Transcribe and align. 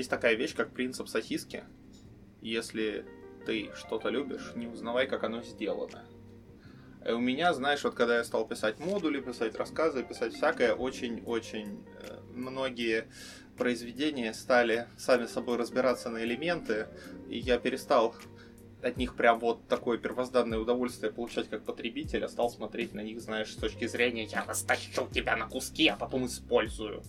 есть 0.00 0.10
такая 0.10 0.34
вещь, 0.34 0.54
как 0.54 0.72
принцип 0.72 1.08
сосиски. 1.08 1.64
Если 2.40 3.06
ты 3.46 3.70
что-то 3.74 4.08
любишь, 4.08 4.52
не 4.54 4.66
узнавай, 4.66 5.06
как 5.06 5.24
оно 5.24 5.42
сделано. 5.42 6.04
И 7.06 7.12
у 7.12 7.20
меня, 7.20 7.54
знаешь, 7.54 7.82
вот 7.84 7.94
когда 7.94 8.18
я 8.18 8.24
стал 8.24 8.46
писать 8.46 8.78
модули, 8.78 9.20
писать 9.20 9.54
рассказы, 9.56 10.02
писать 10.02 10.34
всякое, 10.34 10.74
очень-очень 10.74 11.84
э, 12.02 12.20
многие 12.34 13.06
произведения 13.56 14.34
стали 14.34 14.86
сами 14.98 15.26
собой 15.26 15.56
разбираться 15.56 16.10
на 16.10 16.22
элементы, 16.24 16.88
и 17.28 17.38
я 17.38 17.58
перестал 17.58 18.14
от 18.82 18.96
них 18.96 19.16
прям 19.16 19.38
вот 19.38 19.66
такое 19.68 19.98
первозданное 19.98 20.58
удовольствие 20.58 21.12
получать 21.12 21.48
как 21.48 21.64
потребитель, 21.64 22.24
а 22.24 22.28
стал 22.28 22.50
смотреть 22.50 22.94
на 22.94 23.00
них, 23.00 23.20
знаешь, 23.20 23.52
с 23.52 23.56
точки 23.56 23.86
зрения 23.86 24.24
«я 24.24 24.44
растащу 24.44 25.08
тебя 25.12 25.36
на 25.36 25.46
куски, 25.46 25.88
а 25.88 25.96
потом 25.96 26.26
использую». 26.26 27.02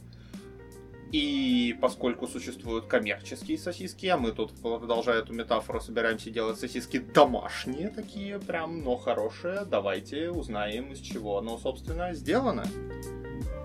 И 1.12 1.78
поскольку 1.82 2.26
существуют 2.26 2.86
коммерческие 2.86 3.58
сосиски, 3.58 4.06
а 4.06 4.18
мы 4.18 4.32
тут, 4.32 4.54
продолжая 4.62 5.20
эту 5.20 5.34
метафору, 5.34 5.82
собираемся 5.82 6.30
делать 6.30 6.58
сосиски 6.58 7.00
домашние 7.00 7.90
такие 7.90 8.40
прям, 8.40 8.82
но 8.82 8.96
хорошие, 8.96 9.66
давайте 9.66 10.30
узнаем, 10.30 10.94
из 10.94 11.00
чего 11.00 11.38
оно, 11.38 11.58
собственно, 11.58 12.14
сделано. 12.14 12.64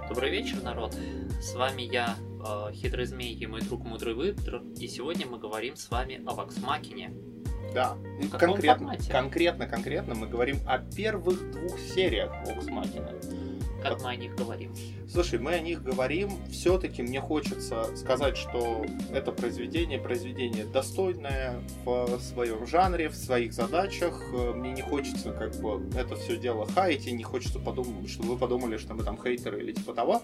Добрый 0.08 0.30
вечер, 0.30 0.60
народ. 0.62 0.96
С 1.40 1.54
вами 1.54 1.82
я, 1.82 2.16
э, 2.44 2.72
Хитрый 2.72 3.06
Змей 3.06 3.34
и 3.34 3.46
мой 3.46 3.60
друг 3.60 3.84
Мудрый 3.84 4.14
Выбор, 4.14 4.62
и 4.80 4.88
сегодня 4.88 5.26
мы 5.26 5.38
говорим 5.38 5.76
с 5.76 5.88
вами 5.88 6.22
о 6.26 6.34
Ваксмакине. 6.34 7.12
Да, 7.72 7.96
конкретно, 8.38 8.96
конкретно, 9.08 9.66
конкретно 9.66 10.14
мы 10.14 10.26
говорим 10.26 10.58
о 10.66 10.78
первых 10.78 11.50
двух 11.52 11.78
сериях 11.78 12.32
Воксмакина 12.46 13.12
как 13.82 14.02
мы 14.02 14.10
о 14.10 14.16
них 14.16 14.34
говорим? 14.34 14.74
Слушай, 15.08 15.38
мы 15.38 15.52
о 15.52 15.60
них 15.60 15.82
говорим. 15.82 16.30
Все-таки 16.50 17.02
мне 17.02 17.20
хочется 17.20 17.96
сказать, 17.96 18.36
что 18.36 18.84
это 19.12 19.32
произведение, 19.32 19.98
произведение 19.98 20.64
достойное 20.64 21.60
в 21.84 22.18
своем 22.20 22.66
жанре, 22.66 23.08
в 23.08 23.14
своих 23.14 23.52
задачах. 23.52 24.20
Мне 24.54 24.72
не 24.72 24.82
хочется 24.82 25.32
как 25.32 25.60
бы 25.60 25.88
это 25.96 26.16
все 26.16 26.36
дело 26.36 26.66
и 26.86 27.12
не 27.12 27.22
хочется 27.22 27.58
подумать, 27.58 28.10
чтобы 28.10 28.30
вы 28.30 28.38
подумали, 28.38 28.76
что 28.76 28.94
мы 28.94 29.04
там 29.04 29.18
хейтеры 29.22 29.60
или 29.60 29.72
типа 29.72 29.94
того 29.94 30.22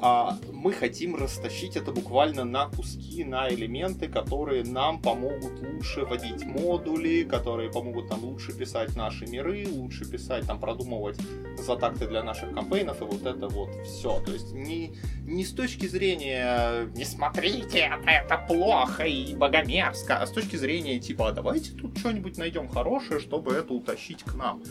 а 0.00 0.38
мы 0.52 0.72
хотим 0.72 1.16
растащить 1.16 1.76
это 1.76 1.90
буквально 1.90 2.44
на 2.44 2.66
куски, 2.66 3.24
на 3.24 3.48
элементы, 3.48 4.08
которые 4.08 4.64
нам 4.64 5.02
помогут 5.02 5.60
лучше 5.60 6.04
водить 6.04 6.44
модули, 6.44 7.24
которые 7.24 7.70
помогут 7.70 8.10
нам 8.10 8.24
лучше 8.24 8.56
писать 8.56 8.94
наши 8.94 9.26
миры, 9.26 9.66
лучше 9.68 10.04
писать, 10.04 10.46
там, 10.46 10.60
продумывать 10.60 11.18
затакты 11.58 12.06
для 12.06 12.22
наших 12.22 12.54
кампейнов 12.54 13.00
и 13.02 13.04
вот 13.04 13.26
это 13.26 13.48
вот 13.48 13.70
все. 13.84 14.20
То 14.24 14.32
есть 14.32 14.52
не, 14.52 14.92
не 15.24 15.44
с 15.44 15.52
точки 15.52 15.86
зрения 15.86 16.88
«не 16.94 17.04
смотрите, 17.04 17.78
это, 17.78 18.08
это 18.08 18.38
плохо 18.46 19.04
и 19.04 19.34
богомерзко», 19.34 20.18
а 20.18 20.26
с 20.26 20.30
точки 20.30 20.56
зрения 20.56 21.00
типа 21.00 21.28
«а 21.28 21.32
давайте 21.32 21.72
тут 21.72 21.98
что-нибудь 21.98 22.38
найдем 22.38 22.68
хорошее, 22.68 23.18
чтобы 23.18 23.52
это 23.52 23.74
утащить 23.74 24.22
к 24.22 24.34
нам» 24.34 24.62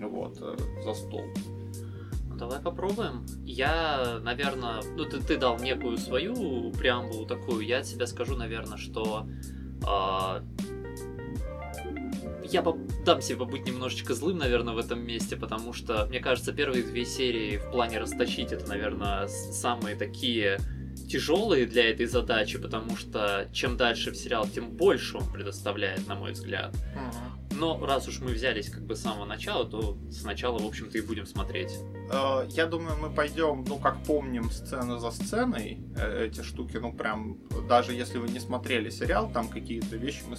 вот, 0.00 0.38
э, 0.40 0.56
за 0.82 0.94
стол. 0.94 1.24
Давай 2.36 2.60
попробуем. 2.60 3.24
Я, 3.44 4.20
наверное, 4.22 4.82
ну 4.96 5.04
ты, 5.04 5.20
ты 5.20 5.36
дал 5.36 5.58
некую 5.58 5.96
свою 5.96 6.70
преамбулу 6.72 7.26
такую. 7.26 7.66
Я 7.66 7.78
от 7.78 7.86
себя 7.86 8.06
скажу, 8.06 8.36
наверное, 8.36 8.76
что 8.76 9.26
э, 9.82 10.42
я 12.44 12.64
дам 13.04 13.22
себе 13.22 13.38
побыть 13.38 13.66
немножечко 13.66 14.14
злым, 14.14 14.38
наверное, 14.38 14.74
в 14.74 14.78
этом 14.78 15.00
месте, 15.00 15.36
потому 15.36 15.72
что, 15.72 16.06
мне 16.06 16.20
кажется, 16.20 16.52
первые 16.52 16.82
две 16.82 17.04
серии 17.04 17.58
в 17.58 17.70
плане 17.70 17.98
расточить 17.98 18.52
это, 18.52 18.68
наверное, 18.68 19.28
самые 19.28 19.96
такие 19.96 20.58
тяжелые 21.08 21.66
для 21.66 21.90
этой 21.90 22.06
задачи, 22.06 22.58
потому 22.58 22.96
что 22.96 23.48
чем 23.52 23.76
дальше 23.76 24.10
в 24.10 24.16
сериал, 24.16 24.46
тем 24.46 24.70
больше 24.70 25.18
он 25.18 25.32
предоставляет, 25.32 26.06
на 26.06 26.14
мой 26.16 26.32
взгляд. 26.32 26.74
Uh-huh. 26.74 27.25
Но 27.58 27.84
раз 27.84 28.08
уж 28.08 28.20
мы 28.20 28.32
взялись 28.32 28.68
как 28.68 28.84
бы 28.84 28.96
с 28.96 29.00
самого 29.00 29.24
начала, 29.24 29.64
то 29.64 29.96
сначала, 30.10 30.58
в 30.58 30.66
общем-то, 30.66 30.98
и 30.98 31.00
будем 31.00 31.26
смотреть. 31.26 31.72
Э, 32.10 32.46
я 32.48 32.66
думаю, 32.66 32.96
мы 33.00 33.10
пойдем, 33.10 33.64
ну, 33.66 33.78
как 33.78 34.02
помним, 34.02 34.50
сцена 34.50 34.98
за 34.98 35.10
сценой, 35.10 35.78
э, 35.96 36.26
эти 36.26 36.42
штуки, 36.42 36.76
ну, 36.76 36.92
прям, 36.92 37.38
даже 37.68 37.92
если 37.92 38.18
вы 38.18 38.28
не 38.28 38.40
смотрели 38.40 38.90
сериал, 38.90 39.30
там 39.32 39.48
какие-то 39.48 39.96
вещи 39.96 40.22
мы 40.28 40.36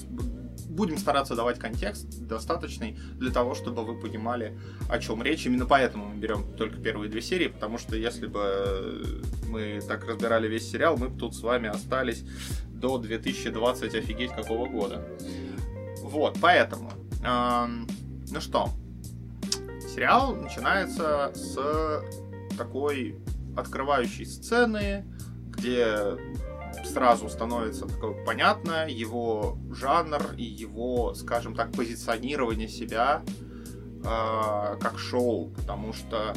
будем 0.70 0.98
стараться 0.98 1.36
давать 1.36 1.58
контекст 1.58 2.20
достаточный 2.20 2.98
для 3.16 3.32
того, 3.32 3.56
чтобы 3.56 3.84
вы 3.84 4.00
понимали, 4.00 4.58
о 4.90 5.00
чем 5.00 5.24
речь. 5.24 5.46
Именно 5.46 5.66
поэтому 5.66 6.10
мы 6.10 6.16
берем 6.16 6.56
только 6.56 6.78
первые 6.78 7.10
две 7.10 7.22
серии, 7.22 7.48
потому 7.48 7.80
что 7.80 7.96
если 7.96 8.28
бы 8.28 9.24
мы 9.50 9.82
так 9.88 10.06
разбирали 10.08 10.48
весь 10.48 10.70
сериал, 10.70 10.98
мы 10.98 11.10
бы 11.10 11.20
тут 11.20 11.36
с 11.36 11.42
вами 11.42 11.68
остались 11.68 12.24
до 12.70 13.00
2020 13.00 13.96
офигеть 13.96 14.32
какого 14.32 14.68
года. 14.68 15.04
Вот, 16.04 16.38
поэтому 16.40 16.92
ну 17.28 18.42
что, 18.42 18.70
сериал 19.94 20.36
начинается 20.36 21.32
с 21.34 21.58
такой 22.58 23.20
открывающей 23.56 24.26
сцены, 24.26 25.06
где 25.50 26.18
сразу 26.86 27.30
становится 27.30 27.88
такое 27.88 28.24
понятно 28.24 28.88
его 28.88 29.58
жанр 29.72 30.34
и 30.38 30.44
его, 30.44 31.14
скажем 31.16 31.56
так, 31.56 31.72
позиционирование 31.72 32.68
себя 32.68 33.24
э, 34.04 34.78
как 34.80 34.98
шоу, 34.98 35.50
потому 35.50 35.94
что 35.94 36.34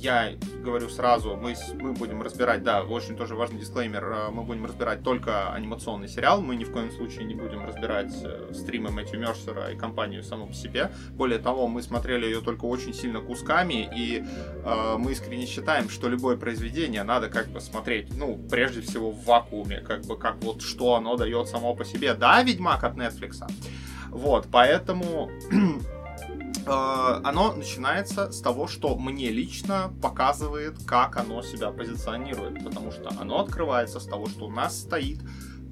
я 0.00 0.32
говорю 0.62 0.88
сразу, 0.88 1.36
мы, 1.36 1.54
мы 1.78 1.92
будем 1.92 2.22
разбирать, 2.22 2.62
да, 2.62 2.82
очень 2.82 3.16
тоже 3.16 3.34
важный 3.34 3.60
дисклеймер, 3.60 4.04
э, 4.04 4.30
мы 4.30 4.42
будем 4.42 4.64
разбирать 4.64 5.02
только 5.02 5.52
анимационный 5.52 6.08
сериал, 6.08 6.40
мы 6.40 6.56
ни 6.56 6.64
в 6.64 6.72
коем 6.72 6.90
случае 6.90 7.24
не 7.24 7.34
будем 7.34 7.66
разбирать 7.66 8.12
э, 8.22 8.52
стримы 8.54 8.90
Мэтью 8.90 9.20
Мерсера 9.20 9.70
и 9.70 9.76
компанию 9.76 10.22
саму 10.22 10.46
по 10.46 10.54
себе. 10.54 10.90
Более 11.10 11.38
того, 11.38 11.68
мы 11.68 11.82
смотрели 11.82 12.24
ее 12.24 12.40
только 12.40 12.64
очень 12.64 12.94
сильно 12.94 13.20
кусками, 13.20 13.90
и 13.94 14.24
э, 14.64 14.96
мы 14.98 15.12
искренне 15.12 15.46
считаем, 15.46 15.90
что 15.90 16.08
любое 16.08 16.36
произведение 16.36 17.02
надо 17.02 17.28
как 17.28 17.48
бы 17.48 17.60
смотреть, 17.60 18.16
ну, 18.16 18.38
прежде 18.50 18.80
всего 18.80 19.10
в 19.10 19.24
вакууме, 19.24 19.80
как 19.80 20.06
бы 20.06 20.16
как 20.16 20.42
вот 20.42 20.62
что 20.62 20.94
оно 20.94 21.16
дает 21.16 21.48
само 21.48 21.74
по 21.74 21.84
себе. 21.84 22.14
Да, 22.14 22.42
Ведьмак 22.42 22.84
от 22.84 22.96
Netflix. 22.96 23.42
Вот, 24.08 24.48
поэтому 24.50 25.30
оно 26.70 27.52
начинается 27.52 28.30
с 28.30 28.40
того, 28.40 28.66
что 28.68 28.96
мне 28.96 29.30
лично 29.30 29.92
показывает, 30.02 30.76
как 30.86 31.16
оно 31.16 31.42
себя 31.42 31.70
позиционирует. 31.70 32.64
Потому 32.64 32.92
что 32.92 33.10
оно 33.18 33.40
открывается 33.40 34.00
с 34.00 34.06
того, 34.06 34.26
что 34.26 34.46
у 34.46 34.50
нас 34.50 34.78
стоит 34.80 35.18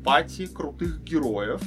пати 0.04 0.46
крутых 0.46 1.02
героев, 1.02 1.60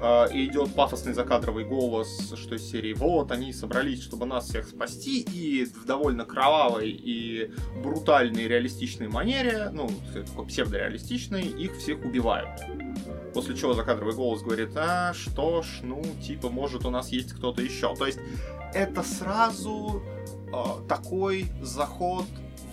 Uh, 0.00 0.32
и 0.32 0.46
идет 0.46 0.72
пафосный 0.74 1.12
закадровый 1.12 1.64
голос, 1.64 2.32
что 2.36 2.54
из 2.54 2.70
серии 2.70 2.92
«Вот, 2.92 3.32
они 3.32 3.52
собрались, 3.52 4.00
чтобы 4.00 4.26
нас 4.26 4.48
всех 4.48 4.68
спасти», 4.68 5.22
и 5.22 5.64
в 5.64 5.86
довольно 5.86 6.24
кровавой 6.24 6.90
и 6.90 7.50
брутальной 7.82 8.46
реалистичной 8.46 9.08
манере, 9.08 9.70
ну, 9.72 9.90
такой 10.14 10.46
псевдореалистичной, 10.46 11.42
их 11.42 11.76
всех 11.78 12.04
убивают. 12.04 12.60
После 13.38 13.54
чего 13.54 13.72
закадровый 13.72 14.16
голос 14.16 14.42
говорит, 14.42 14.70
а, 14.74 15.14
что 15.14 15.62
ж, 15.62 15.82
ну, 15.84 16.02
типа, 16.20 16.50
может, 16.50 16.84
у 16.84 16.90
нас 16.90 17.10
есть 17.10 17.32
кто-то 17.34 17.62
еще. 17.62 17.94
То 17.94 18.06
есть, 18.06 18.18
это 18.74 19.04
сразу 19.04 20.02
э, 20.52 20.88
такой 20.88 21.46
заход 21.62 22.26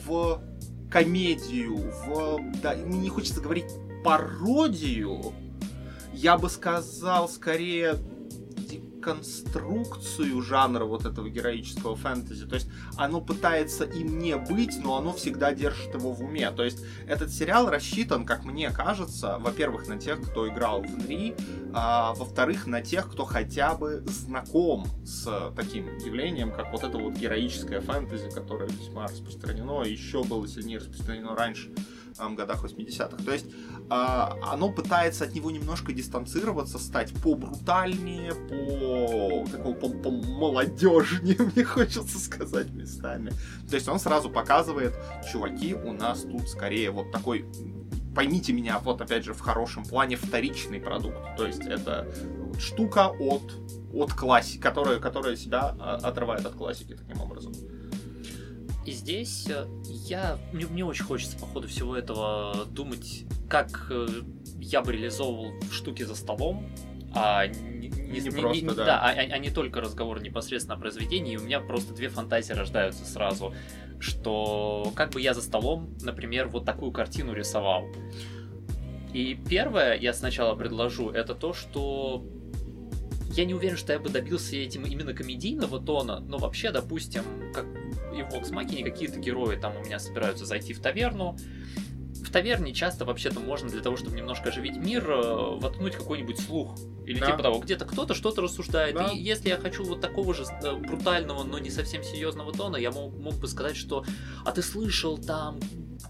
в 0.07 0.41
комедию, 0.89 1.77
в, 2.07 2.39
да, 2.63 2.73
мне 2.73 2.97
не 2.97 3.09
хочется 3.09 3.41
говорить 3.41 3.67
пародию, 4.03 5.33
я 6.13 6.35
бы 6.35 6.49
сказал, 6.49 7.29
скорее 7.29 7.97
конструкцию 9.05 10.41
жанра 10.41 10.85
вот 10.85 11.05
этого 11.05 11.29
героического 11.29 11.95
фэнтези. 11.95 12.47
То 12.47 12.55
есть 12.55 12.67
оно 12.97 13.21
пытается 13.21 13.83
им 13.83 14.17
не 14.17 14.35
быть, 14.35 14.83
но 14.83 14.97
оно 14.97 15.13
всегда 15.13 15.53
держит 15.53 15.93
его 15.93 16.11
в 16.11 16.21
уме. 16.21 16.49
То 16.49 16.63
есть 16.63 16.83
этот 17.07 17.31
сериал 17.31 17.69
рассчитан, 17.69 18.25
как 18.25 18.45
мне 18.45 18.71
кажется, 18.71 19.37
во-первых, 19.39 19.87
на 19.87 19.99
тех, 19.99 20.19
кто 20.21 20.47
играл 20.47 20.81
в 20.81 20.97
Нри, 20.97 21.35
а, 21.71 22.15
во-вторых, 22.15 22.65
на 22.65 22.81
тех, 22.81 23.11
кто 23.11 23.25
хотя 23.25 23.75
бы 23.75 24.03
знаком 24.07 24.87
с 25.05 25.53
таким 25.55 25.85
явлением, 25.99 26.51
как 26.51 26.71
вот 26.71 26.83
это 26.83 26.97
вот 26.97 27.13
героическое 27.13 27.81
фэнтези, 27.81 28.31
которое 28.31 28.67
весьма 28.69 29.03
распространено, 29.03 29.83
еще 29.83 30.23
было 30.23 30.47
сильнее 30.47 30.79
распространено 30.79 31.35
раньше 31.35 31.69
годах 32.35 32.63
80-х. 32.63 33.23
То 33.23 33.31
есть 33.31 33.45
э, 33.45 33.89
оно 33.89 34.71
пытается 34.71 35.25
от 35.25 35.33
него 35.33 35.51
немножко 35.51 35.93
дистанцироваться, 35.93 36.79
стать 36.79 37.13
побрутальнее, 37.21 38.33
по 38.33 39.49
такого 39.49 39.73
по, 39.73 39.89
по 39.89 40.11
молодежнее, 40.11 41.37
мне 41.55 41.63
хочется 41.63 42.19
сказать 42.19 42.71
местами. 42.71 43.31
То 43.69 43.75
есть 43.75 43.87
он 43.87 43.99
сразу 43.99 44.29
показывает, 44.29 44.93
чуваки, 45.31 45.73
у 45.73 45.93
нас 45.93 46.21
тут 46.21 46.47
скорее 46.49 46.91
вот 46.91 47.11
такой 47.11 47.45
поймите 48.15 48.53
меня, 48.53 48.79
вот 48.79 49.01
опять 49.01 49.25
же 49.25 49.33
в 49.33 49.41
хорошем 49.41 49.83
плане 49.83 50.15
вторичный 50.15 50.79
продукт. 50.79 51.17
То 51.37 51.45
есть 51.45 51.61
это 51.67 52.07
штука 52.57 53.09
от, 53.09 53.43
от 53.93 54.13
классики, 54.13 54.61
которая, 54.61 54.99
которая 54.99 55.35
себя 55.35 55.75
а, 55.79 55.97
отрывает 55.97 56.45
от 56.45 56.55
классики 56.55 56.95
таким 56.95 57.21
образом. 57.21 57.53
И 58.85 58.91
здесь 58.91 59.47
э, 59.49 59.65
я 59.87 60.37
мне, 60.53 60.67
мне 60.67 60.85
очень 60.85 61.03
хочется 61.05 61.37
по 61.37 61.45
ходу 61.47 61.67
всего 61.67 61.95
этого 61.97 62.65
думать, 62.69 63.23
как 63.49 63.87
э, 63.89 64.07
я 64.59 64.81
бы 64.81 64.93
реализовывал 64.93 65.53
штуки 65.71 66.03
за 66.03 66.15
столом, 66.15 66.69
а 67.15 67.47
не, 67.47 67.89
Не 67.89 68.19
не- 68.19 68.29
просто, 68.29 68.65
не- 68.65 68.73
да. 68.75 68.99
а, 69.01 69.09
а- 69.09 69.33
а 69.33 69.37
не 69.39 69.49
только 69.49 69.81
разговор 69.81 70.21
непосредственно 70.21 70.75
о 70.75 70.79
произведении. 70.79 71.33
И 71.33 71.37
у 71.37 71.41
меня 71.41 71.59
просто 71.61 71.93
две 71.93 72.09
фантазии 72.09 72.53
рождаются 72.53 73.05
сразу, 73.05 73.53
что 73.99 74.91
как 74.95 75.11
бы 75.11 75.21
я 75.21 75.33
за 75.33 75.41
столом, 75.41 75.95
например, 76.01 76.47
вот 76.49 76.65
такую 76.65 76.91
картину 76.91 77.33
рисовал. 77.33 77.85
И 79.13 79.33
первое, 79.49 79.97
я 79.97 80.13
сначала 80.13 80.55
предложу, 80.55 81.09
это 81.09 81.33
то, 81.35 81.53
что 81.53 82.23
я 83.37 83.45
не 83.45 83.53
уверен, 83.53 83.77
что 83.77 83.93
я 83.93 83.99
бы 83.99 84.09
добился 84.09 84.55
этим 84.55 84.85
именно 84.85 85.13
комедийного 85.13 85.79
тона, 85.79 86.19
но 86.19 86.37
вообще, 86.37 86.71
допустим, 86.71 87.23
как 87.53 87.65
и 88.13 88.21
в 88.21 88.51
Machina 88.51 88.83
какие-то 88.83 89.19
герои 89.19 89.57
там 89.57 89.75
у 89.75 89.83
меня 89.83 89.99
собираются 89.99 90.45
зайти 90.45 90.73
в 90.73 90.79
таверну. 90.79 91.37
В 92.23 92.31
таверне 92.31 92.73
часто 92.73 93.05
вообще-то 93.05 93.39
можно 93.39 93.69
для 93.69 93.81
того, 93.81 93.97
чтобы 93.97 94.15
немножко 94.17 94.49
оживить 94.49 94.77
мир, 94.77 95.09
э, 95.09 95.57
воткнуть 95.59 95.95
какой-нибудь 95.95 96.39
слух. 96.39 96.75
Или 97.05 97.19
Да. 97.19 97.27
типа 97.27 97.43
того, 97.43 97.59
где-то 97.59 97.85
кто-то 97.85 98.13
что-то 98.13 98.41
рассуждает. 98.41 98.95
Да. 98.95 99.07
И 99.11 99.17
если 99.17 99.49
я 99.49 99.57
хочу 99.57 99.83
вот 99.83 100.01
такого 100.01 100.33
же 100.33 100.43
э, 100.63 100.75
брутального, 100.75 101.43
но 101.43 101.59
не 101.59 101.69
совсем 101.69 102.03
серьезного 102.03 102.51
тона, 102.51 102.77
я 102.77 102.91
мог, 102.91 103.13
мог 103.17 103.35
бы 103.35 103.47
сказать, 103.47 103.75
что 103.75 104.03
«А 104.43 104.51
ты 104.51 104.61
слышал, 104.61 105.17
там 105.17 105.59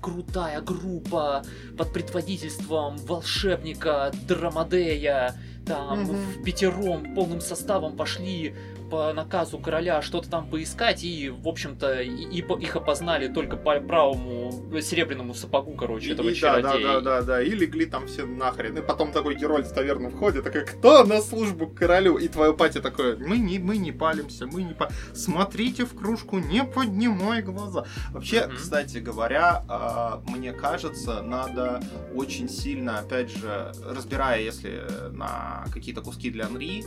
крутая 0.02 0.62
группа 0.62 1.44
под 1.78 1.94
предводительством 1.94 2.98
волшебника 2.98 4.12
Драмадея, 4.28 5.36
там 5.66 6.04
Мгм. 6.04 6.16
в 6.16 6.44
пятером 6.44 7.16
полным 7.16 7.42
составом 7.42 7.96
пошли 7.96 8.56
по 8.92 9.12
наказу 9.14 9.58
короля 9.58 10.00
что-то 10.04 10.30
там 10.30 10.48
поискать, 10.48 11.04
и, 11.04 11.30
в 11.32 11.48
общем-то, 11.48 12.02
и, 12.02 12.08
и 12.08 12.44
по- 12.44 12.56
их 12.56 12.76
опознали 12.76 13.28
только 13.28 13.58
по 13.58 13.80
правому 13.80 14.54
серебряному 14.80 15.34
сапогу, 15.34 15.72
короче, 15.74 16.14
этого 16.14 16.30
И- 16.30 16.40
да, 16.40 16.62
да, 16.62 16.62
чародея. 16.62 16.88
да, 16.94 17.02
да, 17.02 17.22
да, 17.24 17.42
и 17.42 17.50
легли 17.50 17.88
там 17.88 18.06
все 18.06 18.28
нахрен. 18.28 18.78
И 18.78 18.82
потом 18.84 19.12
такой 19.12 19.34
герой 19.36 19.64
в 19.64 19.74
таверну 19.74 20.12
входит, 20.12 20.44
такой, 20.44 20.66
кто 20.66 21.04
на 21.04 21.20
службу 21.22 21.66
к 21.66 21.74
королю? 21.80 22.18
И 22.20 22.28
твое 22.28 22.54
пати 22.54 22.80
такое, 22.80 23.18
мы 23.18 23.40
не, 23.40 23.58
мы 23.58 23.78
не 23.78 23.92
палимся, 23.92 24.46
мы 24.46 24.62
не 24.62 24.76
па... 24.76 24.90
Смотрите 25.16 25.86
в 25.86 25.96
кружку, 25.96 26.38
не 26.38 26.64
поднимай 26.64 27.42
глаза. 27.42 27.86
Вообще, 28.12 28.46
Мгм. 28.46 28.56
кстати 28.56 29.00
говоря, 29.00 29.64
а, 29.68 29.85
мне 30.28 30.54
кажется, 30.54 31.22
надо 31.22 31.82
очень 32.14 32.50
сильно, 32.50 33.00
опять 33.00 33.30
же, 33.30 33.72
разбирая, 33.84 34.42
если 34.42 34.84
на 35.12 35.66
какие-то 35.74 36.02
куски 36.02 36.30
для 36.30 36.46
Анри, 36.46 36.84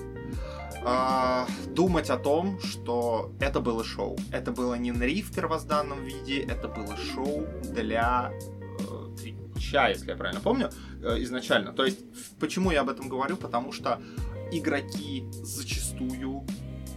а, 0.85 1.47
думать 1.75 2.11
о 2.11 2.17
том, 2.17 2.61
что 2.61 3.33
это 3.41 3.61
было 3.61 3.85
шоу. 3.85 4.17
Это 4.31 4.53
было 4.53 4.75
не 4.75 4.93
Нри 4.93 5.23
в 5.23 5.33
первозданном 5.33 6.05
виде, 6.05 6.41
это 6.41 6.69
было 6.69 6.97
шоу 6.97 7.47
для 7.65 8.33
э, 8.33 9.17
Твича, 9.17 9.89
если 9.89 10.11
я 10.11 10.17
правильно 10.17 10.41
помню, 10.41 10.71
э, 11.03 11.23
изначально. 11.23 11.73
То 11.73 11.85
есть, 11.85 12.01
почему 12.39 12.71
я 12.71 12.83
об 12.83 12.91
этом 12.91 13.09
говорю? 13.09 13.37
Потому 13.37 13.73
что 13.73 14.01
игроки 14.53 15.25
зачастую 15.33 16.44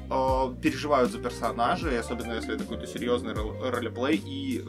э, 0.09 0.55
переживают 0.61 1.11
за 1.11 1.19
персонажей, 1.19 1.99
особенно 1.99 2.33
если 2.33 2.53
это 2.55 2.63
какой-то 2.63 2.87
серьезный 2.87 3.33
рол- 3.33 3.57
ролеплей, 3.61 4.21
и 4.23 4.63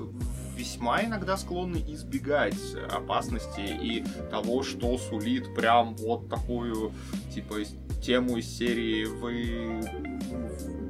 весьма 0.62 1.02
иногда 1.02 1.36
склонны 1.36 1.82
избегать 1.88 2.76
опасности 2.88 3.60
и 3.60 4.04
того, 4.30 4.62
что 4.62 4.96
сулит 4.96 5.52
прям 5.56 5.96
вот 5.96 6.28
такую, 6.28 6.92
типа, 7.34 7.56
тему 8.00 8.36
из 8.36 8.46
серии 8.46 9.06
вы 9.06 9.80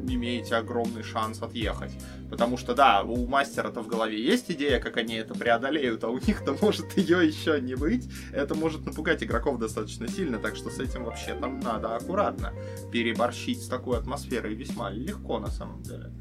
имеете 0.07 0.57
огромный 0.57 1.03
шанс 1.03 1.41
отъехать. 1.41 1.93
Потому 2.29 2.59
что, 2.59 2.75
да, 2.75 3.03
у 3.03 3.27
мастера-то 3.27 3.81
в 3.81 3.87
голове 3.87 4.23
есть 4.23 4.51
идея, 4.51 4.79
как 4.79 4.99
они 4.99 5.15
это 5.15 5.33
преодолеют, 5.33 6.05
а 6.05 6.09
у 6.09 6.19
них-то 6.19 6.55
может 6.61 6.95
ее 6.99 7.27
еще 7.27 7.59
не 7.59 7.75
быть. 7.75 8.11
Это 8.31 8.55
может 8.55 8.85
напугать 8.85 9.23
игроков 9.23 9.59
достаточно 9.59 10.07
сильно, 10.07 10.39
так 10.39 10.55
что 10.55 10.69
с 10.69 10.79
этим 10.81 11.05
вообще 11.05 11.35
там 11.35 11.61
надо 11.61 11.97
аккуратно. 11.97 12.53
Переборщить 12.93 13.63
с 13.63 13.69
такой 13.69 13.97
атмосферой 13.97 14.55
весьма 14.55 14.91
легко 14.91 15.39
на 15.39 15.51
самом 15.51 15.83
деле. 15.83 16.13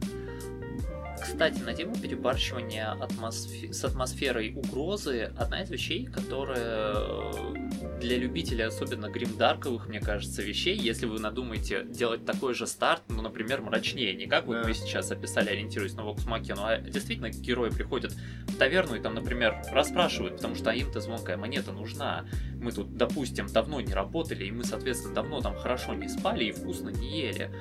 Кстати, 1.22 1.60
на 1.60 1.74
тему 1.74 1.96
перебарщивания 1.96 2.92
атмосфе- 3.00 3.72
с 3.72 3.84
атмосферой 3.86 4.54
угрозы, 4.56 5.32
одна 5.38 5.62
из 5.62 5.70
вещей, 5.70 6.06
которая 6.06 6.94
э, 6.96 8.00
для 8.00 8.18
любителей, 8.18 8.66
особенно 8.66 9.08
гримдарковых, 9.10 9.88
мне 9.88 10.00
кажется, 10.00 10.42
вещей, 10.42 10.76
если 10.76 11.06
вы 11.06 11.20
надумаете 11.20 11.86
делать 11.86 12.26
такой 12.26 12.54
же 12.56 12.66
старт, 12.66 13.04
ну, 13.10 13.22
например, 13.22 13.62
мрачнее, 13.62 14.16
не 14.16 14.26
как 14.26 14.46
вот 14.48 14.62
Да. 14.62 14.68
мы 14.68 14.74
сейчас 14.74 15.12
описали, 15.12 15.50
ориентируясь 15.50 15.94
на 15.94 16.02
Vox 16.02 16.26
Machina, 16.28 16.66
а 16.66 16.78
действительно 16.80 17.30
герои 17.30 17.70
приходят 17.70 18.14
в 18.48 18.58
таверну 18.58 18.96
и 18.96 19.00
там, 19.00 19.14
например, 19.14 19.62
расспрашивают, 19.72 20.38
потому 20.38 20.56
что 20.56 20.72
им-то 20.72 21.00
звонкая 21.02 21.38
монета 21.38 21.72
нужна. 21.72 22.26
Мы 22.56 22.72
тут, 22.72 22.98
допустим, 22.98 23.48
давно 23.48 23.80
не 23.80 23.94
работали, 23.94 24.46
и 24.46 24.52
мы, 24.52 24.64
соответственно, 24.64 25.14
давно 25.16 25.42
там 25.42 25.56
хорошо 25.56 25.94
не 25.94 26.10
спали 26.10 26.46
и 26.46 26.52
вкусно 26.52 26.90
не 26.90 27.22
ели. 27.22 27.52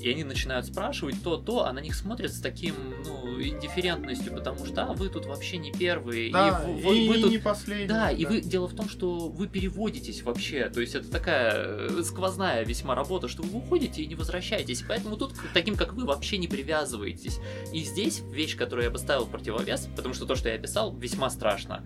И 0.00 0.08
они 0.10 0.22
начинают 0.24 0.66
спрашивать 0.66 1.22
то-то, 1.22 1.66
а 1.66 1.72
на 1.72 1.80
них 1.80 1.94
смотрят 1.94 2.32
с 2.32 2.40
таким, 2.40 2.74
ну, 3.04 3.40
индифферентностью, 3.42 4.32
потому 4.32 4.64
что, 4.64 4.84
а, 4.84 4.92
вы 4.92 5.08
тут 5.08 5.26
вообще 5.26 5.56
не 5.58 5.72
первые, 5.72 6.30
Да, 6.32 6.48
и 6.48 6.70
и, 6.70 6.82
вы, 6.82 6.82
вы- 6.82 7.08
вы 7.08 7.22
тут... 7.22 7.30
не 7.32 7.38
последний. 7.38 7.86
Да, 7.88 8.10
и 8.10 8.24
вы, 8.24 8.40
дело 8.40 8.68
в 8.68 8.74
том, 8.74 8.88
что 8.88 9.28
вы 9.28 9.48
переводитесь 9.48 10.22
вообще, 10.22 10.68
то 10.68 10.80
есть 10.80 10.94
это 10.94 11.10
такая 11.10 11.52
э, 11.56 12.02
сквозная 12.04 12.64
весьма 12.64 12.94
работа, 12.94 13.28
что 13.28 13.42
вы 13.42 13.58
уходите 13.58 14.02
и 14.02 14.06
не 14.06 14.14
возвращаетесь, 14.14 14.82
поэтому 14.86 15.16
тут 15.16 15.32
к 15.32 15.52
таким, 15.52 15.74
как 15.76 15.94
вы, 15.94 16.04
вообще 16.04 16.38
не 16.38 16.48
привязываетесь. 16.48 17.38
И 17.72 17.80
здесь 17.82 18.20
вещь, 18.32 18.56
которую 18.56 18.84
я 18.84 18.90
бы 18.90 18.98
ставил 18.98 19.24
в 19.24 19.30
противовес, 19.30 19.88
потому 19.96 20.14
что 20.14 20.26
то, 20.26 20.34
что 20.36 20.48
я 20.48 20.54
описал, 20.54 20.94
весьма 20.96 21.28
страшно. 21.30 21.84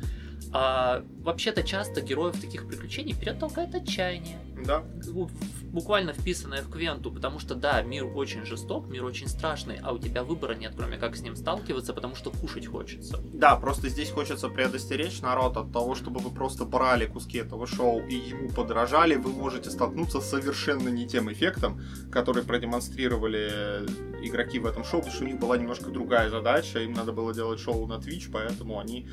А, 0.54 1.02
вообще-то 1.22 1.62
часто 1.62 2.02
героев 2.02 2.38
таких 2.38 2.66
приключений 2.68 3.14
вперед 3.14 3.38
толкает 3.38 3.74
отчаяние 3.74 4.38
Да. 4.66 4.80
в- 5.06 5.30
буквально 5.72 6.12
вписанное 6.12 6.62
в 6.62 6.70
Квенту, 6.70 7.10
потому 7.10 7.38
что 7.38 7.54
да, 7.54 7.82
мир 7.82 8.04
очень 8.04 8.44
жесток, 8.44 8.88
мир 8.88 9.04
очень 9.04 9.28
страшный, 9.28 9.78
а 9.82 9.92
у 9.92 9.98
тебя 9.98 10.22
выбора 10.22 10.54
нет, 10.54 10.74
кроме 10.76 10.98
как 10.98 11.16
с 11.16 11.22
ним 11.22 11.36
сталкиваться, 11.36 11.94
потому 11.94 12.14
что 12.14 12.30
кушать 12.30 12.66
хочется. 12.66 13.20
Да, 13.32 13.56
просто 13.56 13.88
здесь 13.88 14.10
хочется 14.10 14.48
предостеречь 14.48 15.20
народ 15.20 15.56
от 15.56 15.72
того, 15.72 15.94
чтобы 15.94 16.20
вы 16.20 16.30
просто 16.30 16.64
брали 16.64 17.06
куски 17.06 17.38
этого 17.38 17.66
шоу 17.66 18.00
и 18.06 18.14
ему 18.14 18.48
подражали, 18.50 19.14
вы 19.14 19.30
можете 19.30 19.70
столкнуться 19.70 20.20
с 20.20 20.32
совершенно 20.32 20.88
не 20.88 21.06
тем 21.06 21.32
эффектом, 21.32 21.80
который 22.10 22.42
продемонстрировали 22.42 23.86
игроки 24.22 24.58
в 24.58 24.66
этом 24.66 24.84
шоу, 24.84 25.00
потому 25.00 25.14
что 25.14 25.24
у 25.24 25.26
них 25.26 25.38
была 25.38 25.56
немножко 25.56 25.90
другая 25.90 26.30
задача, 26.30 26.80
им 26.80 26.92
надо 26.92 27.12
было 27.12 27.34
делать 27.34 27.60
шоу 27.60 27.86
на 27.86 27.94
Twitch, 27.94 28.30
поэтому 28.32 28.78
они, 28.78 29.08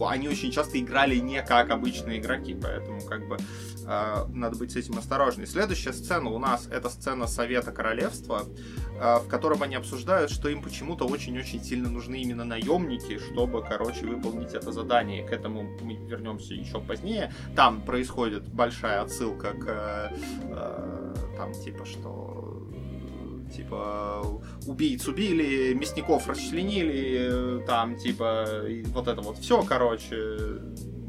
они 0.00 0.28
очень 0.28 0.50
часто 0.50 0.78
играли 0.78 1.16
не 1.16 1.42
как 1.42 1.70
обычные 1.70 2.18
игроки, 2.20 2.56
поэтому 2.60 3.00
как 3.02 3.28
бы 3.28 3.36
э, 3.86 4.24
надо 4.28 4.56
быть 4.56 4.72
с 4.72 4.76
этим 4.76 4.98
осторожней. 4.98 5.46
Следующая 5.46 5.89
сцена 5.92 6.30
у 6.30 6.38
нас 6.38 6.68
это 6.70 6.88
сцена 6.88 7.26
Совета 7.26 7.72
Королевства, 7.72 8.44
э, 9.00 9.18
в 9.18 9.28
котором 9.28 9.62
они 9.62 9.76
обсуждают, 9.76 10.30
что 10.30 10.48
им 10.48 10.62
почему-то 10.62 11.06
очень-очень 11.06 11.62
сильно 11.62 11.88
нужны 11.88 12.20
именно 12.22 12.44
наемники, 12.44 13.18
чтобы, 13.18 13.62
короче, 13.62 14.06
выполнить 14.06 14.54
это 14.54 14.72
задание. 14.72 15.26
К 15.26 15.32
этому 15.32 15.62
мы 15.82 15.94
вернемся 15.94 16.54
еще 16.54 16.80
позднее. 16.80 17.32
Там 17.56 17.82
происходит 17.82 18.46
большая 18.48 19.02
отсылка 19.02 19.52
к 19.52 19.66
э, 19.66 20.16
э, 20.42 21.14
там 21.36 21.52
типа 21.52 21.84
что 21.84 22.68
типа 23.54 24.22
убийц 24.66 25.08
убили, 25.08 25.74
мясников 25.74 26.28
расчленили, 26.28 27.64
там 27.66 27.96
типа 27.96 28.46
вот 28.86 29.08
это 29.08 29.20
вот 29.20 29.38
все, 29.38 29.62
короче, 29.62 30.36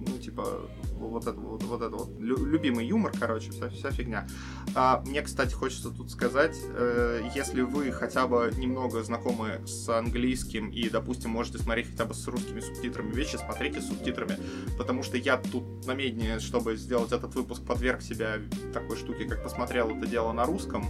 ну 0.08 0.18
типа 0.18 0.70
вот 1.08 1.24
это 1.27 1.39
вот, 1.39 1.63
вот 1.63 1.81
это 1.81 1.96
вот 1.96 2.20
лю- 2.20 2.46
любимый 2.46 2.86
юмор, 2.86 3.12
короче, 3.17 3.51
вся, 3.51 3.70
вся 3.70 3.91
фигня. 3.91 4.27
А, 4.75 5.01
мне, 5.05 5.22
кстати, 5.22 5.53
хочется 5.53 5.89
тут 5.89 6.12
сказать, 6.12 6.58
э, 6.63 7.24
если 7.36 7.62
вы 7.62 7.91
хотя 7.91 8.27
бы 8.27 8.51
немного 8.58 9.03
знакомы 9.03 9.65
с 9.65 9.88
английским 9.89 10.70
и, 10.70 10.89
допустим, 10.89 11.31
можете 11.31 11.58
смотреть 11.58 11.91
хотя 11.91 12.05
бы 12.05 12.13
с 12.13 12.27
русскими 12.27 12.60
субтитрами 12.60 13.12
вещи, 13.12 13.38
смотрите 13.38 13.81
с 13.81 13.88
субтитрами, 13.88 14.38
потому 14.77 15.03
что 15.03 15.17
я 15.17 15.38
тут 15.38 15.86
намеднее, 15.86 16.39
чтобы 16.39 16.75
сделать 16.77 17.12
этот 17.12 17.36
выпуск, 17.36 17.63
подверг 17.65 18.01
себя 18.01 18.38
такой 18.74 18.98
штуке, 18.98 19.25
как 19.25 19.43
посмотрел 19.43 19.89
это 19.89 20.05
дело 20.08 20.31
на 20.31 20.46
русском. 20.46 20.86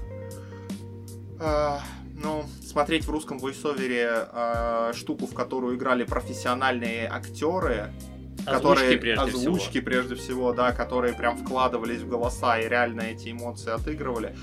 А, 1.39 1.81
ну, 2.21 2.45
смотреть 2.63 3.05
в 3.05 3.09
русском 3.09 3.39
войсовере 3.39 4.09
а, 4.11 4.91
штуку, 4.93 5.25
в 5.25 5.33
которую 5.33 5.75
играли 5.75 6.03
профессиональные 6.03 7.07
актеры, 7.07 7.91
которые 8.45 8.97
прежде 8.97 9.25
всего. 9.25 9.39
озвучки 9.39 9.81
прежде 9.81 10.15
всего, 10.15 10.53
да, 10.53 10.71
которые 10.71 11.13
прям 11.13 11.37
вкладывались 11.37 12.01
в 12.01 12.07
голоса 12.09 12.59
и 12.59 12.67
реально 12.67 13.01
эти 13.01 13.31
эмоции 13.31 13.71
отыгрывали. 13.71 14.35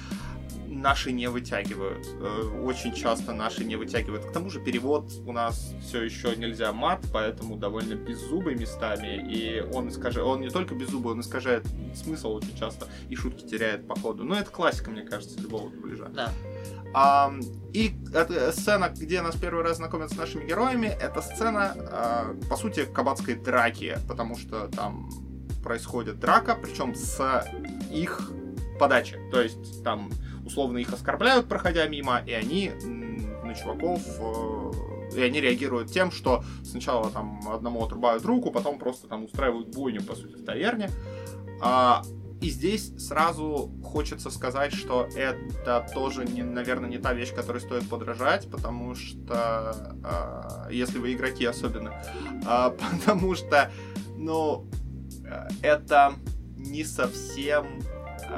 Наши 0.71 1.11
не 1.11 1.28
вытягивают. 1.28 2.07
Э, 2.21 2.62
Очень 2.62 2.95
часто 2.95 3.33
наши 3.33 3.64
не 3.64 3.75
вытягивают. 3.75 4.26
К 4.26 4.33
тому 4.33 4.49
же 4.49 4.61
перевод 4.61 5.11
у 5.26 5.33
нас 5.33 5.75
все 5.83 6.02
еще 6.02 6.37
нельзя 6.37 6.73
мат, 6.73 7.00
поэтому 7.12 7.57
довольно 7.57 7.95
беззубый 7.95 8.55
местами. 8.55 9.28
И 9.28 9.61
он 9.73 9.88
искажает, 9.88 10.26
он 10.26 10.40
не 10.40 10.50
только 10.50 10.75
беззубый, 10.76 11.14
он 11.14 11.21
искажает 11.21 11.67
смысл 11.95 12.35
очень 12.35 12.57
часто 12.57 12.87
и 13.09 13.17
шутки 13.17 13.45
теряет 13.45 13.88
по 13.88 13.99
ходу. 13.99 14.23
Но 14.25 14.37
это 14.37 14.50
классика, 14.50 14.90
мне 14.90 15.02
кажется, 15.02 15.40
любого 15.40 15.69
дубляжа. 15.71 16.11
Да. 16.14 16.33
И 17.75 17.95
это 18.14 18.50
сцена, 18.52 18.88
где 18.88 19.21
нас 19.21 19.37
первый 19.37 19.62
раз 19.62 19.76
знакомят 19.76 20.11
с 20.11 20.16
нашими 20.16 20.47
героями, 20.47 20.87
это 20.87 21.21
сцена, 21.21 21.75
а, 21.76 22.35
по 22.49 22.57
сути, 22.57 22.87
кабацкой 22.87 23.35
драки, 23.35 23.99
потому 24.09 24.37
что 24.37 24.68
там 24.68 25.11
происходит 25.62 26.18
драка, 26.18 26.57
причем 26.61 26.95
с 26.95 27.45
их 27.90 28.30
подачи. 28.80 29.18
То 29.30 29.42
есть 29.42 29.85
там 29.85 30.11
условно 30.47 30.78
их 30.78 30.92
оскорбляют, 30.92 31.47
проходя 31.47 31.87
мимо, 31.87 32.23
и 32.25 32.33
они 32.33 32.73
на 33.45 33.54
чуваков 33.54 34.00
э, 34.18 34.73
и 35.14 35.23
они 35.23 35.40
реагируют 35.40 35.90
тем, 35.90 36.11
что 36.11 36.45
сначала 36.64 37.11
там 37.11 37.40
одному 37.49 37.85
отрубают 37.85 38.25
руку, 38.25 38.50
потом 38.50 38.78
просто 38.78 39.09
там 39.09 39.25
устраивают 39.25 39.75
бойню, 39.75 40.02
по 40.02 40.14
сути, 40.14 40.35
в 40.37 40.45
таверне. 40.45 40.90
А, 41.61 42.02
и 42.40 42.50
здесь 42.50 42.92
сразу 42.99 43.73
хочется 43.83 44.30
сказать, 44.30 44.73
что 44.73 45.09
это 45.16 45.87
тоже, 45.92 46.25
не, 46.25 46.42
наверное, 46.42 46.88
не 46.88 46.99
та 46.99 47.12
вещь, 47.12 47.35
которой 47.35 47.61
стоит 47.61 47.88
подражать, 47.88 48.49
потому 48.50 48.95
что, 48.95 49.97
э, 50.04 50.73
если 50.73 50.99
вы 50.99 51.14
игроки 51.14 51.45
особенно, 51.45 51.95
э, 52.47 52.71
потому 53.00 53.35
что, 53.35 53.71
ну, 54.16 54.66
это 55.62 56.14
не 56.57 56.85
совсем, 56.85 57.66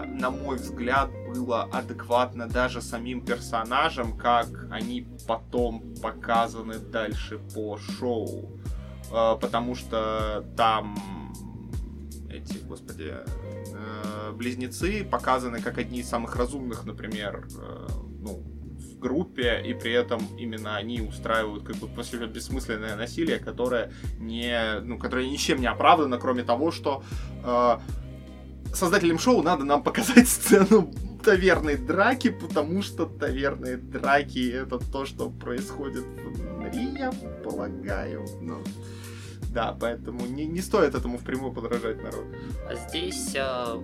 на 0.07 0.31
мой 0.31 0.57
взгляд, 0.57 1.11
было 1.29 1.65
адекватно 1.65 2.49
даже 2.49 2.81
самим 2.81 3.25
персонажам, 3.25 4.17
как 4.17 4.49
они 4.71 5.07
потом 5.27 5.95
показаны 6.03 6.79
дальше 6.79 7.39
по 7.55 7.77
шоу. 7.77 8.61
Э, 9.13 9.37
потому 9.41 9.75
что 9.75 10.45
там 10.57 10.97
эти, 12.31 12.59
господи, 12.59 13.13
э, 13.13 13.27
близнецы 14.33 15.05
показаны 15.05 15.61
как 15.61 15.79
одни 15.79 16.01
из 16.01 16.09
самых 16.09 16.37
разумных, 16.37 16.85
например, 16.85 17.47
э, 17.57 17.89
ну, 18.21 18.43
в 18.79 18.99
группе, 18.99 19.63
и 19.65 19.75
при 19.75 19.93
этом 19.93 20.21
именно 20.39 20.77
они 20.77 21.01
устраивают 21.01 21.65
как 21.65 21.77
бы 21.77 21.89
по 21.89 22.03
сути 22.03 22.25
бессмысленное 22.25 22.97
насилие, 22.97 23.39
которое 23.39 23.93
не, 24.19 24.81
ну, 24.83 24.99
которое 24.99 25.29
ничем 25.29 25.61
не 25.61 25.67
оправдано, 25.67 26.19
кроме 26.19 26.43
того, 26.43 26.71
что 26.71 27.03
э, 27.45 27.79
создателям 28.75 29.19
шоу 29.19 29.43
надо 29.43 29.65
нам 29.65 29.83
показать 29.83 30.29
сцену 30.29 30.91
таверной 31.23 31.77
драки, 31.77 32.31
потому 32.31 32.83
что 32.83 33.07
таверные 33.07 33.77
драки 33.77 34.51
это 34.51 34.79
то, 34.79 35.05
что 35.05 35.31
происходит 35.31 36.05
внутри, 36.05 36.99
я 36.99 37.13
полагаю. 37.45 38.27
Ну, 38.41 38.63
да, 39.53 39.77
поэтому 39.79 40.27
не, 40.27 40.47
не 40.47 40.61
стоит 40.61 40.95
этому 40.95 41.19
впрямую 41.19 41.53
подражать 41.53 42.03
народ. 42.03 42.25
А 42.69 42.75
здесь 42.75 43.35
э, 43.35 43.81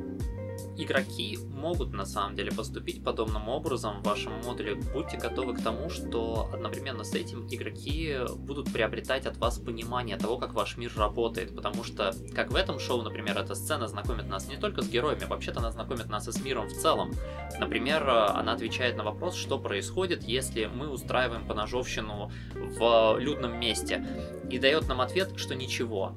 игроки 0.77 1.39
могут 1.51 1.93
на 1.93 2.05
самом 2.05 2.37
деле 2.37 2.53
поступить 2.53 3.03
подобным 3.03 3.49
образом 3.49 4.01
в 4.01 4.05
вашем 4.05 4.33
модуле. 4.45 4.75
Будьте 4.75 5.17
готовы 5.17 5.55
к 5.55 5.63
тому, 5.63 5.91
что 5.91 6.51
одновременно 6.53 7.05
с 7.05 7.15
этим 7.15 7.47
игроки 7.49 8.17
будут 8.37 8.73
приобретать 8.73 9.27
от 9.27 9.37
вас 9.39 9.59
понимание 9.59 10.17
того, 10.17 10.39
как 10.39 10.55
ваш 10.55 10.77
мир 10.77 10.93
работает. 10.97 11.55
Потому 11.55 11.85
что, 11.85 12.13
как 12.35 12.51
в 12.51 12.57
этом 12.57 12.79
шоу, 12.79 13.03
например, 13.03 13.39
эта 13.39 13.55
сцена 13.55 13.89
знакомит 13.89 14.29
нас 14.29 14.49
не 14.49 14.57
только 14.57 14.83
с 14.83 14.89
героями, 14.89 15.25
вообще-то 15.25 15.61
она 15.61 15.71
знакомит 15.73 16.09
нас 16.09 16.29
и 16.29 16.33
с 16.33 16.43
миром 16.43 16.69
в 16.69 16.73
целом. 16.73 17.13
Например, 17.59 18.09
она 18.09 18.53
отвечает 18.53 18.97
на 18.97 19.05
вопрос, 19.05 19.35
что 19.35 19.59
происходит, 19.59 20.25
если 20.25 20.67
мы 20.67 20.89
устраиваем 20.89 21.47
поножовщину 21.47 22.31
в 22.55 23.17
людном 23.19 23.59
месте. 23.59 24.07
И 24.51 24.59
дает 24.59 24.89
нам 24.89 25.01
ответ, 25.01 25.33
что 25.37 25.55
ничего. 25.55 26.15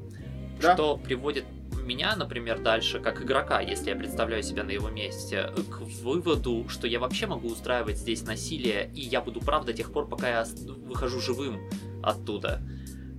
Да. 0.61 0.73
Что 0.73 0.97
приводит 0.97 1.45
меня, 1.89 2.15
например, 2.15 2.59
дальше, 2.59 2.99
как 2.99 3.19
игрока, 3.23 3.61
если 3.61 3.89
я 3.89 3.95
представляю 3.95 4.43
себя 4.43 4.63
на 4.63 4.69
его 4.69 4.89
месте, 4.89 5.51
к 5.71 5.79
выводу, 6.03 6.67
что 6.69 6.85
я 6.85 6.99
вообще 6.99 7.25
могу 7.25 7.47
устраивать 7.47 7.97
здесь 7.97 8.21
насилие, 8.21 8.91
и 8.93 9.01
я 9.01 9.21
буду 9.21 9.39
прав 9.39 9.65
до 9.65 9.73
тех 9.73 9.91
пор, 9.91 10.07
пока 10.07 10.29
я 10.29 10.45
выхожу 10.85 11.19
живым 11.19 11.59
оттуда. 12.03 12.61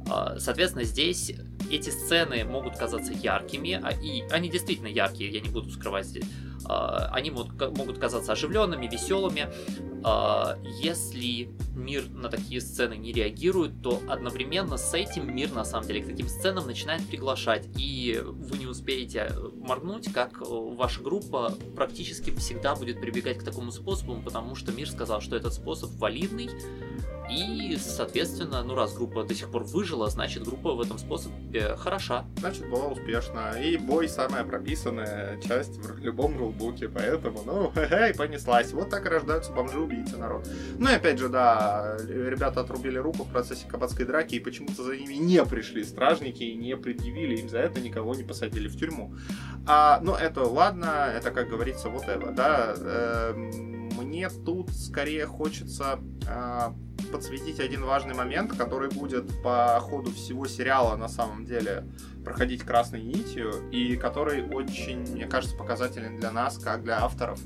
А, 0.08 0.38
соответственно, 0.38 0.84
здесь 0.84 1.32
эти 1.68 1.90
сцены 1.90 2.44
могут 2.44 2.76
казаться 2.76 3.12
яркими, 3.12 3.80
а 3.82 3.90
и 3.90 4.22
они 4.30 4.48
действительно 4.48 4.86
яркие, 4.86 5.30
я 5.30 5.40
не 5.40 5.48
буду 5.48 5.68
скрывать 5.70 6.06
здесь. 6.06 6.26
А, 6.66 7.10
они 7.12 7.30
могут, 7.30 7.98
казаться 7.98 8.32
оживленными, 8.32 8.86
веселыми. 8.86 9.48
А, 10.02 10.56
если 10.80 11.50
мир 11.74 12.08
на 12.10 12.28
такие 12.28 12.60
сцены 12.60 12.94
не 12.94 13.12
реагирует, 13.12 13.82
то 13.82 14.00
одновременно 14.08 14.76
с 14.76 14.94
этим 14.94 15.34
мир 15.34 15.52
на 15.52 15.64
самом 15.64 15.86
деле 15.86 16.02
к 16.02 16.06
таким 16.06 16.28
сценам 16.28 16.66
начинает 16.66 17.06
приглашать. 17.06 17.68
И 17.76 18.20
вы 18.24 18.58
не 18.58 18.66
успеете 18.66 19.32
моргнуть, 19.56 20.12
как 20.12 20.40
ваша 20.40 21.02
группа 21.02 21.54
практически 21.74 22.30
всегда 22.36 22.74
будет 22.74 23.00
прибегать 23.00 23.38
к 23.38 23.42
такому 23.42 23.72
способу, 23.72 24.20
потому 24.22 24.54
что 24.54 24.72
мир 24.72 24.88
сказал, 24.88 25.20
что 25.20 25.36
этот 25.36 25.54
способ 25.54 25.90
валидный, 25.96 26.50
и, 27.30 27.76
соответственно, 27.76 28.62
ну 28.64 28.74
раз 28.74 28.94
группа 28.94 29.22
до 29.22 29.34
сих 29.34 29.50
пор 29.50 29.62
выжила, 29.62 30.10
значит 30.10 30.42
группа 30.42 30.74
в 30.74 30.80
этом 30.80 30.98
способе 30.98 31.76
хороша. 31.76 32.24
Значит, 32.38 32.68
была 32.68 32.88
успешна. 32.88 33.52
И 33.62 33.76
бой 33.76 34.08
самая 34.08 34.44
прописанная 34.44 35.40
часть 35.40 35.76
в 35.76 35.98
любом 35.98 36.36
рулбуке, 36.50 36.88
поэтому, 36.88 37.42
ну, 37.44 37.70
хе-хе, 37.74 38.14
понеслась. 38.16 38.72
Вот 38.72 38.90
так 38.90 39.06
и 39.06 39.08
рождаются 39.08 39.52
бомжи-убийцы, 39.52 40.16
народ. 40.16 40.48
Ну 40.78 40.90
и 40.90 40.94
опять 40.94 41.18
же, 41.18 41.28
да, 41.28 41.96
ребята 42.08 42.60
отрубили 42.60 42.98
руку 42.98 43.24
в 43.24 43.32
процессе 43.32 43.66
кабацкой 43.68 44.06
драки, 44.06 44.34
и 44.34 44.40
почему-то 44.40 44.82
за 44.82 44.96
ними 44.96 45.14
не 45.14 45.44
пришли 45.44 45.84
стражники 45.84 46.42
и 46.42 46.54
не 46.54 46.76
предъявили 46.76 47.36
им 47.36 47.48
за 47.48 47.58
это, 47.58 47.80
никого 47.80 48.14
не 48.14 48.24
посадили 48.24 48.68
в 48.68 48.76
тюрьму. 48.76 49.14
А, 49.66 50.00
ну, 50.02 50.14
это 50.14 50.42
ладно, 50.42 51.12
это, 51.14 51.30
как 51.30 51.48
говорится, 51.48 51.88
вот 51.88 52.08
это, 52.08 52.30
да. 52.32 52.74
Э, 52.76 53.32
мне 53.34 54.28
тут 54.28 54.70
скорее 54.70 55.26
хочется 55.26 56.00
э, 56.26 56.72
подсветить 57.10 57.60
один 57.60 57.84
важный 57.84 58.14
момент, 58.14 58.56
который 58.56 58.90
будет 58.90 59.42
по 59.42 59.78
ходу 59.80 60.10
всего 60.10 60.46
сериала 60.46 60.96
на 60.96 61.08
самом 61.08 61.44
деле 61.44 61.84
проходить 62.24 62.62
красной 62.62 63.02
нитью, 63.02 63.68
и 63.70 63.96
который 63.96 64.42
очень, 64.42 65.00
мне 65.12 65.26
кажется, 65.26 65.56
показателен 65.56 66.18
для 66.18 66.30
нас, 66.30 66.58
как 66.58 66.82
для 66.82 67.02
авторов. 67.02 67.40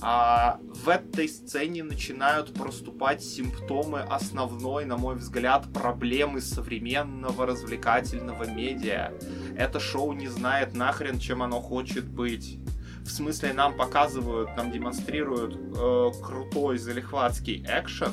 А 0.00 0.58
в 0.62 0.88
этой 0.88 1.28
сцене 1.28 1.82
начинают 1.82 2.52
проступать 2.52 3.22
симптомы 3.22 4.00
основной, 4.00 4.84
на 4.84 4.96
мой 4.98 5.14
взгляд, 5.14 5.72
проблемы 5.72 6.40
современного 6.40 7.46
развлекательного 7.46 8.44
медиа. 8.44 9.12
Это 9.56 9.80
шоу 9.80 10.12
не 10.12 10.28
знает 10.28 10.74
нахрен, 10.74 11.18
чем 11.18 11.42
оно 11.42 11.60
хочет 11.60 12.04
быть. 12.04 12.58
В 13.04 13.10
смысле, 13.10 13.52
нам 13.52 13.76
показывают, 13.76 14.56
нам 14.56 14.70
демонстрируют 14.72 15.56
э, 15.56 16.10
крутой 16.22 16.78
залихватский 16.78 17.64
экшен, 17.66 18.12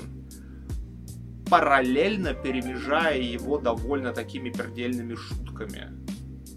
параллельно 1.51 2.33
перемежая 2.33 3.19
его 3.19 3.57
довольно 3.57 4.13
такими 4.13 4.49
пердельными 4.49 5.15
шутками. 5.15 5.91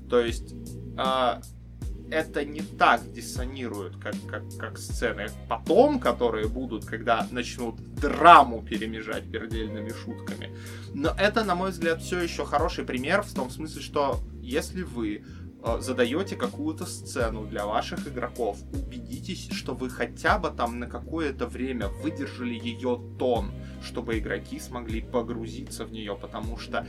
То 0.09 0.21
есть 0.21 0.55
э, 0.97 1.41
это 2.13 2.45
не 2.45 2.61
так 2.61 3.13
диссонирует, 3.13 3.97
как, 3.97 4.15
как, 4.31 4.45
как 4.57 4.79
сцены 4.79 5.27
потом, 5.49 5.99
которые 5.99 6.47
будут, 6.47 6.85
когда 6.85 7.27
начнут 7.33 7.77
драму 7.97 8.63
перемежать 8.63 9.29
пердельными 9.33 9.91
шутками. 9.91 10.55
Но 10.95 11.13
это, 11.19 11.43
на 11.43 11.57
мой 11.57 11.73
взгляд, 11.73 12.01
все 12.01 12.21
еще 12.21 12.45
хороший 12.45 12.85
пример 12.85 13.23
в 13.23 13.35
том 13.35 13.51
смысле, 13.51 13.83
что 13.83 14.21
если 14.43 14.83
вы 14.83 15.25
задаете 15.80 16.37
какую-то 16.37 16.85
сцену 16.87 17.47
для 17.47 17.66
ваших 17.66 18.06
игроков, 18.06 18.59
убедитесь, 18.73 19.49
что 19.50 19.75
вы 19.75 19.88
хотя 19.88 20.38
бы 20.38 20.50
там 20.50 20.78
на 20.78 20.87
какое-то 20.87 21.47
время 21.47 21.88
выдержали 21.88 22.54
ее 22.54 23.00
тон, 23.18 23.52
чтобы 23.83 24.18
игроки 24.18 24.61
смогли 24.61 25.00
погрузиться 25.00 25.85
в 25.85 25.92
нее, 25.92 26.16
потому 26.21 26.59
что 26.59 26.87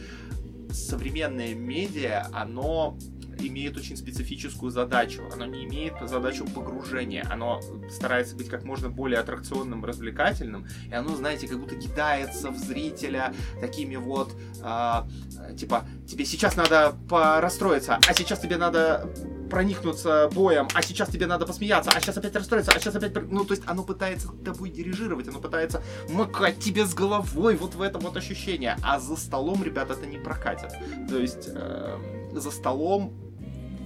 современное 0.72 1.54
медиа, 1.56 2.28
оно 2.34 2.98
имеет 3.40 3.78
очень 3.78 3.98
специфическую 3.98 4.72
задачу. 4.72 5.22
Оно 5.34 5.46
не 5.46 5.66
имеет 5.66 5.94
задачу 6.02 6.46
погружения. 6.46 7.26
Оно 7.30 7.62
старается 7.90 8.36
быть 8.36 8.50
как 8.50 8.64
можно 8.64 8.90
более 8.90 9.20
аттракционным, 9.20 9.84
развлекательным. 9.84 10.68
И 10.90 10.94
оно, 10.94 11.16
знаете, 11.16 11.48
как 11.48 11.60
будто 11.60 11.76
кидается 11.76 12.52
в 12.52 12.58
зрителя 12.58 13.34
такими 13.60 13.96
вот, 13.96 14.34
э, 14.62 15.56
типа, 15.58 15.86
тебе 16.08 16.26
сейчас 16.26 16.56
надо 16.56 16.96
расстроиться, 17.10 18.00
а 18.08 18.14
сейчас 18.14 18.40
тебе 18.40 18.58
надо 18.58 19.10
проникнуться 19.50 20.30
боем, 20.34 20.68
а 20.74 20.82
сейчас 20.82 21.10
тебе 21.10 21.28
надо 21.28 21.46
посмеяться, 21.46 21.92
а 21.94 22.00
сейчас 22.00 22.18
опять 22.18 22.36
расстроиться, 22.36 22.72
а 22.72 22.80
сейчас 22.80 22.96
опять... 22.96 23.32
Ну, 23.32 23.46
то 23.46 23.54
есть 23.54 23.64
оно 23.66 23.84
пытается 23.84 24.30
тобой 24.44 24.70
дирижировать, 24.70 25.28
оно 25.28 25.40
пытается 25.40 25.82
макать 26.10 26.60
тебе 26.60 26.86
с 26.86 26.94
головой 26.94 27.56
вот 27.56 27.76
в 27.76 27.82
это 27.82 28.00
вот 28.00 28.18
ощущение. 28.18 28.78
А 28.84 29.00
за 29.00 29.16
столом, 29.16 29.64
ребята, 29.64 29.94
это 29.94 30.06
не 30.06 30.18
прокатит. 30.18 30.72
То 31.10 31.18
есть 31.18 31.48
э, 31.48 31.98
за 32.34 32.52
столом 32.52 33.14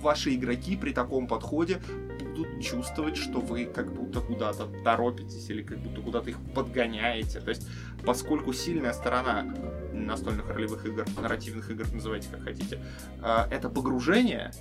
ваши 0.01 0.35
игроки 0.35 0.75
при 0.75 0.91
таком 0.91 1.27
подходе 1.27 1.81
будут 2.19 2.61
чувствовать, 2.61 3.17
что 3.17 3.39
вы 3.39 3.65
как 3.65 3.93
будто 3.93 4.21
куда-то 4.21 4.67
торопитесь 4.83 5.49
или 5.49 5.61
как 5.61 5.79
будто 5.79 6.01
куда-то 6.01 6.29
их 6.29 6.37
подгоняете. 6.53 7.39
То 7.39 7.49
есть, 7.49 7.67
поскольку 8.05 8.53
сильная 8.53 8.93
сторона 8.93 9.45
настольных 9.93 10.49
ролевых 10.49 10.85
игр, 10.85 11.05
нарративных 11.21 11.69
игр, 11.71 11.85
называйте 11.93 12.29
как 12.31 12.43
хотите, 12.43 12.81
э, 13.21 13.47
это 13.51 13.69
погружение, 13.69 14.51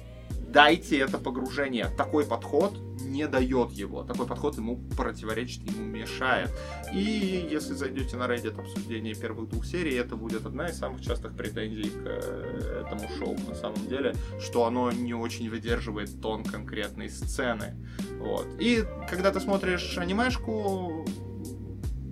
дайте 0.49 0.99
это 0.99 1.19
погружение. 1.19 1.89
Такой 1.97 2.25
подход 2.25 2.79
не 3.01 3.27
дает 3.27 3.73
его. 3.73 4.03
Такой 4.03 4.27
подход 4.27 4.57
ему 4.57 4.79
противоречит, 4.97 5.63
ему 5.63 5.85
мешает. 5.85 6.51
И 6.93 7.49
если 7.51 7.75
зайдете 7.75 8.17
на 8.17 8.25
Reddit 8.25 8.59
обсуждение 8.59 9.15
первых 9.15 9.49
двух 9.49 9.67
серий, 9.67 9.95
это 9.95 10.17
будет 10.17 10.47
одна 10.47 10.69
из 10.69 10.79
самых 10.79 11.01
частых 11.01 11.37
претензий 11.37 11.91
к 11.91 12.03
э, 12.05 12.85
этому 12.87 13.09
шоу 13.19 13.37
на 13.49 13.55
самом 13.55 13.87
деле, 13.89 14.15
что 14.41 14.65
оно 14.65 14.91
не 14.91 15.15
очень 15.15 15.49
выдерживает 15.51 16.21
тон 16.21 16.45
конкретной 16.45 17.11
сцены. 17.11 17.77
Вот. 18.19 18.47
И 18.59 18.85
когда 19.09 19.31
ты 19.31 19.41
смотришь 19.41 19.99
анимешку, 19.99 21.07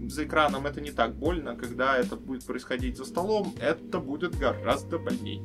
за 0.09 0.25
экраном 0.25 0.66
это 0.66 0.81
не 0.81 0.93
так 0.93 1.16
больно, 1.16 1.57
когда 1.57 1.97
это 1.97 2.16
будет 2.16 2.45
происходить 2.45 2.97
за 2.97 3.05
столом, 3.05 3.55
это 3.61 3.99
будет 3.99 4.38
гораздо 4.38 4.99
больнее 4.99 5.43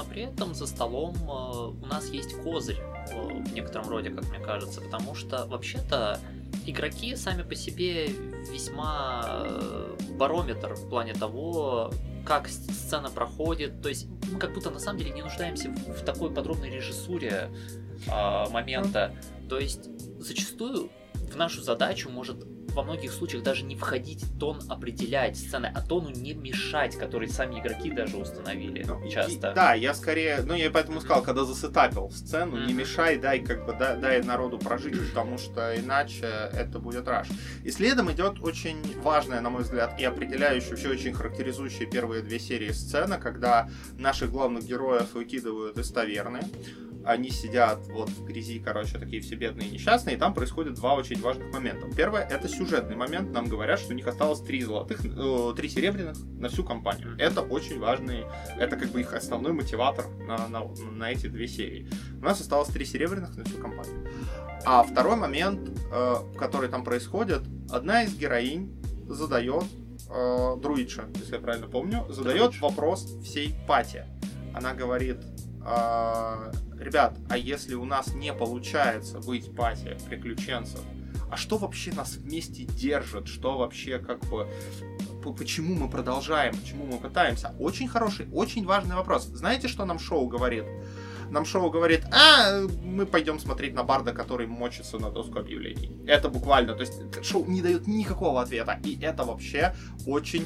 но 0.00 0.06
при 0.06 0.22
этом 0.22 0.54
за 0.54 0.66
столом 0.66 1.14
э, 1.14 1.84
у 1.84 1.86
нас 1.86 2.08
есть 2.08 2.34
козырь 2.42 2.80
в 3.12 3.52
некотором 3.52 3.88
роде, 3.88 4.10
как 4.10 4.28
мне 4.30 4.38
кажется, 4.38 4.80
потому 4.80 5.14
что 5.14 5.46
вообще-то 5.46 6.18
игроки 6.66 7.14
сами 7.16 7.42
по 7.42 7.54
себе 7.54 8.06
весьма 8.50 9.44
э, 9.44 9.96
барометр 10.18 10.74
в 10.74 10.88
плане 10.88 11.12
того, 11.12 11.92
как 12.24 12.48
сцена 12.48 13.10
проходит. 13.10 13.82
То 13.82 13.88
есть 13.90 14.06
мы 14.32 14.38
как 14.38 14.54
будто 14.54 14.70
на 14.70 14.78
самом 14.78 14.98
деле 15.00 15.10
не 15.10 15.22
нуждаемся 15.22 15.70
в 15.70 16.02
такой 16.04 16.30
подробной 16.32 16.70
режиссуре 16.70 17.50
э, 18.06 18.50
момента. 18.50 19.14
То 19.48 19.58
есть 19.58 19.90
зачастую 20.18 20.90
в 21.14 21.36
нашу 21.36 21.62
задачу 21.62 22.08
может 22.08 22.42
во 22.70 22.82
многих 22.82 23.12
случаях 23.12 23.42
даже 23.42 23.64
не 23.64 23.76
входить 23.76 24.24
тон 24.38 24.58
определять 24.68 25.36
сцены, 25.36 25.70
а 25.74 25.80
тону 25.80 26.10
не 26.10 26.34
мешать, 26.34 26.96
который 26.96 27.28
сами 27.28 27.60
игроки 27.60 27.90
даже 27.90 28.16
установили 28.16 28.84
ну, 28.86 29.08
часто. 29.08 29.50
И, 29.50 29.54
да, 29.54 29.74
я 29.74 29.94
скорее, 29.94 30.42
ну 30.44 30.54
я 30.54 30.70
поэтому 30.70 31.00
сказал, 31.00 31.22
когда 31.22 31.44
засетапил 31.44 32.10
сцену, 32.10 32.56
mm-hmm. 32.56 32.66
не 32.66 32.72
мешай, 32.72 33.18
дай 33.18 33.40
как 33.40 33.66
бы 33.66 33.72
дай, 33.72 33.96
дай 33.96 34.22
народу 34.22 34.58
прожить, 34.58 34.98
потому 35.08 35.38
что 35.38 35.78
иначе 35.78 36.26
это 36.52 36.78
будет 36.78 37.08
раш. 37.08 37.28
И 37.64 37.70
следом 37.70 38.10
идет 38.12 38.40
очень 38.42 38.80
важная, 39.02 39.40
на 39.40 39.50
мой 39.50 39.62
взгляд, 39.62 39.98
и 39.98 40.04
определяющая, 40.04 40.70
вообще 40.70 40.88
очень 40.88 41.12
характеризующая 41.12 41.86
первые 41.86 42.22
две 42.22 42.38
серии 42.38 42.70
сцена, 42.70 43.18
когда 43.18 43.68
наших 43.98 44.30
главных 44.30 44.64
героев 44.64 45.14
выкидывают 45.14 45.78
из 45.78 45.90
таверны 45.90 46.40
они 47.04 47.30
сидят 47.30 47.80
вот 47.88 48.08
в 48.10 48.24
грязи, 48.24 48.58
короче, 48.58 48.98
такие 48.98 49.22
все 49.22 49.34
бедные 49.34 49.68
и 49.68 49.72
несчастные, 49.72 50.16
и 50.16 50.18
там 50.18 50.34
происходит 50.34 50.74
два 50.74 50.94
очень 50.94 51.20
важных 51.20 51.52
момента. 51.52 51.86
Первое, 51.94 52.22
это 52.22 52.48
сюжетный 52.48 52.96
момент. 52.96 53.32
Нам 53.32 53.46
говорят, 53.46 53.78
что 53.78 53.92
у 53.92 53.96
них 53.96 54.06
осталось 54.06 54.40
три 54.40 54.62
золотых, 54.62 55.04
э, 55.04 55.54
три 55.56 55.68
серебряных 55.68 56.16
на 56.38 56.48
всю 56.48 56.64
компанию. 56.64 57.16
Это 57.18 57.40
очень 57.40 57.78
важный, 57.78 58.24
это 58.58 58.76
как 58.76 58.90
бы 58.90 59.00
их 59.00 59.14
основной 59.14 59.52
мотиватор 59.52 60.06
на, 60.26 60.48
на, 60.48 60.64
на 60.92 61.10
эти 61.10 61.26
две 61.26 61.48
серии. 61.48 61.88
У 62.20 62.24
нас 62.24 62.40
осталось 62.40 62.68
три 62.68 62.84
серебряных 62.84 63.36
на 63.36 63.44
всю 63.44 63.58
компанию. 63.58 64.06
А 64.64 64.82
второй 64.82 65.16
момент, 65.16 65.70
э, 65.92 66.14
который 66.38 66.68
там 66.68 66.84
происходит, 66.84 67.42
одна 67.70 68.02
из 68.02 68.14
героинь 68.16 68.76
задает 69.08 69.64
э, 70.08 70.56
Друидша, 70.60 71.04
если 71.14 71.34
я 71.34 71.40
правильно 71.40 71.66
помню, 71.66 72.06
задает 72.10 72.50
Друидж. 72.50 72.60
вопрос 72.60 73.06
всей 73.22 73.54
пати. 73.66 74.04
Она 74.52 74.74
говорит, 74.74 75.18
ребят, 75.60 77.16
а 77.28 77.36
если 77.36 77.74
у 77.74 77.84
нас 77.84 78.14
не 78.14 78.32
получается 78.32 79.18
быть 79.20 79.54
пати 79.54 79.96
приключенцев, 80.08 80.80
а 81.30 81.36
что 81.36 81.58
вообще 81.58 81.92
нас 81.92 82.14
вместе 82.14 82.64
держит, 82.64 83.28
что 83.28 83.56
вообще 83.56 83.98
как 83.98 84.20
бы 84.28 84.48
почему 85.36 85.74
мы 85.74 85.88
продолжаем, 85.88 86.56
почему 86.56 86.86
мы 86.86 86.98
пытаемся. 86.98 87.54
Очень 87.58 87.88
хороший, 87.88 88.28
очень 88.32 88.64
важный 88.64 88.96
вопрос. 88.96 89.26
Знаете, 89.26 89.68
что 89.68 89.84
нам 89.84 89.98
шоу 89.98 90.26
говорит? 90.26 90.64
Нам 91.30 91.44
шоу 91.44 91.70
говорит, 91.70 92.04
а, 92.12 92.66
мы 92.82 93.06
пойдем 93.06 93.38
смотреть 93.38 93.74
на 93.74 93.84
Барда, 93.84 94.12
который 94.12 94.46
мочится 94.46 94.98
на 94.98 95.10
доску 95.10 95.38
объявлений. 95.38 95.92
Это 96.06 96.28
буквально, 96.28 96.74
то 96.74 96.80
есть 96.80 97.24
шоу 97.24 97.44
не 97.46 97.62
дает 97.62 97.86
никакого 97.86 98.42
ответа. 98.42 98.78
И 98.84 98.98
это 99.00 99.24
вообще 99.24 99.74
очень 100.06 100.44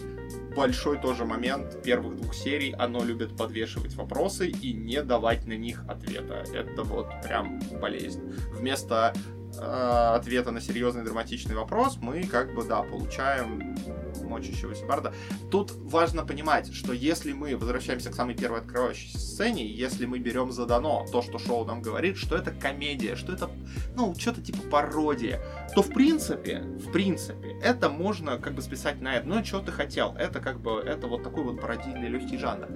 большой 0.54 0.98
тоже 0.98 1.24
момент 1.24 1.82
первых 1.82 2.16
двух 2.16 2.34
серий. 2.34 2.74
Оно 2.78 3.02
любит 3.04 3.36
подвешивать 3.36 3.94
вопросы 3.94 4.48
и 4.48 4.72
не 4.72 5.02
давать 5.02 5.46
на 5.46 5.56
них 5.56 5.84
ответа. 5.88 6.44
Это 6.52 6.82
вот 6.82 7.08
прям 7.22 7.60
болезнь. 7.80 8.20
Вместо 8.52 9.14
э, 9.58 10.14
ответа 10.16 10.50
на 10.50 10.60
серьезный 10.60 11.02
драматичный 11.02 11.54
вопрос 11.54 11.98
мы 12.00 12.24
как 12.24 12.54
бы, 12.54 12.62
да, 12.64 12.82
получаем 12.82 13.76
мочащегося 14.34 14.84
барда. 14.86 15.12
Тут 15.50 15.72
важно 15.72 16.24
понимать, 16.24 16.72
что 16.72 16.92
если 16.92 17.32
мы 17.32 17.56
возвращаемся 17.56 18.10
к 18.10 18.14
самой 18.14 18.34
первой 18.34 18.60
открывающей 18.60 19.18
сцене, 19.18 19.66
если 19.66 20.06
мы 20.06 20.18
берем 20.18 20.52
задано 20.52 21.06
то, 21.10 21.22
что 21.22 21.38
шоу 21.38 21.64
нам 21.64 21.82
говорит, 21.82 22.16
что 22.16 22.36
это 22.36 22.50
комедия, 22.50 23.16
что 23.16 23.32
это, 23.32 23.50
ну, 23.96 24.14
что-то 24.16 24.42
типа 24.42 24.60
пародия, 24.70 25.40
то 25.74 25.82
в 25.82 25.88
принципе, 25.88 26.60
в 26.60 26.92
принципе, 26.92 27.56
это 27.62 27.88
можно 27.88 28.38
как 28.38 28.54
бы 28.54 28.62
списать 28.62 29.00
на 29.00 29.16
это. 29.16 29.26
Ну, 29.26 29.44
что 29.44 29.60
ты 29.60 29.72
хотел? 29.72 30.14
Это 30.16 30.40
как 30.40 30.60
бы, 30.60 30.80
это 30.80 31.06
вот 31.06 31.22
такой 31.22 31.44
вот 31.44 31.60
пародийный 31.60 32.08
легкий 32.08 32.38
жанр. 32.38 32.68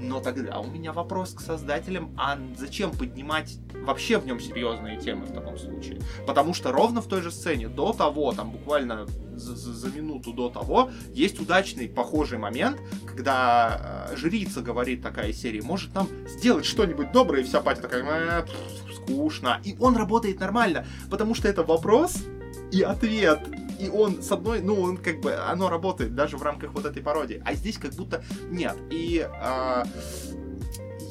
Но 0.00 0.20
тогда 0.20 0.58
у 0.60 0.66
меня 0.66 0.92
вопрос 0.92 1.34
к 1.34 1.40
создателям, 1.40 2.14
а 2.16 2.38
зачем 2.56 2.90
поднимать 2.90 3.58
вообще 3.84 4.18
в 4.18 4.26
нем 4.26 4.40
серьезные 4.40 4.98
темы 4.98 5.24
в 5.26 5.32
таком 5.32 5.58
случае? 5.58 6.00
Потому 6.26 6.54
что 6.54 6.72
ровно 6.72 7.00
в 7.00 7.06
той 7.06 7.22
же 7.22 7.30
сцене, 7.30 7.68
до 7.68 7.92
того, 7.92 8.32
там 8.32 8.50
буквально 8.50 9.06
за, 9.34 9.56
за, 9.56 9.72
за 9.72 9.88
минуту 9.88 10.32
до 10.32 10.48
того, 10.48 10.90
есть 11.12 11.40
удачный 11.40 11.88
похожий 11.88 12.38
момент, 12.38 12.80
когда 13.06 14.08
э, 14.10 14.16
жрица 14.16 14.60
говорит 14.60 15.02
такая 15.02 15.32
серия, 15.32 15.62
может 15.62 15.94
нам 15.94 16.08
сделать 16.26 16.64
что-нибудь 16.64 17.12
доброе, 17.12 17.42
и 17.42 17.44
вся 17.44 17.60
пати 17.60 17.80
такая, 17.80 18.02
э, 18.02 18.46
скучно. 18.94 19.60
И 19.64 19.76
он 19.78 19.96
работает 19.96 20.40
нормально, 20.40 20.86
потому 21.10 21.34
что 21.34 21.48
это 21.48 21.62
вопрос 21.62 22.24
и 22.70 22.82
ответ. 22.82 23.40
И 23.78 23.88
он 23.88 24.22
с 24.22 24.30
одной, 24.30 24.60
ну, 24.60 24.80
он 24.80 24.96
как 24.96 25.20
бы, 25.20 25.34
оно 25.34 25.68
работает 25.68 26.14
даже 26.14 26.36
в 26.36 26.42
рамках 26.42 26.72
вот 26.72 26.84
этой 26.84 27.02
пародии. 27.02 27.42
А 27.44 27.54
здесь 27.54 27.78
как 27.78 27.92
будто 27.94 28.24
нет. 28.50 28.76
И 28.90 29.26
э, 29.28 29.84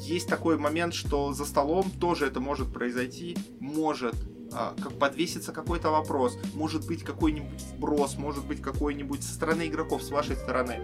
есть 0.02 0.28
такой 0.28 0.58
момент, 0.58 0.94
что 0.94 1.32
за 1.32 1.44
столом 1.44 1.90
тоже 2.00 2.26
это 2.26 2.40
может 2.40 2.72
произойти. 2.72 3.36
Может 3.60 4.14
а, 4.14 4.31
как 4.52 4.92
подвесится 4.98 5.52
какой-то 5.52 5.90
вопрос, 5.90 6.38
может 6.54 6.86
быть 6.86 7.02
какой-нибудь 7.02 7.60
вброс, 7.74 8.16
может 8.18 8.46
быть 8.46 8.60
какой-нибудь 8.60 9.22
со 9.22 9.34
стороны 9.34 9.66
игроков, 9.66 10.02
с 10.02 10.10
вашей 10.10 10.36
стороны, 10.36 10.80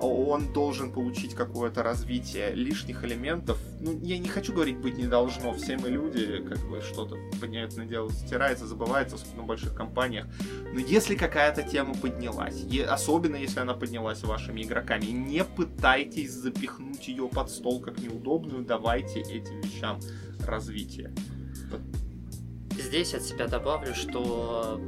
он 0.00 0.52
должен 0.52 0.92
получить 0.92 1.34
какое-то 1.34 1.82
развитие 1.82 2.52
лишних 2.54 3.04
элементов. 3.04 3.58
Ну, 3.80 3.98
я 4.02 4.18
не 4.18 4.28
хочу 4.28 4.52
говорить 4.52 4.78
быть 4.78 4.96
не 4.96 5.06
должно, 5.06 5.52
все 5.54 5.76
мы 5.76 5.88
люди, 5.88 6.42
как 6.48 6.58
бы 6.68 6.80
что-то, 6.80 7.16
понятное 7.40 7.86
дело, 7.86 8.10
стирается, 8.10 8.66
забывается, 8.66 9.16
особенно 9.16 9.42
в 9.42 9.46
больших 9.46 9.74
компаниях. 9.74 10.26
Но 10.72 10.80
если 10.80 11.14
какая-то 11.14 11.62
тема 11.62 11.94
поднялась, 11.94 12.64
особенно 12.88 13.36
если 13.36 13.60
она 13.60 13.74
поднялась 13.74 14.22
вашими 14.22 14.62
игроками, 14.62 15.06
не 15.06 15.44
пытайтесь 15.44 16.32
запихнуть 16.32 17.08
ее 17.08 17.28
под 17.28 17.50
стол 17.50 17.80
как 17.80 17.98
неудобную, 17.98 18.64
давайте 18.64 19.20
этим 19.20 19.60
вещам 19.60 20.00
развитие. 20.46 21.12
Здесь 22.90 23.14
от 23.14 23.22
себя 23.22 23.46
добавлю, 23.46 23.94
что 23.94 24.80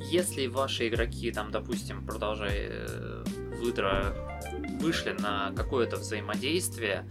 если 0.00 0.48
ваши 0.48 0.88
игроки, 0.88 1.30
там, 1.30 1.52
допустим, 1.52 2.04
продолжая 2.04 2.70
э, 2.72 3.24
выдра, 3.56 4.16
вышли 4.80 5.12
на 5.12 5.52
какое-то 5.54 5.94
взаимодействие, 5.94 7.06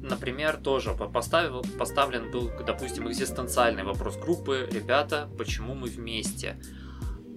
например, 0.00 0.56
тоже 0.56 0.94
поставил, 0.94 1.62
поставлен 1.78 2.30
был, 2.30 2.50
допустим, 2.66 3.10
экзистенциальный 3.10 3.84
вопрос 3.84 4.16
группы, 4.16 4.66
ребята, 4.72 5.28
почему 5.36 5.74
мы 5.74 5.88
вместе? 5.88 6.56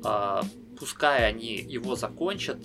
А, 0.05 0.41
пускай 0.79 1.27
они 1.27 1.57
его 1.57 1.95
закончат, 1.97 2.59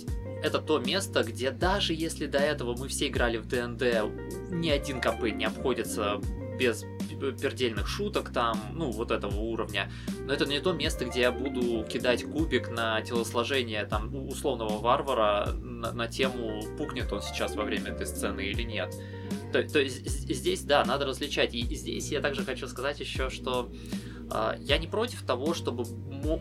это 0.45 0.61
то 0.61 0.79
место, 0.79 1.25
где 1.25 1.51
даже 1.51 1.93
если 1.93 2.27
до 2.27 2.39
этого 2.39 2.77
мы 2.79 2.87
все 2.87 3.09
играли 3.09 3.39
в 3.39 3.49
ДНД, 3.49 4.53
ни 4.53 4.71
один 4.71 5.01
КП 5.01 5.25
не 5.25 5.45
обходится 5.45 6.21
без 6.61 6.85
пердельных 7.41 7.89
шуток 7.89 8.33
там, 8.33 8.61
ну, 8.75 8.91
вот 8.91 9.11
этого 9.11 9.35
уровня. 9.37 9.91
Но 10.27 10.33
это 10.35 10.45
не 10.45 10.61
то 10.61 10.73
место, 10.73 11.07
где 11.07 11.23
я 11.23 11.33
буду 11.33 11.85
кидать 11.85 12.25
кубик 12.25 12.71
на 12.71 13.01
телосложение 13.01 13.85
там 13.87 14.15
условного 14.29 14.79
варвара 14.79 15.53
на, 15.53 15.93
на 15.93 16.07
тему, 16.07 16.63
пукнет 16.77 17.13
он 17.13 17.23
сейчас 17.23 17.57
во 17.57 17.65
время 17.65 17.93
этой 17.93 18.07
сцены 18.07 18.43
или 18.43 18.63
нет. 18.63 18.95
То, 19.53 19.63
то 19.63 19.81
есть 19.81 20.07
здесь, 20.07 20.63
да, 20.63 20.85
надо 20.85 21.07
различать. 21.07 21.55
И 21.55 21.63
здесь 21.75 22.13
я 22.13 22.21
также 22.21 22.45
хочу 22.45 22.69
сказать 22.69 23.01
еще, 23.01 23.31
что 23.31 23.73
э, 23.73 24.10
я 24.61 24.79
не 24.79 24.87
против 24.87 25.23
того, 25.23 25.55
чтобы 25.55 25.85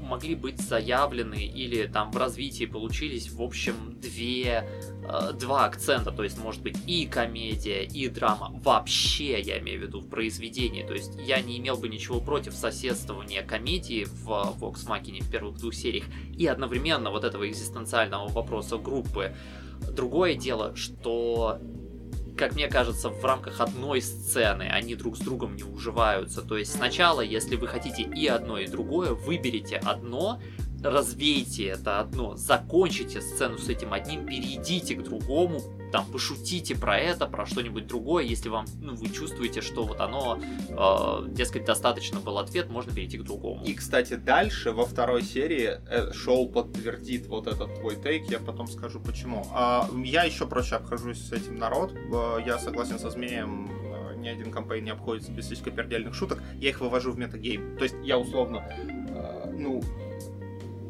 могли 0.02 0.36
быть 0.36 0.60
заявлены 0.60 1.46
или 1.46 1.88
там 1.88 2.12
в 2.12 2.18
развитии 2.18 2.66
получились, 2.66 3.32
в 3.32 3.42
общем, 3.42 4.00
две, 4.00 4.68
э, 5.04 5.34
два 5.34 5.66
акцента, 5.66 6.12
то 6.12 6.24
есть 6.24 6.38
может 6.38 6.62
быть 6.62 6.78
и 6.86 7.06
комедия, 7.06 7.84
и 7.84 8.08
драма. 8.08 8.52
Вообще, 8.64 9.40
я 9.40 9.60
имею 9.60 9.80
в 9.80 9.84
виду, 9.84 10.00
в 10.02 10.10
произведении. 10.10 10.84
То 10.84 10.94
есть 10.94 11.16
я 11.16 11.42
не 11.42 11.58
имел 11.58 11.78
бы 11.78 11.90
ничего 11.90 12.20
против 12.20 12.54
соседствования 12.54 13.42
комедии 13.42 14.06
в 14.06 14.30
Vox 14.60 14.88
Machina 14.88 15.24
в 15.24 15.32
первых 15.32 15.58
двух 15.58 15.74
сериях 15.74 16.06
и 16.38 16.46
одновременно 16.46 17.10
вот 17.12 17.24
этого 17.24 17.50
экзистенциального 17.50 18.28
вопроса 18.28 18.78
группы. 18.78 19.34
Другое 19.92 20.36
дело, 20.36 20.76
что 20.76 21.60
как 22.40 22.56
мне 22.56 22.70
кажется, 22.70 23.10
в 23.10 23.26
рамках 23.26 23.60
одной 23.60 24.02
сцены 24.02 24.64
они 24.64 24.96
друг 24.96 25.18
с 25.18 25.20
другом 25.20 25.58
не 25.58 25.64
уживаются. 25.64 26.42
То 26.42 26.58
есть 26.58 26.74
сначала, 26.74 27.20
если 27.20 27.58
вы 27.58 27.68
хотите 27.68 28.04
и 28.04 28.28
одно, 28.28 28.58
и 28.58 28.66
другое, 28.66 29.12
выберите 29.12 29.76
одно, 29.76 30.42
развейте 30.84 31.68
это 31.68 32.00
одно, 32.00 32.36
закончите 32.36 33.22
сцену 33.22 33.58
с 33.58 33.70
этим 33.70 33.94
одним, 33.94 34.26
перейдите 34.26 34.96
к 34.96 35.04
другому, 35.04 35.62
там 35.92 36.06
пошутите 36.06 36.76
про 36.76 36.98
это, 36.98 37.26
про 37.26 37.46
что-нибудь 37.46 37.88
другое, 37.88 38.24
если 38.24 38.50
вам, 38.50 38.66
ну, 38.82 38.96
вы 38.96 39.10
чувствуете, 39.10 39.62
что 39.62 39.84
вот 39.84 40.00
оно, 40.00 40.40
э, 40.40 41.28
дескать, 41.30 41.66
достаточно 41.66 42.20
был 42.20 42.38
ответ, 42.38 42.70
можно 42.70 42.94
перейти 42.94 43.18
к 43.18 43.24
другому. 43.24 43.64
И, 43.66 43.74
кстати, 43.74 44.16
дальше, 44.16 44.72
во 44.72 44.86
второй 44.86 45.24
серии, 45.24 45.80
э, 45.90 46.14
шоу 46.14 46.48
подтвердит 46.48 47.28
вот 47.28 47.48
этот 47.48 47.76
твой 47.80 47.96
тейк, 47.96 48.30
я 48.30 48.40
потом 48.40 48.68
скажу 48.68 49.00
почему. 49.00 49.48
А, 49.52 49.90
я 50.04 50.24
еще 50.24 50.46
проще 50.46 50.76
обхожусь 50.76 51.20
с 51.20 51.32
этим 51.32 51.56
народ, 51.56 51.94
э, 51.94 52.38
я 52.46 52.60
согласен 52.60 53.00
со 53.00 53.10
Змеем, 53.10 53.70
э, 53.72 54.16
ни 54.18 54.28
один 54.28 54.52
кампейн 54.52 54.84
не 54.84 54.92
обходится 54.92 55.32
без 55.32 55.48
слишком 55.48 55.76
пердельных 55.76 56.14
шуток, 56.14 56.42
я 56.56 56.70
их 56.70 56.82
вывожу 56.82 57.12
в 57.12 57.18
метагейм. 57.18 57.78
То 57.78 57.84
есть 57.84 57.96
я 58.04 58.20
условно, 58.20 58.64
э, 58.68 59.52
ну, 59.58 59.82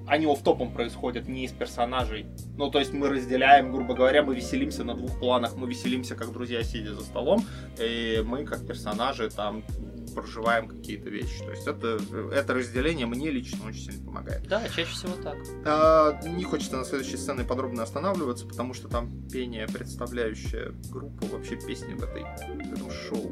они 0.10 0.26
офтопом 0.26 0.74
происходят 0.74 1.28
не 1.28 1.46
из 1.46 1.52
персонажей. 1.52 2.26
Ну, 2.58 2.70
то 2.70 2.80
есть 2.80 2.94
мы 2.94 3.10
разделяем, 3.10 3.72
грубо 3.72 3.94
говоря, 3.94 4.24
мы 4.24 4.36
веселимся 4.36 4.84
на 4.84 4.96
двух 4.96 5.20
планах. 5.20 5.56
Мы 5.56 5.70
веселимся 5.70 6.16
как 6.16 6.32
друзья, 6.32 6.64
сидя 6.64 6.94
за 6.94 7.02
столом, 7.02 7.46
и 7.80 8.22
мы 8.26 8.44
как 8.44 8.66
персонажи 8.66 9.30
там 9.30 9.64
проживаем 10.10 10.68
какие-то 10.68 11.10
вещи. 11.10 11.40
То 11.40 11.52
есть 11.52 11.68
это, 11.68 12.00
это 12.34 12.54
разделение 12.54 13.06
мне 13.06 13.30
лично 13.30 13.68
очень 13.68 13.92
сильно 13.92 14.06
помогает. 14.06 14.48
Да, 14.48 14.68
чаще 14.68 14.92
всего 14.92 15.14
так. 15.16 15.38
А, 15.66 16.20
не 16.28 16.44
хочется 16.44 16.78
на 16.78 16.86
следующей 16.86 17.18
сцене 17.18 17.44
подробно 17.44 17.84
останавливаться, 17.84 18.48
потому 18.48 18.74
что 18.74 18.88
там 18.88 19.28
пение, 19.30 19.68
представляющее 19.68 20.74
группу, 20.90 21.28
вообще 21.28 21.56
песни 21.56 21.94
в, 21.94 22.04
этой, 22.04 22.24
в 22.24 22.74
этом 22.74 22.92
шоу. 22.92 23.32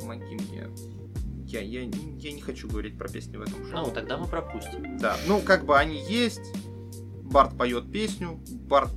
Помоги 0.00 0.36
мне 0.36 0.68
я, 1.48 1.60
я, 1.60 1.82
я 1.82 2.32
не 2.32 2.40
хочу 2.40 2.68
говорить 2.68 2.98
про 2.98 3.08
песни 3.08 3.36
в 3.36 3.42
этом 3.42 3.66
шоу. 3.70 3.86
Ну, 3.86 3.92
тогда 3.92 4.18
мы 4.18 4.26
пропустим. 4.26 4.98
Да, 4.98 5.16
ну, 5.26 5.40
как 5.40 5.64
бы 5.64 5.76
они 5.76 5.98
есть. 6.08 6.52
Барт 7.22 7.56
поет 7.58 7.90
песню, 7.92 8.40
Барт 8.48 8.90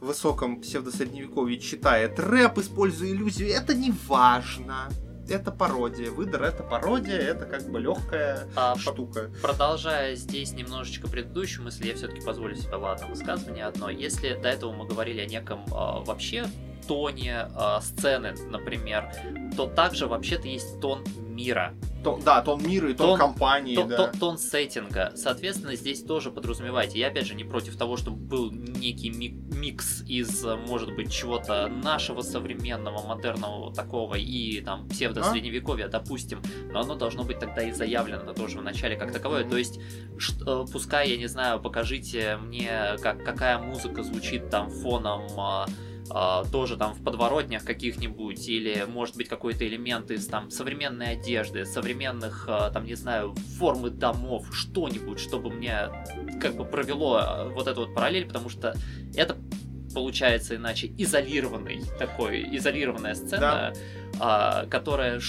в 0.00 0.06
высоком 0.06 0.60
псевдосредневековье 0.60 1.58
читает 1.58 2.18
рэп, 2.18 2.58
используя 2.58 3.10
иллюзию. 3.10 3.50
Это 3.50 3.74
не 3.74 3.92
важно. 4.06 4.88
Это 5.28 5.50
пародия. 5.50 6.10
Выдор 6.10 6.44
это 6.44 6.62
пародия, 6.62 7.18
это 7.18 7.44
как 7.44 7.68
бы 7.70 7.80
легкая 7.80 8.48
а, 8.56 8.76
штука. 8.76 9.30
Продолжая 9.42 10.14
здесь 10.14 10.52
немножечко 10.52 11.08
предыдущую 11.08 11.64
мысль, 11.64 11.86
я 11.88 11.94
все-таки 11.94 12.22
позволю 12.22 12.56
себе, 12.56 12.76
ладно, 12.76 13.08
высказывание 13.08 13.66
одно. 13.66 13.90
Если 13.90 14.34
до 14.34 14.48
этого 14.48 14.72
мы 14.72 14.86
говорили 14.86 15.20
о 15.20 15.26
неком 15.26 15.64
э, 15.66 15.70
вообще 15.70 16.46
тоне 16.88 17.48
э, 17.54 17.80
сцены, 17.82 18.34
например, 18.48 19.12
то 19.56 19.66
также 19.66 20.06
вообще-то 20.06 20.48
есть 20.48 20.80
тон 20.80 21.04
мира. 21.38 21.74
То, 22.02 22.18
да, 22.24 22.42
тон 22.42 22.62
мира 22.62 22.90
и 22.90 22.94
тон, 22.94 23.10
тон 23.10 23.18
компании, 23.18 23.74
тон, 23.74 23.88
да. 23.88 23.96
Тон, 23.96 24.18
тон 24.18 24.38
сеттинга. 24.38 25.12
Соответственно, 25.14 25.74
здесь 25.76 26.02
тоже 26.02 26.30
подразумевайте. 26.30 26.98
Я, 26.98 27.08
опять 27.08 27.26
же, 27.26 27.34
не 27.34 27.44
против 27.44 27.76
того, 27.76 27.96
чтобы 27.96 28.16
был 28.16 28.50
некий 28.50 29.10
микс 29.10 30.02
из, 30.02 30.44
может 30.44 30.94
быть, 30.94 31.12
чего-то 31.12 31.66
нашего 31.68 32.22
современного, 32.22 33.06
модерного 33.06 33.74
такого 33.74 34.14
и 34.14 34.60
там 34.60 34.88
псевдо-средневековья, 34.88 35.86
а? 35.86 35.88
допустим. 35.88 36.40
Но 36.72 36.80
оно 36.80 36.94
должно 36.94 37.24
быть 37.24 37.38
тогда 37.38 37.62
и 37.62 37.72
заявлено 37.72 38.32
тоже 38.32 38.58
в 38.58 38.62
начале 38.62 38.96
как 38.96 39.12
таковое. 39.12 39.44
Mm-hmm. 39.44 39.50
То 39.50 39.56
есть, 39.56 39.80
что, 40.18 40.64
э, 40.64 40.72
пускай, 40.72 41.10
я 41.10 41.16
не 41.16 41.26
знаю, 41.26 41.60
покажите 41.60 42.36
мне, 42.36 42.96
как, 43.02 43.24
какая 43.24 43.58
музыка 43.58 44.02
звучит 44.02 44.50
там 44.50 44.70
фоном 44.70 45.26
а, 45.36 45.66
тоже 46.50 46.76
там 46.76 46.94
в 46.94 47.02
подворотнях 47.02 47.64
каких-нибудь, 47.64 48.48
или 48.48 48.84
может 48.88 49.16
быть 49.16 49.28
какой-то 49.28 49.66
элемент 49.66 50.10
из 50.10 50.26
там 50.26 50.50
современной 50.50 51.12
одежды, 51.12 51.64
современных, 51.64 52.46
а, 52.48 52.70
там, 52.70 52.86
не 52.86 52.94
знаю, 52.94 53.34
формы 53.58 53.90
домов, 53.90 54.46
что-нибудь, 54.52 55.20
чтобы 55.20 55.50
мне 55.50 55.88
как 56.40 56.56
бы 56.56 56.64
провело 56.64 57.16
а, 57.16 57.48
вот 57.48 57.66
эту 57.66 57.80
вот 57.80 57.94
параллель, 57.94 58.26
потому 58.26 58.48
что 58.48 58.74
это 59.14 59.36
получается 59.94 60.56
иначе 60.56 60.92
изолированный 60.98 61.82
такой, 61.98 62.56
изолированная 62.56 63.14
сцена, 63.14 63.72
да. 64.18 64.66
которая 64.70 65.20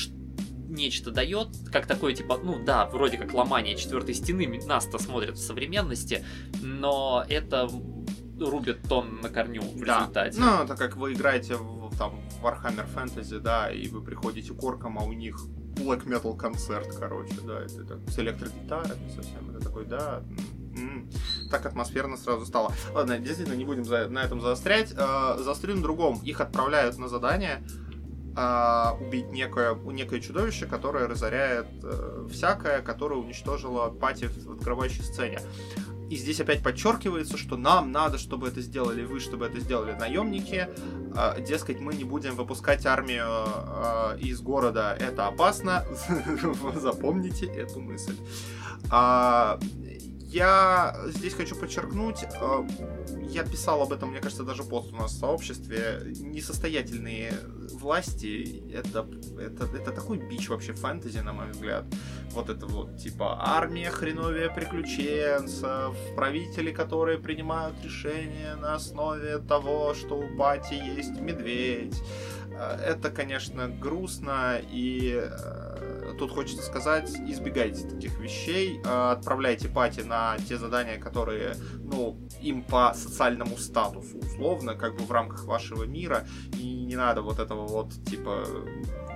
нечто 0.70 1.12
дает, 1.12 1.50
как 1.72 1.88
такое, 1.88 2.14
типа, 2.14 2.40
ну 2.42 2.64
да, 2.64 2.86
вроде 2.86 3.18
как 3.18 3.34
ломание 3.34 3.76
четвертой 3.76 4.14
стены, 4.14 4.48
нас-то 4.66 5.00
смотрят 5.00 5.38
в 5.38 5.42
современности, 5.42 6.24
но 6.62 7.26
это 7.28 7.70
рубят 8.40 8.82
тон 8.88 9.20
на 9.22 9.30
корню 9.30 9.62
в 9.62 9.86
да. 9.86 10.00
результате. 10.00 10.40
Ну, 10.40 10.64
это 10.64 10.76
как 10.76 10.96
вы 10.98 11.14
играете 11.14 11.56
в, 11.56 11.96
там, 11.98 12.20
Warhammer 12.42 12.88
Fantasy, 12.94 13.40
да, 13.40 13.72
и 13.72 13.88
вы 13.88 14.02
приходите 14.02 14.54
к 14.54 14.64
оркам, 14.64 14.98
а 15.00 15.04
у 15.04 15.14
них 15.14 15.40
black 15.76 16.06
metal 16.06 16.36
концерт, 16.36 16.96
короче, 17.00 17.36
да, 17.46 17.62
это, 17.62 17.82
это 17.82 18.12
с 18.12 18.20
электрогитарами 18.20 19.10
совсем, 19.16 19.50
это 19.50 19.60
такой, 19.64 19.86
да, 19.86 20.24
м-м, 20.76 21.10
так 21.50 21.66
атмосферно 21.66 22.18
сразу 22.18 22.46
стало. 22.46 22.74
Ладно, 22.94 23.20
действительно, 23.20 23.56
не 23.56 23.66
будем 23.66 23.86
за, 23.86 24.08
на 24.08 24.24
этом 24.24 24.42
заострять. 24.42 24.94
Э, 24.96 25.38
заострю 25.40 25.76
на 25.76 25.82
другом. 25.82 26.22
Их 26.24 26.42
отправляют 26.42 26.98
на 26.98 27.08
задание 27.08 27.64
э, 28.36 28.86
убить 29.02 29.32
некое, 29.32 29.76
некое 29.76 30.22
чудовище, 30.22 30.66
которое 30.66 31.08
разоряет 31.08 31.68
э, 31.84 32.28
всякое, 32.32 32.82
которое 32.82 33.20
уничтожило 33.20 33.90
пати 33.90 34.26
в 34.26 34.52
открывающей 34.52 35.04
сцене. 35.04 35.40
И 36.10 36.16
здесь 36.16 36.42
опять 36.42 36.64
подчеркивается, 36.64 37.38
что 37.38 37.56
нам 37.56 37.92
надо, 37.92 38.18
чтобы 38.18 38.48
это 38.48 38.62
сделали 38.62 39.04
вы, 39.06 39.20
чтобы 39.20 39.46
это 39.46 39.60
сделали 39.60 39.94
наемники. 39.94 40.68
Э, 41.16 41.42
дескать, 41.42 41.80
мы 41.80 41.94
не 41.94 42.04
будем 42.04 42.36
выпускать 42.36 42.86
армию 42.86 43.26
э, 43.28 44.20
из 44.20 44.42
города, 44.42 44.98
это 45.00 45.28
опасно. 45.28 45.86
Запомните 46.76 47.46
эту 47.46 47.80
мысль. 47.80 48.16
А, 50.38 50.94
я 51.04 51.12
здесь 51.12 51.34
хочу 51.34 51.56
подчеркнуть, 51.56 52.24
э, 52.24 52.68
я 53.30 53.44
писал 53.44 53.82
об 53.82 53.92
этом, 53.92 54.10
мне 54.10 54.20
кажется, 54.20 54.44
даже 54.44 54.64
пост 54.64 54.94
у 54.94 54.96
нас 54.96 55.14
в 55.14 55.20
сообществе, 55.20 56.04
несостоятельные 56.20 57.34
власти, 57.74 58.64
это, 58.74 59.08
это, 59.40 59.66
это 59.76 59.92
такой 59.92 60.18
бич 60.18 60.50
вообще 60.50 60.74
фэнтези, 60.74 61.20
на 61.20 61.34
мой 61.34 61.50
взгляд. 61.50 61.86
Вот 62.32 62.50
это 62.50 62.68
вот, 62.68 62.98
типа, 62.98 63.38
армия 63.40 63.90
хреновия 63.90 64.50
приключенцев, 64.50 65.96
правители, 66.16 66.72
которые 66.72 67.18
принимают 67.18 67.76
решения 67.84 68.56
на 68.56 68.76
основе 68.76 69.40
того, 69.40 69.94
что 69.96 70.16
у 70.16 70.38
пати 70.38 70.76
есть 70.76 71.20
медведь. 71.20 72.00
Э, 72.52 72.78
это, 72.86 73.10
конечно, 73.10 73.68
грустно 73.68 74.62
и 74.72 75.20
э, 75.24 75.89
тут 76.18 76.32
хочется 76.32 76.64
сказать, 76.64 77.10
избегайте 77.28 77.88
таких 77.88 78.20
вещей, 78.20 78.82
а, 78.86 79.12
отправляйте 79.12 79.68
пати 79.68 80.02
на 80.02 80.38
те 80.48 80.58
задания, 80.58 81.00
которые, 81.00 81.56
ну, 81.80 82.18
им 82.42 82.64
по 82.64 82.94
социальному 82.96 83.58
статусу, 83.58 84.18
условно, 84.18 84.76
как 84.76 84.98
бы 84.98 85.04
в 85.04 85.12
рамках 85.12 85.46
вашего 85.46 85.84
мира, 85.84 86.28
и 86.58 86.84
не 86.84 86.96
надо 86.96 87.22
вот 87.22 87.40
этого 87.40 87.68
вот, 87.68 87.94
типа, 88.06 88.46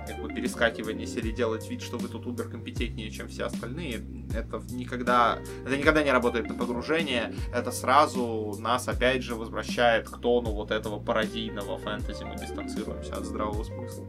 как 0.06 0.20
бы 0.20 0.28
перескакивания 0.28 1.06
серии 1.06 1.32
делать 1.32 1.68
вид, 1.68 1.82
что 1.82 1.98
вы 1.98 2.08
тут 2.08 2.26
убер 2.26 2.48
компетентнее, 2.48 3.10
чем 3.10 3.28
все 3.28 3.44
остальные, 3.44 4.04
это 4.34 4.62
никогда, 4.70 5.38
это 5.64 5.76
никогда 5.76 6.02
не 6.02 6.12
работает 6.12 6.46
на 6.46 6.54
погружение, 6.54 7.34
это 7.52 7.72
сразу 7.72 8.56
нас 8.58 8.88
опять 8.88 9.22
же 9.22 9.34
возвращает 9.34 10.08
к 10.08 10.18
тону 10.18 10.50
вот 10.50 10.70
этого 10.70 10.98
пародийного 10.98 11.78
фэнтези, 11.78 12.24
мы 12.24 12.36
дистанцируемся 12.36 13.14
от 13.14 13.24
здравого 13.24 13.64
смысла. 13.64 14.06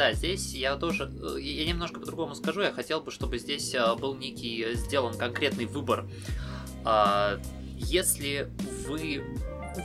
Да, 0.00 0.14
здесь 0.14 0.54
я 0.54 0.76
тоже, 0.76 1.12
э, 1.22 1.38
я 1.42 1.66
немножко 1.66 2.00
по-другому 2.00 2.34
скажу, 2.34 2.62
я 2.62 2.72
хотел 2.72 3.02
бы, 3.02 3.10
чтобы 3.10 3.36
здесь 3.36 3.74
э, 3.74 3.96
был 3.96 4.14
некий 4.14 4.62
э, 4.62 4.72
сделан 4.72 5.12
конкретный 5.12 5.66
выбор. 5.66 6.08
А, 6.86 7.38
если 7.76 8.50
вы 8.88 9.22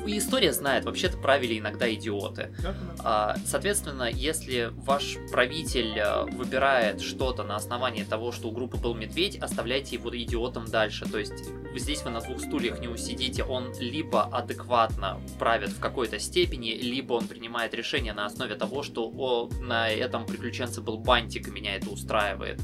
история 0.05 0.53
знает, 0.53 0.85
вообще-то 0.85 1.17
правили 1.17 1.59
иногда 1.59 1.91
идиоты. 1.93 2.55
А, 2.99 3.35
соответственно, 3.45 4.09
если 4.11 4.71
ваш 4.71 5.17
правитель 5.31 5.97
э, 5.97 6.23
выбирает 6.31 7.01
что-то 7.01 7.43
на 7.43 7.55
основании 7.55 8.03
того, 8.03 8.31
что 8.31 8.49
у 8.49 8.51
группы 8.51 8.77
был 8.77 8.93
медведь, 8.95 9.37
оставляйте 9.37 9.95
его 9.95 10.15
идиотом 10.15 10.65
дальше. 10.65 11.05
То 11.05 11.19
есть 11.19 11.33
здесь 11.75 12.03
вы 12.03 12.11
на 12.11 12.21
двух 12.21 12.39
стульях 12.39 12.79
не 12.79 12.87
усидите, 12.87 13.43
он 13.43 13.73
либо 13.79 14.23
адекватно 14.23 15.19
правит 15.39 15.69
в 15.69 15.79
какой-то 15.79 16.19
степени, 16.19 16.71
либо 16.71 17.13
он 17.13 17.27
принимает 17.27 17.73
решение 17.73 18.13
на 18.13 18.25
основе 18.25 18.55
того, 18.55 18.83
что 18.83 19.11
о, 19.17 19.49
на 19.61 19.89
этом 19.89 20.25
приключенце 20.25 20.81
был 20.81 20.97
бантик, 20.97 21.47
и 21.47 21.51
меня 21.51 21.75
это 21.75 21.89
устраивает. 21.89 22.61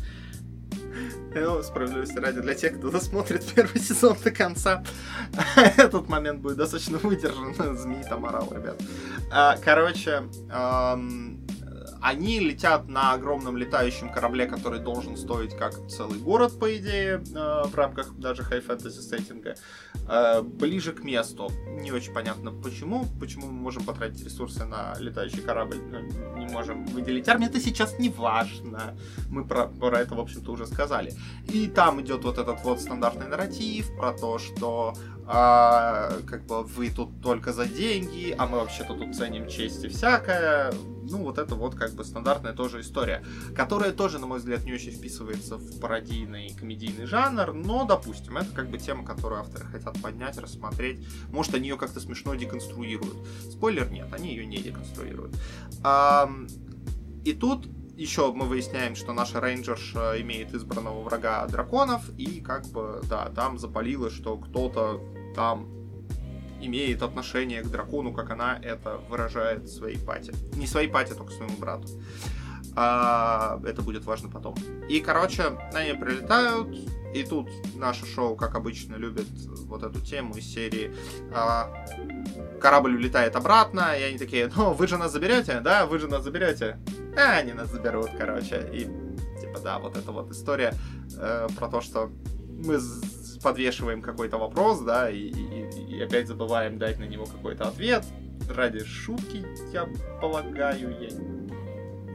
Ну, 1.33 1.63
справедливости 1.63 2.17
ради, 2.17 2.41
для 2.41 2.53
тех, 2.53 2.77
кто 2.77 2.91
досмотрит 2.91 3.45
первый 3.55 3.79
сезон 3.79 4.17
до 4.23 4.31
конца, 4.31 4.83
этот 5.55 6.09
момент 6.09 6.41
будет 6.41 6.57
достаточно 6.57 6.97
выдержан. 6.97 7.55
Змеи 7.77 8.03
там 8.03 8.25
орал, 8.25 8.51
ребят. 8.51 8.81
А, 9.31 9.57
короче, 9.63 10.23
они 12.01 12.39
летят 12.39 12.87
на 12.87 13.13
огромном 13.13 13.57
летающем 13.57 14.11
корабле, 14.11 14.47
который 14.47 14.79
должен 14.79 15.15
стоить 15.17 15.55
как 15.55 15.87
целый 15.87 16.19
город, 16.19 16.57
по 16.59 16.75
идее, 16.75 17.23
э, 17.33 17.63
в 17.67 17.75
рамках 17.75 18.13
даже 18.17 18.43
хай-фэнтези 18.43 18.99
сеттинга. 18.99 19.55
Э, 20.07 20.41
ближе 20.41 20.93
к 20.93 21.03
месту. 21.03 21.51
Не 21.67 21.91
очень 21.91 22.13
понятно 22.13 22.51
почему. 22.51 23.05
Почему 23.19 23.47
мы 23.47 23.53
можем 23.53 23.83
потратить 23.83 24.23
ресурсы 24.23 24.65
на 24.65 24.95
летающий 24.99 25.41
корабль, 25.41 25.77
но 25.77 25.99
не 26.37 26.47
можем 26.47 26.85
выделить 26.85 27.27
армию. 27.29 27.49
Это 27.49 27.59
сейчас 27.59 27.99
не 27.99 28.09
важно. 28.09 28.97
Мы 29.29 29.45
про, 29.45 29.67
про 29.67 29.99
это, 29.99 30.15
в 30.15 30.19
общем-то, 30.19 30.51
уже 30.51 30.65
сказали. 30.65 31.13
И 31.47 31.67
там 31.67 32.01
идет 32.01 32.23
вот 32.23 32.37
этот 32.37 32.63
вот 32.63 32.81
стандартный 32.81 33.27
нарратив 33.27 33.95
про 33.95 34.11
то, 34.11 34.39
что 34.39 34.93
а, 35.27 36.11
как 36.27 36.45
бы 36.45 36.63
вы 36.63 36.89
тут 36.89 37.21
только 37.21 37.53
за 37.53 37.65
деньги, 37.65 38.35
а 38.37 38.47
мы 38.47 38.57
вообще-то 38.57 38.95
тут 38.95 39.15
ценим 39.15 39.47
честь 39.47 39.83
и 39.83 39.87
всякое. 39.87 40.73
Ну, 41.11 41.19
вот 41.19 41.37
это 41.37 41.55
вот 41.55 41.75
как 41.75 41.93
бы 41.93 42.03
стандартная 42.03 42.53
тоже 42.53 42.81
история, 42.81 43.23
которая 43.55 43.91
тоже, 43.91 44.17
на 44.17 44.27
мой 44.27 44.39
взгляд, 44.39 44.63
не 44.63 44.73
очень 44.73 44.91
вписывается 44.91 45.57
в 45.57 45.79
пародийный 45.79 46.55
комедийный 46.57 47.05
жанр, 47.05 47.53
но, 47.53 47.85
допустим, 47.85 48.37
это 48.37 48.51
как 48.53 48.69
бы 48.69 48.77
тема, 48.77 49.05
которую 49.05 49.41
авторы 49.41 49.65
хотят 49.65 50.01
поднять, 50.01 50.37
рассмотреть. 50.37 51.05
Может, 51.29 51.55
они 51.55 51.69
ее 51.69 51.77
как-то 51.77 51.99
смешно 51.99 52.33
деконструируют. 52.35 53.17
Спойлер, 53.51 53.91
нет, 53.91 54.07
они 54.13 54.29
ее 54.29 54.45
не 54.45 54.57
деконструируют. 54.57 55.35
А, 55.83 56.31
и 57.25 57.33
тут 57.33 57.67
еще 57.97 58.31
мы 58.33 58.45
выясняем, 58.45 58.95
что 58.95 59.13
наша 59.13 59.39
рейнджерш 59.39 59.95
имеет 60.21 60.53
избранного 60.53 61.03
врага 61.03 61.45
драконов, 61.47 62.09
и 62.17 62.39
как 62.41 62.65
бы, 62.67 63.01
да, 63.09 63.29
там 63.29 63.57
запалило, 63.57 64.09
что 64.09 64.37
кто-то 64.37 65.01
там 65.35 65.80
имеет 66.61 67.01
отношение 67.01 67.61
к 67.61 67.67
дракону, 67.67 68.13
как 68.13 68.29
она 68.31 68.59
это 68.61 68.97
выражает 69.09 69.69
своей 69.69 69.97
пати. 69.97 70.33
Не 70.55 70.67
своей 70.67 70.87
пати, 70.87 71.13
только 71.13 71.31
своему 71.31 71.57
брату. 71.57 71.87
А, 72.75 73.59
это 73.65 73.81
будет 73.81 74.05
важно 74.05 74.29
потом. 74.29 74.55
И, 74.87 74.99
короче, 75.01 75.57
они 75.73 75.93
прилетают, 75.93 76.69
и 77.13 77.23
тут 77.23 77.49
наше 77.75 78.05
шоу, 78.05 78.35
как 78.35 78.55
обычно, 78.55 78.95
любит 78.95 79.27
вот 79.65 79.83
эту 79.83 79.99
тему 79.99 80.35
из 80.35 80.45
серии 80.45 80.93
а, 81.33 81.85
корабль 82.61 82.95
улетает 82.95 83.35
обратно, 83.35 83.97
и 83.97 84.03
они 84.03 84.17
такие, 84.17 84.49
ну, 84.55 84.73
вы 84.73 84.87
же 84.87 84.97
нас 84.97 85.11
заберете, 85.11 85.59
да, 85.59 85.85
вы 85.85 85.99
же 85.99 86.07
нас 86.07 86.23
заберете. 86.23 86.79
А, 87.17 87.37
они 87.37 87.51
нас 87.53 87.69
заберут, 87.69 88.11
короче. 88.17 88.69
И, 88.71 88.85
типа, 89.41 89.59
да, 89.61 89.79
вот 89.79 89.97
эта 89.97 90.11
вот 90.11 90.31
история 90.31 90.73
э, 91.17 91.47
про 91.57 91.67
то, 91.67 91.81
что 91.81 92.09
мы 92.47 92.79
подвешиваем 93.43 94.01
какой-то 94.01 94.37
вопрос, 94.37 94.79
да, 94.79 95.09
и, 95.09 95.17
и 95.17 95.80
опять 96.01 96.27
забываем 96.27 96.77
дать 96.77 96.99
на 96.99 97.05
него 97.05 97.25
какой-то 97.25 97.67
ответ. 97.67 98.05
Ради 98.49 98.83
шутки, 98.83 99.45
я 99.71 99.87
полагаю, 100.19 100.95
я 100.99 101.09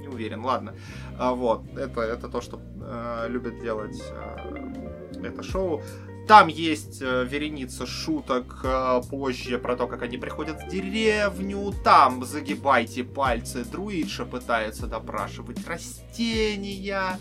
не 0.01 0.09
уверен. 0.09 0.45
Ладно. 0.45 0.75
А, 1.19 1.33
вот, 1.33 1.65
это, 1.77 2.01
это 2.01 2.29
то, 2.29 2.41
что 2.41 2.61
э, 2.81 3.27
любит 3.29 3.61
делать 3.61 4.03
э, 4.11 5.23
это 5.23 5.43
шоу. 5.43 5.83
Там 6.27 6.49
есть 6.49 7.01
э, 7.03 7.25
вереница 7.25 7.87
шуток 7.87 8.61
э, 8.65 9.01
позже 9.09 9.59
про 9.59 9.77
то, 9.77 9.87
как 9.87 10.03
они 10.03 10.19
приходят 10.19 10.61
в 10.61 10.69
деревню. 10.69 11.73
Там 11.85 12.25
загибайте 12.25 13.05
пальцы. 13.05 13.65
Друидша 13.65 14.25
пытается 14.25 14.89
допрашивать 14.89 15.65
растения. 15.69 17.21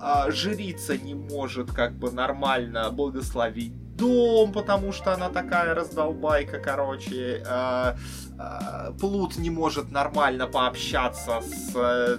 Э, 0.00 0.30
жрица 0.30 0.96
не 0.96 1.14
может 1.14 1.72
как 1.72 1.94
бы 1.94 2.12
нормально 2.12 2.88
благословить 2.92 3.72
дом, 3.96 4.52
потому 4.52 4.92
что 4.92 5.12
она 5.12 5.28
такая 5.28 5.74
раздолбайка, 5.74 6.58
короче. 6.58 7.42
Э, 7.46 7.96
э, 8.38 8.92
Плут 9.00 9.36
не 9.38 9.50
может 9.50 9.90
нормально 9.90 10.46
пообщаться 10.46 11.40
с 11.40 11.72
э, 11.74 12.18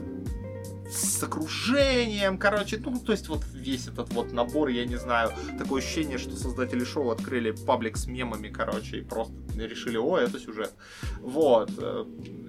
с 0.88 1.24
окружением, 1.24 2.38
короче, 2.38 2.78
ну, 2.78 3.00
то 3.00 3.12
есть 3.12 3.28
вот 3.28 3.44
весь 3.54 3.88
этот 3.88 4.14
вот 4.14 4.32
набор, 4.32 4.70
я 4.70 4.86
не 4.86 4.98
знаю, 4.98 5.32
такое 5.58 5.82
ощущение, 5.82 6.20
что 6.20 6.36
создатели 6.36 6.84
шоу 6.84 7.10
открыли 7.10 7.52
паблик 7.52 7.98
с 7.98 8.06
мемами, 8.06 8.50
короче, 8.50 9.00
и 9.00 9.02
просто 9.02 9.34
решили, 9.58 9.98
о, 9.98 10.18
это 10.18 10.40
сюжет. 10.40 10.74
Вот. 11.22 11.72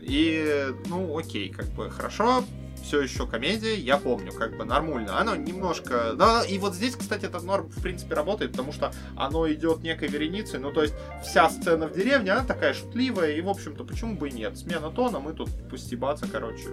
И, 0.03 0.67
ну, 0.87 1.19
окей, 1.19 1.49
как 1.49 1.67
бы, 1.69 1.91
хорошо, 1.91 2.45
все 2.83 3.01
еще 3.01 3.27
комедия, 3.27 3.77
я 3.77 3.99
помню, 3.99 4.33
как 4.33 4.57
бы 4.57 4.65
нормально. 4.65 5.19
Оно 5.19 5.37
немножко... 5.37 6.15
Да, 6.15 6.45
и 6.45 6.59
вот 6.59 6.75
здесь, 6.75 6.95
кстати, 6.97 7.25
этот 7.25 7.43
норм, 7.43 7.69
в 7.69 7.83
принципе, 7.83 8.15
работает, 8.15 8.53
потому 8.53 8.73
что 8.73 8.93
оно 9.17 9.51
идет 9.53 9.83
некой 9.83 10.09
вереницей, 10.09 10.59
ну, 10.59 10.73
то 10.73 10.83
есть 10.83 10.95
вся 11.23 11.49
сцена 11.51 11.89
в 11.89 11.93
деревне, 11.93 12.33
она 12.33 12.45
такая 12.45 12.75
шутливая, 12.75 13.33
и, 13.33 13.41
в 13.41 13.49
общем-то, 13.49 13.85
почему 13.85 14.17
бы 14.17 14.29
и 14.29 14.33
нет? 14.33 14.57
Смена 14.57 14.91
тона, 14.91 15.21
мы 15.21 15.33
тут 15.33 15.51
постебаться, 15.69 16.27
короче, 16.31 16.69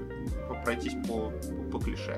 пройтись 0.64 0.96
по, 1.08 1.32
по, 1.72 1.80
клише. 1.80 2.18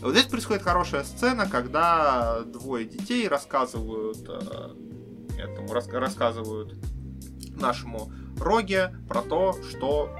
Вот 0.00 0.12
здесь 0.12 0.26
происходит 0.26 0.62
хорошая 0.62 1.04
сцена, 1.04 1.48
когда 1.48 2.40
двое 2.42 2.84
детей 2.84 3.28
рассказывают 3.28 4.28
э, 4.28 4.74
этому, 5.38 5.72
рас, 5.72 5.88
рассказывают 5.88 6.74
нашему 7.56 8.12
Роге 8.38 8.94
про 9.08 9.22
то, 9.22 9.54
что 9.70 10.14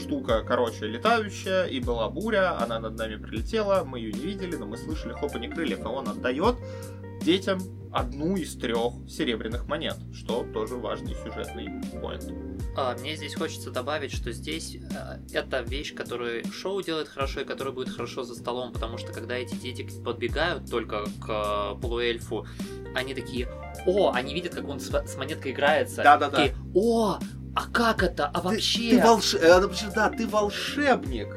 штука, 0.00 0.42
короче, 0.46 0.86
летающая, 0.86 1.64
и 1.64 1.80
была 1.80 2.08
буря, 2.08 2.58
она 2.58 2.78
над 2.78 2.96
нами 2.96 3.16
прилетела, 3.16 3.84
мы 3.84 3.98
ее 3.98 4.12
не 4.12 4.20
видели, 4.20 4.56
но 4.56 4.66
мы 4.66 4.76
слышали 4.76 5.12
хлопанье 5.12 5.50
крыльев, 5.50 5.80
и 5.80 5.84
он 5.84 6.08
отдает 6.08 6.56
детям 7.22 7.60
одну 7.92 8.36
из 8.36 8.54
трех 8.54 8.92
серебряных 9.08 9.66
монет, 9.66 9.96
что 10.14 10.44
тоже 10.52 10.76
важный 10.76 11.14
сюжетный 11.14 11.68
поинт. 12.00 12.32
А, 12.76 12.96
мне 12.98 13.16
здесь 13.16 13.34
хочется 13.34 13.70
добавить, 13.70 14.12
что 14.12 14.32
здесь 14.32 14.76
э, 14.76 15.18
это 15.32 15.60
вещь, 15.60 15.94
которую 15.94 16.44
шоу 16.52 16.82
делает 16.82 17.08
хорошо 17.08 17.40
и 17.40 17.44
которая 17.44 17.74
будет 17.74 17.88
хорошо 17.88 18.22
за 18.22 18.34
столом, 18.34 18.72
потому 18.72 18.96
что 18.96 19.12
когда 19.12 19.36
эти 19.36 19.54
дети 19.56 19.86
подбегают 20.04 20.70
только 20.70 21.04
к 21.20 21.74
э, 21.76 21.80
полуэльфу, 21.80 22.46
они 22.94 23.14
такие, 23.14 23.48
о, 23.86 24.12
они 24.12 24.34
видят, 24.34 24.54
как 24.54 24.68
он 24.68 24.78
с, 24.78 24.88
с 24.88 25.16
монеткой 25.16 25.52
играется. 25.52 26.02
Да-да-да. 26.02 26.36
Такие, 26.36 26.56
о, 26.74 27.18
а 27.54 27.66
как 27.66 28.02
это? 28.02 28.26
А 28.26 28.40
вообще? 28.40 28.90
Ты, 28.90 28.96
ты 28.96 29.02
волш... 29.02 29.34
Э, 29.34 29.68
да, 29.94 30.10
ты 30.10 30.26
волшебник. 30.26 31.28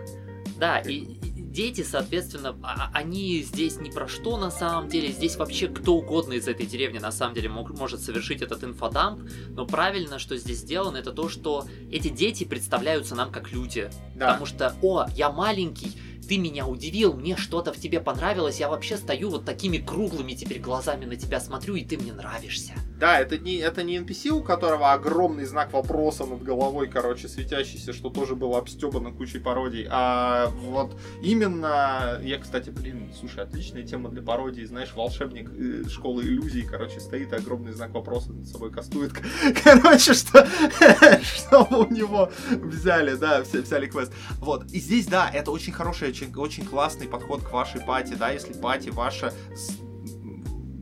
Да, 0.57 0.79
и, 0.79 0.93
и 0.93 1.41
дети, 1.53 1.83
соответственно, 1.83 2.55
а, 2.63 2.73
а, 2.85 2.91
они 2.93 3.41
здесь 3.41 3.79
ни 3.79 3.89
про 3.89 4.07
что 4.07 4.37
на 4.37 4.51
самом 4.51 4.89
деле. 4.89 5.11
Здесь 5.11 5.35
вообще 5.37 5.67
кто 5.67 5.95
угодно 5.95 6.33
из 6.33 6.47
этой 6.47 6.65
деревни 6.65 6.99
на 6.99 7.11
самом 7.11 7.35
деле 7.35 7.49
мог, 7.49 7.69
может 7.71 8.01
совершить 8.01 8.41
этот 8.41 8.63
инфодамп. 8.63 9.29
Но 9.49 9.65
правильно, 9.65 10.19
что 10.19 10.37
здесь 10.37 10.59
сделано, 10.59 10.97
это 10.97 11.11
то, 11.11 11.29
что 11.29 11.65
эти 11.91 12.09
дети 12.09 12.43
представляются 12.43 13.15
нам 13.15 13.31
как 13.31 13.51
люди. 13.51 13.89
Да. 14.15 14.31
Потому 14.31 14.45
что, 14.45 14.75
о, 14.81 15.05
я 15.15 15.31
маленький, 15.31 15.93
ты 16.27 16.37
меня 16.37 16.67
удивил, 16.67 17.13
мне 17.13 17.35
что-то 17.35 17.73
в 17.73 17.77
тебе 17.77 17.99
понравилось, 17.99 18.59
я 18.59 18.69
вообще 18.69 18.97
стою 18.97 19.29
вот 19.29 19.45
такими 19.45 19.77
круглыми 19.77 20.33
теперь 20.33 20.59
глазами 20.59 21.05
на 21.05 21.15
тебя 21.15 21.39
смотрю, 21.39 21.75
и 21.75 21.83
ты 21.83 21.97
мне 21.97 22.13
нравишься. 22.13 22.73
Да, 22.99 23.19
это 23.19 23.37
не, 23.37 23.55
это 23.57 23.83
не 23.83 23.97
NPC, 23.97 24.29
у 24.29 24.41
которого 24.41 24.93
огромный 24.93 25.45
знак 25.45 25.73
вопроса 25.73 26.25
над 26.25 26.41
головой, 26.41 26.87
короче, 26.87 27.27
светящийся, 27.27 27.91
что 27.91 28.09
тоже 28.09 28.35
было 28.35 28.57
обстебано 28.57 29.11
кучей 29.11 29.39
пародий, 29.39 29.85
а 29.89 30.47
вот 30.61 30.95
именно, 31.21 32.19
я, 32.23 32.39
кстати, 32.39 32.69
блин, 32.69 33.11
слушай, 33.19 33.43
отличная 33.43 33.83
тема 33.83 34.09
для 34.09 34.21
пародии, 34.21 34.63
знаешь, 34.63 34.93
волшебник 34.95 35.49
э, 35.53 35.89
школы 35.89 36.23
иллюзий, 36.23 36.61
короче, 36.61 37.01
стоит 37.01 37.33
огромный 37.33 37.73
знак 37.73 37.91
вопроса 37.91 38.31
над 38.31 38.47
собой 38.47 38.71
кастует, 38.71 39.11
короче, 39.63 40.13
что, 40.13 40.47
чтобы 41.21 41.85
у 41.85 41.91
него 41.91 42.31
взяли, 42.51 43.15
да, 43.15 43.41
взяли 43.41 43.87
квест. 43.87 44.13
Вот, 44.37 44.71
и 44.71 44.79
здесь, 44.79 45.07
да, 45.07 45.29
это 45.29 45.51
очень 45.51 45.73
хорошая 45.73 46.12
очень, 46.13 46.31
очень 46.35 46.63
классный 46.63 47.07
подход 47.07 47.41
к 47.41 47.51
вашей 47.51 47.81
пати, 47.81 48.13
да, 48.13 48.29
если 48.29 48.53
пати 48.53 48.89
ваша 48.89 49.33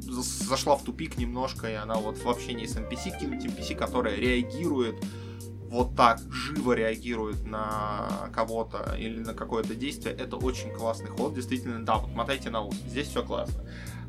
зашла 0.02 0.76
в 0.76 0.84
тупик 0.84 1.18
немножко, 1.18 1.70
и 1.70 1.74
она 1.74 1.96
вот 1.96 2.18
в 2.18 2.28
общении 2.28 2.66
с 2.66 2.76
NPC, 2.76 3.18
кинуть 3.18 3.46
NPC, 3.46 3.76
которая 3.76 4.18
реагирует 4.18 4.96
вот 5.70 5.96
так, 5.96 6.20
живо 6.30 6.74
реагирует 6.74 7.46
на 7.46 8.30
кого-то 8.34 8.94
или 9.00 9.20
на 9.20 9.34
какое-то 9.34 9.74
действие, 9.74 10.14
это 10.14 10.36
очень 10.36 10.74
классный 10.74 11.10
ход, 11.12 11.34
действительно, 11.34 11.86
да, 11.86 11.96
вот 11.96 12.12
мотайте 12.12 12.50
на 12.50 12.62
ус, 12.62 12.76
здесь 12.76 13.08
все 13.08 13.24
классно. 13.24 13.64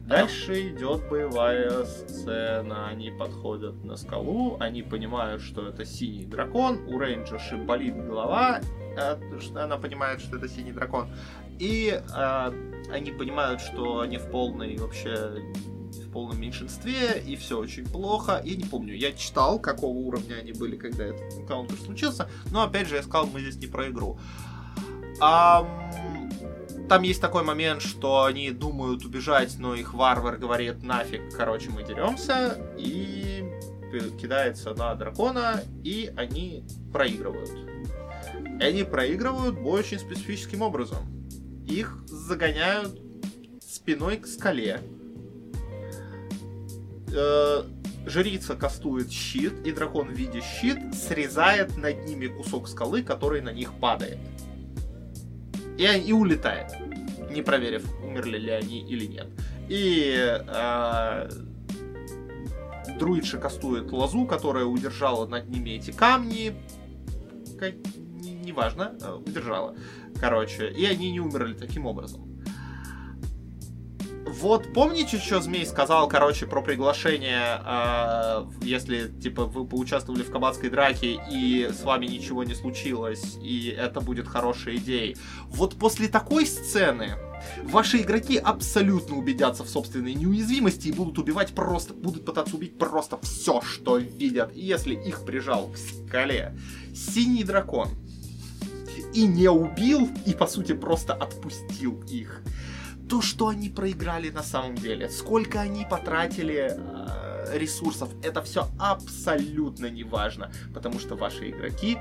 Дальше 0.04 0.70
идет 0.70 1.08
боевая 1.08 1.84
сцена. 1.84 2.88
Они 2.88 3.12
подходят 3.12 3.84
на 3.84 3.96
скалу, 3.96 4.56
они 4.58 4.82
понимают, 4.82 5.40
что 5.40 5.68
это 5.68 5.84
синий 5.84 6.24
дракон, 6.24 6.80
у 6.88 6.98
рейнджерши 6.98 7.56
болит 7.56 7.94
голова, 7.94 8.60
Э, 8.96 9.18
она 9.54 9.76
понимает, 9.76 10.20
что 10.20 10.36
это 10.36 10.48
синий 10.48 10.72
дракон. 10.72 11.08
И 11.58 11.88
э, 11.90 12.52
они 12.90 13.10
понимают, 13.12 13.60
что 13.60 14.00
они 14.00 14.18
в 14.18 14.30
полной 14.30 14.76
вообще 14.76 15.42
в 16.00 16.10
полном 16.10 16.40
меньшинстве, 16.40 17.22
и 17.24 17.36
все 17.36 17.58
очень 17.58 17.86
плохо. 17.86 18.40
Я 18.44 18.56
не 18.56 18.64
помню, 18.64 18.94
я 18.94 19.12
читал, 19.12 19.58
какого 19.58 19.96
уровня 19.96 20.34
они 20.34 20.52
были, 20.52 20.76
когда 20.76 21.04
этот 21.04 21.38
энкаунтер 21.38 21.76
случился, 21.78 22.28
но 22.50 22.62
опять 22.62 22.88
же 22.88 22.96
я 22.96 23.02
сказал, 23.02 23.26
мы 23.26 23.40
здесь 23.40 23.56
не 23.56 23.66
про 23.66 23.88
игру. 23.88 24.18
А, 25.20 25.66
там 26.88 27.02
есть 27.02 27.20
такой 27.20 27.42
момент, 27.44 27.82
что 27.82 28.24
они 28.24 28.50
думают 28.50 29.04
убежать, 29.04 29.56
но 29.58 29.74
их 29.74 29.94
варвар 29.94 30.36
говорит, 30.36 30.82
нафиг, 30.82 31.34
короче, 31.36 31.70
мы 31.70 31.82
деремся, 31.82 32.58
и 32.78 33.44
кидается 34.20 34.74
на 34.74 34.94
дракона, 34.94 35.62
и 35.84 36.12
они 36.16 36.64
проигрывают 36.92 37.71
И 38.62 38.64
они 38.64 38.84
проигрывают 38.84 39.58
очень 39.64 39.98
специфическим 39.98 40.62
образом. 40.62 40.98
Их 41.66 41.98
загоняют 42.06 42.96
спиной 43.60 44.18
к 44.18 44.26
скале. 44.28 44.78
Э, 47.12 47.64
жрица 48.06 48.54
кастует 48.54 49.10
щит, 49.10 49.66
и 49.66 49.72
дракон 49.72 50.10
в 50.10 50.12
виде 50.12 50.40
щит 50.40 50.94
срезает 50.94 51.76
над 51.76 52.04
ними 52.06 52.28
кусок 52.28 52.68
скалы, 52.68 53.02
который 53.02 53.40
на 53.40 53.52
них 53.52 53.72
падает. 53.80 54.18
И, 55.76 55.84
и 55.84 56.12
улетает, 56.12 56.70
не 57.32 57.42
проверив, 57.42 57.84
умерли 58.04 58.38
ли 58.38 58.50
они 58.50 58.80
или 58.88 59.06
нет. 59.06 59.26
И 59.68 60.14
э, 60.16 61.30
друидша 62.96 63.38
кастует 63.38 63.90
лозу, 63.90 64.24
которая 64.24 64.66
удержала 64.66 65.26
над 65.26 65.48
ними 65.48 65.70
эти 65.70 65.90
камни. 65.90 66.54
Неважно, 68.52 68.94
не 69.00 69.06
э, 69.06 69.14
удержала. 69.14 69.74
Короче, 70.20 70.70
и 70.70 70.84
они 70.84 71.10
не 71.10 71.20
умерли 71.20 71.54
таким 71.54 71.86
образом. 71.86 72.28
Вот 74.26 74.72
помните, 74.74 75.18
что 75.18 75.40
Змей 75.40 75.64
сказал, 75.64 76.06
короче, 76.08 76.46
про 76.46 76.62
приглашение, 76.62 77.60
э, 77.64 78.44
если, 78.62 79.08
типа, 79.08 79.46
вы 79.46 79.66
поучаствовали 79.66 80.22
в 80.22 80.30
кабацкой 80.30 80.68
драке 80.68 81.18
и 81.30 81.70
с 81.72 81.82
вами 81.82 82.06
ничего 82.06 82.44
не 82.44 82.54
случилось, 82.54 83.38
и 83.42 83.68
это 83.68 84.00
будет 84.00 84.28
хорошей 84.28 84.76
идеей. 84.76 85.16
Вот 85.46 85.76
после 85.76 86.08
такой 86.08 86.44
сцены 86.44 87.16
ваши 87.62 88.02
игроки 88.02 88.36
абсолютно 88.36 89.16
убедятся 89.16 89.64
в 89.64 89.68
собственной 89.68 90.14
неуязвимости 90.14 90.88
и 90.88 90.92
будут 90.92 91.18
убивать 91.18 91.54
просто, 91.54 91.94
будут 91.94 92.26
пытаться 92.26 92.56
убить 92.56 92.78
просто 92.78 93.18
все, 93.22 93.62
что 93.62 93.96
видят. 93.96 94.54
Если 94.54 94.94
их 94.94 95.24
прижал 95.24 95.68
к 95.68 95.78
скале 95.78 96.54
синий 96.94 97.44
дракон 97.44 97.88
и 99.14 99.26
не 99.26 99.48
убил, 99.48 100.08
и 100.26 100.34
по 100.34 100.46
сути 100.46 100.72
просто 100.72 101.14
отпустил 101.14 102.02
их, 102.08 102.42
то, 103.08 103.20
что 103.20 103.48
они 103.48 103.68
проиграли 103.68 104.30
на 104.30 104.42
самом 104.42 104.74
деле, 104.74 105.10
сколько 105.10 105.60
они 105.60 105.84
потратили 105.84 106.74
э, 106.74 107.58
ресурсов, 107.58 108.10
это 108.22 108.42
все 108.42 108.68
абсолютно 108.78 109.90
не 109.90 110.04
важно, 110.04 110.50
потому 110.72 110.98
что 110.98 111.14
ваши 111.16 111.50
игроки 111.50 111.98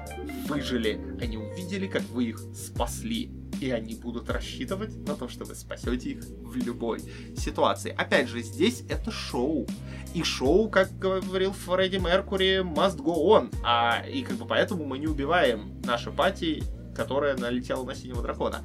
выжили, 0.47 1.01
они 1.21 1.37
увидели, 1.37 1.87
как 1.87 2.03
вы 2.03 2.25
их 2.25 2.39
спасли, 2.55 3.31
и 3.59 3.71
они 3.71 3.95
будут 3.95 4.29
рассчитывать 4.29 4.95
на 5.07 5.15
то, 5.15 5.27
что 5.27 5.45
вы 5.45 5.53
спасете 5.55 6.11
их 6.11 6.23
в 6.23 6.55
любой 6.55 7.01
ситуации. 7.37 7.93
Опять 7.95 8.27
же, 8.27 8.41
здесь 8.41 8.83
это 8.89 9.11
шоу. 9.11 9.67
И 10.13 10.23
шоу, 10.23 10.69
как 10.69 10.97
говорил 10.97 11.51
Фредди 11.51 11.97
Меркури, 11.97 12.61
must 12.61 12.97
go 12.97 13.15
on. 13.27 13.53
А, 13.63 14.03
и 14.07 14.23
как 14.23 14.37
бы 14.37 14.45
поэтому 14.45 14.85
мы 14.85 14.97
не 14.97 15.07
убиваем 15.07 15.79
наши 15.83 16.09
пати, 16.11 16.63
которая 16.95 17.37
налетела 17.37 17.83
на 17.83 17.95
синего 17.95 18.21
дракона. 18.21 18.63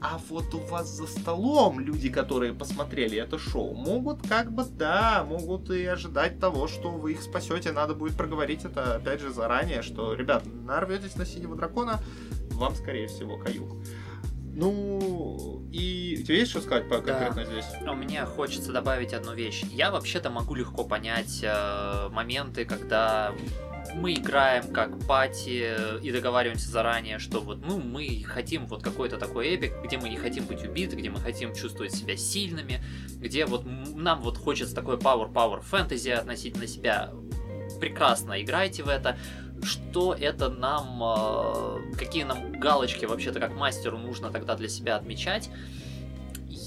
А 0.00 0.18
вот 0.28 0.52
у 0.52 0.58
вас 0.58 0.88
за 0.88 1.06
столом 1.06 1.78
люди, 1.78 2.10
которые 2.10 2.52
посмотрели 2.52 3.18
это 3.18 3.38
шоу, 3.38 3.74
могут 3.74 4.26
как 4.26 4.50
бы, 4.50 4.64
да, 4.64 5.24
могут 5.24 5.70
и 5.70 5.84
ожидать 5.84 6.40
того, 6.40 6.66
что 6.66 6.90
вы 6.90 7.12
их 7.12 7.22
спасете. 7.22 7.70
Надо 7.70 7.94
будет 7.94 8.16
проговорить 8.16 8.64
это, 8.64 8.96
опять 8.96 9.20
же, 9.20 9.32
заранее, 9.32 9.82
что, 9.82 10.14
ребят, 10.14 10.42
нарветесь 10.44 11.14
на 11.14 11.24
синего 11.24 11.54
дракона, 11.54 12.00
вам, 12.50 12.74
скорее 12.74 13.06
всего, 13.06 13.38
каюк. 13.38 13.76
Ну, 14.54 15.62
и 15.72 16.18
у 16.20 16.24
тебя 16.24 16.36
есть 16.36 16.50
что 16.50 16.60
сказать 16.60 16.88
по 16.88 16.96
конкретно 16.96 17.44
да. 17.44 17.50
здесь? 17.50 17.64
У 17.88 17.94
меня 17.94 18.26
хочется 18.26 18.72
добавить 18.72 19.14
одну 19.14 19.34
вещь. 19.34 19.62
Я 19.70 19.90
вообще-то 19.90 20.30
могу 20.30 20.54
легко 20.54 20.84
понять 20.84 21.40
э, 21.42 22.08
моменты, 22.10 22.66
когда 22.66 23.32
мы 23.94 24.14
играем 24.14 24.72
как 24.72 25.06
пати 25.06 26.00
и 26.02 26.12
договариваемся 26.12 26.70
заранее, 26.70 27.18
что 27.18 27.40
вот 27.40 27.64
ну 27.66 27.80
мы 27.80 28.22
хотим 28.26 28.66
вот 28.66 28.82
какой-то 28.82 29.18
такой 29.18 29.48
эпик, 29.48 29.74
где 29.84 29.98
мы 29.98 30.08
не 30.08 30.16
хотим 30.16 30.46
быть 30.46 30.64
убиты, 30.64 30.96
где 30.96 31.10
мы 31.10 31.20
хотим 31.20 31.54
чувствовать 31.54 31.94
себя 31.94 32.16
сильными, 32.16 32.82
где 33.16 33.46
вот 33.46 33.64
нам 33.66 34.20
вот 34.22 34.38
хочется 34.38 34.74
такой 34.74 34.96
power 34.96 35.32
power 35.32 35.60
фэнтези 35.60 36.10
относительно 36.10 36.66
себя. 36.66 37.12
Прекрасно 37.80 38.40
играйте 38.42 38.82
в 38.82 38.88
это. 38.88 39.18
Что 39.62 40.12
это 40.12 40.48
нам, 40.48 41.00
э, 41.00 41.96
какие 41.96 42.24
нам 42.24 42.52
галочки 42.58 43.04
вообще-то 43.04 43.38
как 43.38 43.54
мастеру 43.54 43.96
нужно 43.96 44.30
тогда 44.30 44.56
для 44.56 44.68
себя 44.68 44.96
отмечать? 44.96 45.50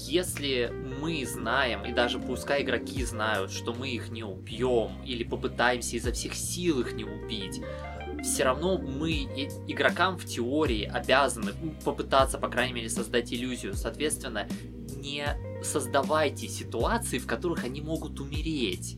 Если 0.08 0.72
мы 1.00 1.24
знаем, 1.26 1.84
и 1.84 1.92
даже 1.92 2.18
пускай 2.18 2.62
игроки 2.62 3.04
знают, 3.04 3.50
что 3.50 3.74
мы 3.74 3.90
их 3.90 4.10
не 4.10 4.24
убьем, 4.24 5.02
или 5.04 5.24
попытаемся 5.24 5.96
изо 5.96 6.12
всех 6.12 6.34
сил 6.34 6.80
их 6.80 6.94
не 6.94 7.04
убить, 7.04 7.62
все 8.22 8.44
равно 8.44 8.78
мы 8.78 9.24
игрокам 9.66 10.16
в 10.16 10.24
теории 10.24 10.84
обязаны 10.84 11.52
попытаться, 11.84 12.38
по 12.38 12.48
крайней 12.48 12.72
мере, 12.72 12.88
создать 12.88 13.32
иллюзию. 13.32 13.74
Соответственно, 13.74 14.48
не 14.96 15.26
создавайте 15.62 16.48
ситуации, 16.48 17.18
в 17.18 17.26
которых 17.26 17.64
они 17.64 17.80
могут 17.80 18.20
умереть. 18.20 18.96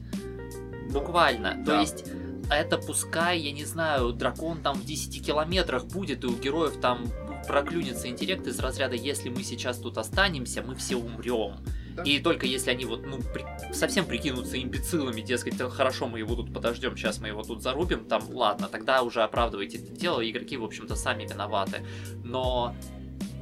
Буквально. 0.90 1.56
Да. 1.58 1.64
То 1.64 1.80
есть 1.80 2.04
это 2.50 2.78
пускай, 2.78 3.38
я 3.40 3.52
не 3.52 3.64
знаю, 3.64 4.12
дракон 4.12 4.62
там 4.62 4.76
в 4.76 4.84
10 4.84 5.24
километрах 5.24 5.84
будет, 5.84 6.24
и 6.24 6.26
у 6.26 6.34
героев 6.34 6.80
там 6.80 7.06
проклюнется 7.48 8.08
интеллект 8.08 8.46
из 8.46 8.60
разряда 8.60 8.94
«если 8.94 9.30
мы 9.30 9.42
сейчас 9.42 9.78
тут 9.78 9.98
останемся, 9.98 10.62
мы 10.62 10.76
все 10.76 10.96
умрем». 10.96 11.56
Да. 11.96 12.04
И 12.04 12.20
только 12.20 12.46
если 12.46 12.70
они 12.70 12.84
вот, 12.84 13.04
ну, 13.04 13.18
при... 13.34 13.44
совсем 13.72 14.04
прикинутся 14.04 14.62
имбецилами, 14.62 15.20
дескать, 15.20 15.60
хорошо, 15.72 16.06
мы 16.06 16.20
его 16.20 16.36
тут 16.36 16.54
подождем, 16.54 16.96
сейчас 16.96 17.18
мы 17.18 17.28
его 17.28 17.42
тут 17.42 17.60
зарубим, 17.62 18.04
там, 18.04 18.22
ладно, 18.30 18.68
тогда 18.68 19.02
уже 19.02 19.22
оправдывайте 19.22 19.78
это 19.78 19.90
дело, 19.90 20.28
игроки, 20.28 20.56
в 20.56 20.64
общем-то, 20.64 20.94
сами 20.94 21.24
виноваты. 21.24 21.84
Но 22.22 22.76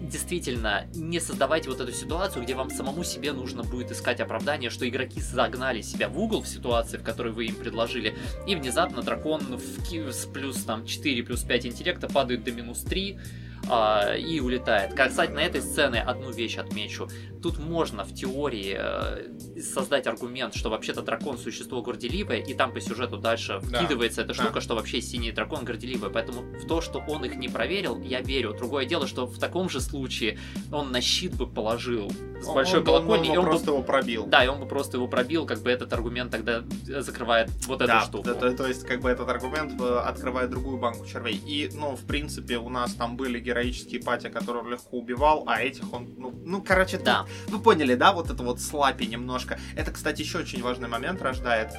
действительно, 0.00 0.86
не 0.94 1.20
создавайте 1.20 1.68
вот 1.68 1.80
эту 1.80 1.92
ситуацию, 1.92 2.44
где 2.44 2.54
вам 2.54 2.70
самому 2.70 3.04
себе 3.04 3.32
нужно 3.32 3.62
будет 3.62 3.90
искать 3.90 4.20
оправдание, 4.20 4.70
что 4.70 4.88
игроки 4.88 5.20
загнали 5.20 5.82
себя 5.82 6.08
в 6.08 6.18
угол 6.18 6.42
в 6.42 6.48
ситуации, 6.48 6.96
в 6.96 7.02
которой 7.02 7.32
вы 7.32 7.46
им 7.46 7.56
предложили, 7.56 8.14
и 8.46 8.54
внезапно 8.54 9.02
дракон 9.02 9.40
в, 9.56 10.12
с 10.12 10.26
плюс 10.26 10.62
там 10.64 10.86
4, 10.86 11.22
плюс 11.22 11.42
5 11.42 11.66
интеллекта 11.66 12.08
падает 12.08 12.44
до 12.44 12.52
минус 12.52 12.80
3, 12.82 13.18
а, 13.68 14.14
и 14.14 14.40
улетает. 14.40 14.92
Кстати, 14.94 15.30
на 15.30 15.40
этой 15.40 15.60
сцене 15.60 16.02
одну 16.02 16.30
вещь 16.30 16.56
отмечу. 16.56 17.08
Тут 17.42 17.58
можно 17.58 18.04
в 18.04 18.14
теории 18.14 18.76
э, 18.76 19.60
создать 19.60 20.06
аргумент, 20.06 20.54
что 20.54 20.70
вообще-то 20.70 21.02
дракон 21.02 21.38
существо 21.38 21.82
горделивое, 21.82 22.38
и 22.38 22.54
там 22.54 22.72
по 22.72 22.80
сюжету 22.80 23.18
дальше 23.18 23.60
да. 23.70 23.78
вкидывается 23.78 24.22
эта 24.22 24.34
штука, 24.34 24.54
да. 24.54 24.60
что 24.60 24.74
вообще 24.74 25.00
синий 25.00 25.32
дракон 25.32 25.64
горделивый. 25.64 26.10
Поэтому 26.10 26.42
в 26.42 26.66
то, 26.66 26.80
что 26.80 26.98
он 27.06 27.24
их 27.24 27.36
не 27.36 27.48
проверил, 27.48 28.00
я 28.00 28.20
верю. 28.20 28.54
Другое 28.54 28.84
дело, 28.84 29.06
что 29.06 29.26
в 29.26 29.38
таком 29.38 29.68
же 29.68 29.80
случае 29.80 30.38
он 30.72 30.90
на 30.90 31.00
щит 31.00 31.34
бы 31.36 31.46
положил 31.46 32.10
с 32.40 32.52
большой 32.52 32.80
он, 32.80 32.86
колокольни, 32.86 33.30
он, 33.30 33.38
он, 33.38 33.44
просто 33.44 33.66
бы, 33.66 33.72
его 33.74 33.82
пробил. 33.82 34.26
Да, 34.26 34.44
и 34.44 34.48
он 34.48 34.60
бы 34.60 34.66
просто 34.66 34.96
его 34.96 35.08
пробил, 35.08 35.46
как 35.46 35.60
бы 35.60 35.70
этот 35.70 35.92
аргумент 35.92 36.30
тогда 36.30 36.64
закрывает 36.84 37.50
вот 37.66 37.80
эту 37.80 37.88
да, 37.88 38.00
штуку. 38.02 38.24
Да, 38.24 38.34
то, 38.34 38.50
то 38.52 38.66
есть, 38.66 38.86
как 38.86 39.00
бы 39.00 39.10
этот 39.10 39.28
аргумент 39.28 39.80
э, 39.80 39.98
открывает 39.98 40.50
другую 40.50 40.78
банку 40.78 41.06
червей. 41.06 41.40
И, 41.46 41.70
ну, 41.74 41.96
в 41.96 42.04
принципе, 42.04 42.58
у 42.58 42.68
нас 42.68 42.94
там 42.94 43.16
были 43.16 43.38
героические 43.56 44.02
пати, 44.02 44.28
которые 44.28 44.64
он 44.64 44.70
легко 44.70 44.98
убивал, 44.98 45.44
а 45.46 45.62
этих 45.62 45.92
он, 45.92 46.14
ну, 46.18 46.34
ну 46.44 46.62
короче, 46.62 46.98
да. 46.98 47.26
Тут, 47.46 47.54
вы 47.54 47.62
поняли, 47.62 47.94
да, 47.94 48.12
вот 48.12 48.30
это 48.30 48.42
вот 48.42 48.60
слапи 48.60 49.06
немножко. 49.06 49.58
Это, 49.76 49.90
кстати, 49.90 50.22
еще 50.22 50.38
очень 50.38 50.62
важный 50.62 50.88
момент 50.88 51.22
рождает. 51.22 51.70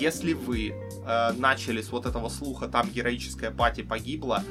Если 0.00 0.32
вы 0.32 0.70
э, 0.70 1.32
начали 1.32 1.80
с 1.80 1.92
вот 1.92 2.06
этого 2.06 2.28
слуха, 2.28 2.68
там 2.68 2.90
героическая 2.90 3.50
пати 3.50 3.82
погибла, 3.82 4.42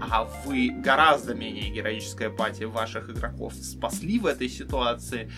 а 0.00 0.24
вы 0.44 0.68
гораздо 0.68 1.34
менее 1.34 1.70
героическая 1.70 2.30
пати 2.30 2.64
ваших 2.64 3.10
игроков 3.10 3.54
спасли 3.54 4.18
в 4.18 4.26
этой 4.26 4.48
ситуации, 4.48 5.30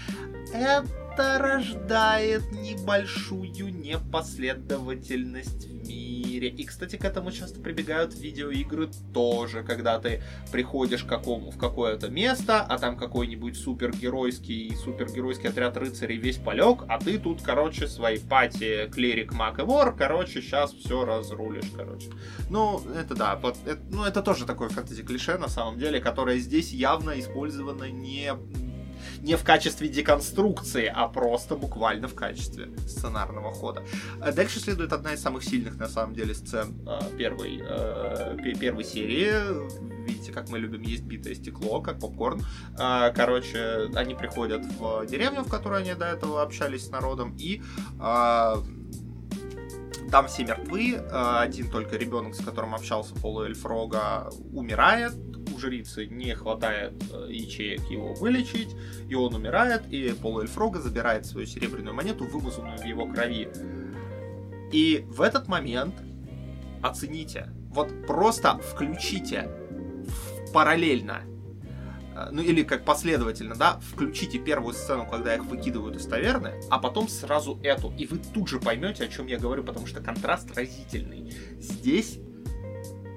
это 0.53 1.39
рождает 1.39 2.53
небольшую 2.53 3.75
непоследовательность 3.75 5.67
в 5.67 5.89
мире. 5.89 6.08
И, 6.47 6.65
кстати, 6.65 6.97
к 6.97 7.05
этому 7.05 7.31
часто 7.33 7.61
прибегают 7.61 8.15
видеоигры 8.15 8.89
тоже, 9.13 9.63
когда 9.63 9.99
ты 9.99 10.23
приходишь 10.53 11.05
к 11.05 11.09
какому, 11.09 11.51
в 11.51 11.59
какое-то 11.59 12.09
место, 12.09 12.63
а 12.63 12.79
там 12.79 12.97
какой-нибудь 12.97 13.57
супергеройский 13.57 14.77
супергеройский 14.77 15.49
отряд 15.49 15.77
рыцарей 15.77 16.19
весь 16.19 16.37
полег, 16.37 16.85
а 16.89 16.99
ты 16.99 17.19
тут, 17.19 17.43
короче, 17.43 17.87
своей 17.87 18.21
пати 18.21 18.89
клерик, 18.93 19.33
маг 19.33 19.59
и 19.59 19.63
вор, 19.63 19.95
короче, 19.97 20.41
сейчас 20.41 20.73
все 20.73 21.05
разрулишь, 21.05 21.71
короче. 21.77 22.09
Ну, 22.51 22.81
это 22.97 23.15
да, 23.15 23.37
вот, 23.37 23.57
это, 23.67 23.81
ну, 23.91 24.05
это 24.05 24.23
тоже 24.23 24.47
такое 24.47 24.69
фэнтези-клише, 24.69 25.39
на 25.39 25.49
самом 25.49 25.79
деле, 25.79 26.01
которое 26.01 26.39
здесь 26.39 26.73
явно 26.73 27.19
использовано 27.19 27.91
не 27.91 28.33
не 29.23 29.37
в 29.37 29.45
качестве 29.45 29.89
деконструкции, 29.89 30.91
а 30.93 31.09
просто 31.09 31.57
буквально 31.57 32.09
в 32.09 32.15
качестве 32.15 32.71
сценарного 32.87 33.53
хода. 33.53 33.83
А 34.21 34.33
дальше 34.33 34.61
следует 34.61 34.93
одна 34.93 35.15
из 35.15 35.21
самых 35.21 35.45
сильных, 35.45 35.77
на 35.77 35.89
самом 35.89 36.15
деле, 36.15 36.35
сцен 36.35 36.75
а, 36.87 37.03
первой, 37.17 37.61
а, 37.63 38.37
первой 38.59 38.85
серии. 38.85 39.33
Видите, 40.07 40.33
как 40.33 40.49
мы 40.49 40.59
любим 40.59 40.83
есть 40.83 41.05
битое 41.05 41.35
стекло, 41.35 41.81
как 41.81 42.01
попкорн. 42.01 42.43
Короче, 42.77 43.91
они 43.95 44.15
приходят 44.15 44.65
в 44.65 45.05
деревню, 45.07 45.43
в 45.43 45.51
которой 45.51 45.83
они 45.83 45.95
до 45.95 46.07
этого 46.07 46.43
общались 46.43 46.87
с 46.87 46.91
народом, 46.91 47.37
и 47.39 47.63
там 50.11 50.27
все 50.29 50.45
мертвы, 50.45 50.95
один 50.95 51.71
только 51.71 51.97
ребенок, 51.97 52.35
с 52.35 52.43
которым 52.43 52.75
общался 52.75 53.15
полуэльф 53.15 53.63
Рога, 53.67 54.31
умирает, 54.55 55.13
у 55.55 55.59
жрицы 55.59 56.07
не 56.07 56.35
хватает 56.35 56.93
э, 57.13 57.29
ячеек 57.31 57.83
его 57.91 58.15
вылечить, 58.15 58.75
и 59.09 59.15
он 59.15 59.35
умирает, 59.35 59.83
и 59.91 60.13
полуэльфрога 60.13 60.81
забирает 60.81 61.27
свою 61.27 61.47
серебряную 61.47 61.95
монету, 61.95 62.25
вымазанную 62.25 62.79
в 62.79 62.85
его 62.85 63.07
крови. 63.07 63.49
И 64.73 65.05
в 65.09 65.23
этот 65.23 65.49
момент 65.49 65.95
оцените, 66.83 67.51
вот 67.71 68.07
просто 68.07 68.59
включите 68.59 69.49
параллельно 70.53 71.23
Э, 72.19 72.29
ну 72.33 72.43
или 72.43 72.63
как 72.63 72.85
последовательно, 72.85 73.55
да, 73.55 73.81
включите 73.81 74.39
первую 74.39 74.75
сцену, 74.75 75.07
когда 75.07 75.35
их 75.35 75.45
выкидывают 75.45 75.97
из 75.97 76.07
таверны, 76.07 76.61
а 76.71 76.79
потом 76.79 77.09
сразу 77.09 77.61
эту, 77.63 77.93
и 77.97 78.07
вы 78.07 78.19
тут 78.19 78.49
же 78.49 78.59
поймете, 78.59 79.05
о 79.05 79.09
чем 79.09 79.27
я 79.27 79.39
говорю, 79.39 79.63
потому 79.63 79.87
что 79.87 80.01
контраст 80.01 80.51
разительный. 80.57 81.33
Здесь 81.61 82.19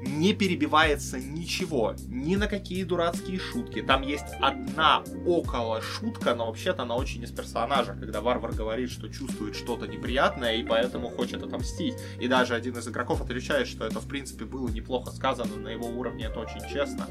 не 0.02 0.34
перебивается 0.34 1.20
ничего, 1.20 1.96
ни 2.08 2.36
на 2.36 2.48
какие 2.48 2.84
дурацкие 2.84 3.40
шутки. 3.40 3.82
Там 3.82 4.02
есть 4.02 4.26
одна 4.40 5.04
около 5.26 5.82
шутка, 5.82 6.34
но 6.34 6.48
вообще-то 6.48 6.84
она 6.84 6.96
очень 6.96 7.24
из 7.24 7.32
персонажа, 7.32 7.94
когда 7.94 8.22
варвар 8.22 8.52
говорит, 8.52 8.90
что 8.90 9.10
чувствует 9.10 9.56
что-то 9.56 9.88
неприятное 9.88 10.56
и 10.56 10.64
поэтому 10.64 11.10
хочет 11.10 11.44
отомстить. 11.44 11.96
И 12.20 12.28
даже 12.28 12.56
один 12.56 12.78
из 12.78 12.88
игроков 12.88 13.22
отвечает, 13.22 13.68
что 13.68 13.86
это 13.86 14.00
в 14.00 14.08
принципе 14.08 14.46
было 14.46 14.70
неплохо 14.70 15.12
сказано, 15.12 15.56
на 15.58 15.70
его 15.70 15.88
уровне 15.88 16.26
это 16.26 16.40
очень 16.40 16.68
честно. 16.68 17.08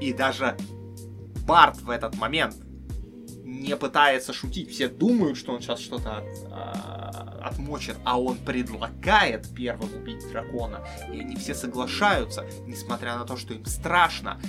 И 0.00 0.12
даже 0.14 0.56
Барт 1.46 1.82
в 1.82 1.90
этот 1.90 2.16
момент 2.16 2.56
не 3.44 3.76
пытается 3.76 4.32
шутить. 4.32 4.70
Все 4.70 4.88
думают, 4.88 5.36
что 5.36 5.52
он 5.52 5.60
сейчас 5.60 5.80
что-то 5.80 6.24
от, 7.48 7.58
отмочит, 7.58 7.96
а 8.04 8.20
он 8.20 8.36
предлагает 8.38 9.48
первым 9.54 9.92
убить 9.94 10.28
дракона. 10.30 10.86
И 11.12 11.20
они 11.20 11.36
все 11.36 11.54
соглашаются, 11.54 12.46
несмотря 12.66 13.16
на 13.16 13.24
то, 13.24 13.36
что 13.36 13.54
им 13.54 13.64
страшно. 13.66 14.40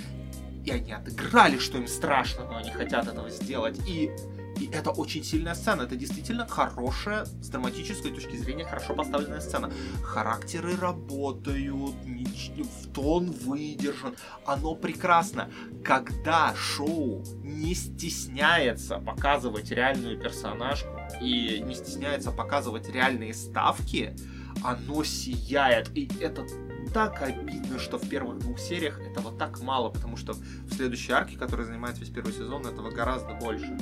И 0.66 0.72
они 0.72 0.92
отыграли, 0.92 1.58
что 1.58 1.78
им 1.78 1.88
страшно, 1.88 2.46
но 2.46 2.58
они 2.58 2.72
хотят 2.72 3.08
этого 3.08 3.30
сделать. 3.30 3.80
И 3.88 4.12
и 4.60 4.70
это 4.74 4.92
очень 4.92 5.24
сильная 5.24 5.56
сцена. 5.56 5.84
Это 5.84 5.96
действительно 5.96 6.46
хорошая, 6.46 7.26
с 7.26 7.50
драматической 7.50 8.12
точки 8.12 8.36
зрения, 8.36 8.66
хорошо 8.66 8.94
поставленная 8.94 9.40
сцена. 9.40 9.72
Характеры 10.04 10.76
работают, 10.76 11.70
в 11.70 12.88
тон 12.94 13.32
выдержан. 13.32 14.16
Оно 14.46 14.76
прекрасно. 14.76 15.50
Когда 15.84 16.54
шоу 16.56 17.24
не 17.42 17.74
стесняется 17.74 18.98
показывать 18.98 19.72
реальную 19.72 20.20
персонажку 20.20 20.90
и 21.22 21.64
не 21.66 21.76
стесняется 21.76 22.32
показывать 22.32 22.90
реальные 22.90 23.34
ставки, 23.34 24.16
оно 24.64 25.04
сияет. 25.04 25.96
И 25.96 26.10
это 26.20 26.46
так 26.94 27.22
обидно, 27.22 27.80
что 27.80 27.98
в 27.98 28.08
первых 28.10 28.40
двух 28.40 28.60
сериях 28.60 29.00
этого 29.00 29.38
так 29.38 29.62
мало, 29.62 29.90
потому 29.90 30.18
что 30.18 30.34
в 30.34 30.74
следующей 30.74 31.12
арке, 31.12 31.38
которая 31.38 31.66
занимает 31.68 31.98
весь 32.00 32.10
первый 32.10 32.34
сезон, 32.34 32.66
этого 32.66 32.90
гораздо 32.92 33.34
больше. 33.36 33.78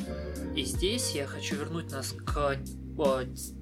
И 0.55 0.63
здесь 0.63 1.11
я 1.11 1.25
хочу 1.25 1.55
вернуть 1.55 1.91
нас 1.91 2.11
к 2.11 2.57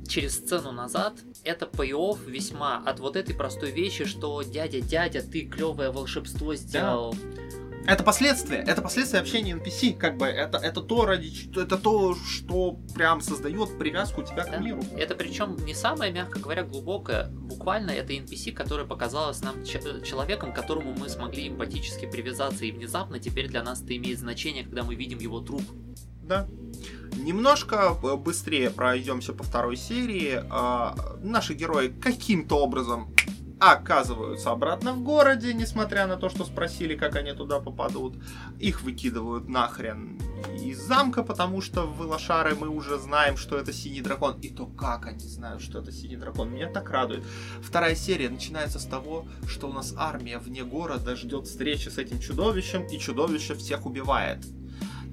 через 0.08 0.36
сцену 0.36 0.72
назад, 0.72 1.16
это 1.44 1.66
пей 1.66 1.94
весьма 2.26 2.78
от 2.78 3.02
вот 3.02 3.18
этой 3.18 3.36
простой 3.36 3.72
вещи, 3.72 4.06
что 4.06 4.42
дядя, 4.44 4.80
дядя, 4.80 5.22
ты 5.22 5.42
клевое 5.42 5.92
волшебство 5.92 6.56
сделал. 6.56 7.14
Да 7.14 7.65
это 7.88 8.04
последствия, 8.04 8.58
это 8.58 8.82
последствия 8.82 9.20
общения 9.20 9.54
NPC, 9.54 9.98
как 9.98 10.18
бы 10.18 10.26
это, 10.26 10.58
это 10.58 10.82
то, 10.82 11.06
ради, 11.06 11.32
это 11.60 11.78
то, 11.78 12.16
что 12.16 12.80
прям 12.94 13.22
создает 13.22 13.78
привязку 13.78 14.24
тебя 14.24 14.44
к 14.44 14.60
миру. 14.60 14.84
Это 14.98 15.16
причем 15.16 15.56
не 15.66 15.74
самое, 15.74 16.12
мягко 16.12 16.40
говоря, 16.40 16.64
глубокое. 16.64 17.30
Буквально 17.30 17.92
это 17.92 18.14
NPC, 18.14 18.52
которое 18.54 18.86
показалось 18.86 19.42
нам 19.42 19.64
человеком, 19.64 20.52
к 20.52 20.56
которому 20.56 20.94
мы 20.94 21.10
смогли 21.10 21.48
эмпатически 21.48 22.06
привязаться, 22.06 22.66
и 22.66 22.72
внезапно 22.72 23.20
теперь 23.20 23.48
для 23.48 23.64
нас 23.64 23.82
это 23.82 23.96
имеет 23.96 24.20
значение, 24.20 24.64
когда 24.64 24.84
мы 24.84 24.96
видим 24.96 25.20
его 25.20 25.40
труп. 25.40 25.64
Да. 26.24 26.48
Немножко 27.18 27.96
э, 28.02 28.16
быстрее 28.16 28.72
пройдемся 28.72 29.32
по 29.34 29.44
второй 29.44 29.78
серии. 29.78 30.44
А, 30.50 30.96
наши 31.22 31.54
герои 31.54 31.90
каким-то 31.90 32.58
образом 32.58 33.14
оказываются 33.60 34.52
обратно 34.52 34.94
в 34.94 35.02
городе, 35.02 35.54
несмотря 35.54 36.08
на 36.08 36.18
то, 36.18 36.30
что 36.30 36.46
спросили, 36.46 36.96
как 36.96 37.16
они 37.16 37.34
туда 37.34 37.60
попадут. 37.60 38.16
Их 38.60 38.82
выкидывают 38.82 39.48
нахрен 39.48 40.20
из 40.62 40.80
замка, 40.80 41.24
потому 41.24 41.62
что 41.62 41.88
в 41.88 42.02
лошары 42.02 42.56
мы 42.56 42.70
уже 42.70 42.98
знаем, 42.98 43.38
что 43.38 43.58
это 43.58 43.72
синий 43.72 44.02
дракон. 44.02 44.40
И 44.42 44.50
то, 44.50 44.66
как 44.66 45.06
они 45.08 45.20
знают, 45.20 45.62
что 45.62 45.80
это 45.80 45.92
синий 45.92 46.18
дракон, 46.18 46.52
меня 46.52 46.70
так 46.70 46.90
радует. 46.90 47.24
Вторая 47.62 47.96
серия 47.96 48.30
начинается 48.30 48.80
с 48.80 48.86
того, 48.86 49.26
что 49.48 49.70
у 49.70 49.74
нас 49.74 49.94
армия 49.98 50.38
вне 50.38 50.64
города 50.64 51.16
ждет 51.16 51.48
встречи 51.48 51.90
с 51.90 51.98
этим 51.98 52.20
чудовищем, 52.20 52.86
и 52.88 53.00
чудовище 53.00 53.56
всех 53.56 53.86
убивает. 53.86 54.46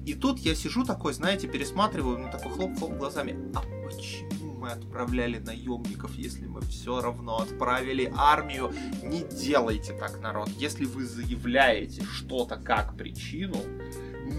И 0.05 0.13
тут 0.13 0.39
я 0.39 0.53
сижу 0.53 0.83
такой, 0.83 1.13
знаете, 1.13 1.47
пересматриваю, 1.47 2.19
ну 2.19 2.29
такой 2.29 2.51
хлоп-хлоп 2.51 2.97
глазами. 2.97 3.37
А 3.55 3.61
почему? 3.85 4.32
Мы 4.63 4.69
отправляли 4.69 5.39
наемников, 5.39 6.15
если 6.15 6.45
мы 6.45 6.61
все 6.61 7.01
равно 7.01 7.39
отправили 7.39 8.09
армию. 8.15 8.73
Не 9.03 9.21
делайте 9.23 9.91
так, 9.91 10.21
народ. 10.21 10.47
Если 10.57 10.85
вы 10.85 11.03
заявляете 11.05 12.01
что-то 12.05 12.55
как 12.55 12.95
причину, 12.95 13.57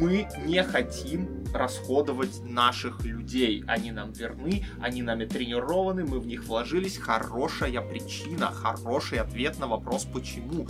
мы 0.01 0.27
не 0.47 0.63
хотим 0.63 1.45
расходовать 1.53 2.43
наших 2.43 3.05
людей. 3.05 3.65
Они 3.67 3.93
нам 3.93 4.13
верны, 4.13 4.65
они 4.81 5.03
нами 5.03 5.27
тренированы, 5.27 6.07
мы 6.07 6.21
в 6.21 6.27
них 6.27 6.45
вложились. 6.45 6.97
Хорошая 6.97 7.83
причина, 7.83 8.47
хороший 8.47 9.19
ответ 9.19 9.59
на 9.59 9.67
вопрос 9.67 10.07
почему 10.11 10.67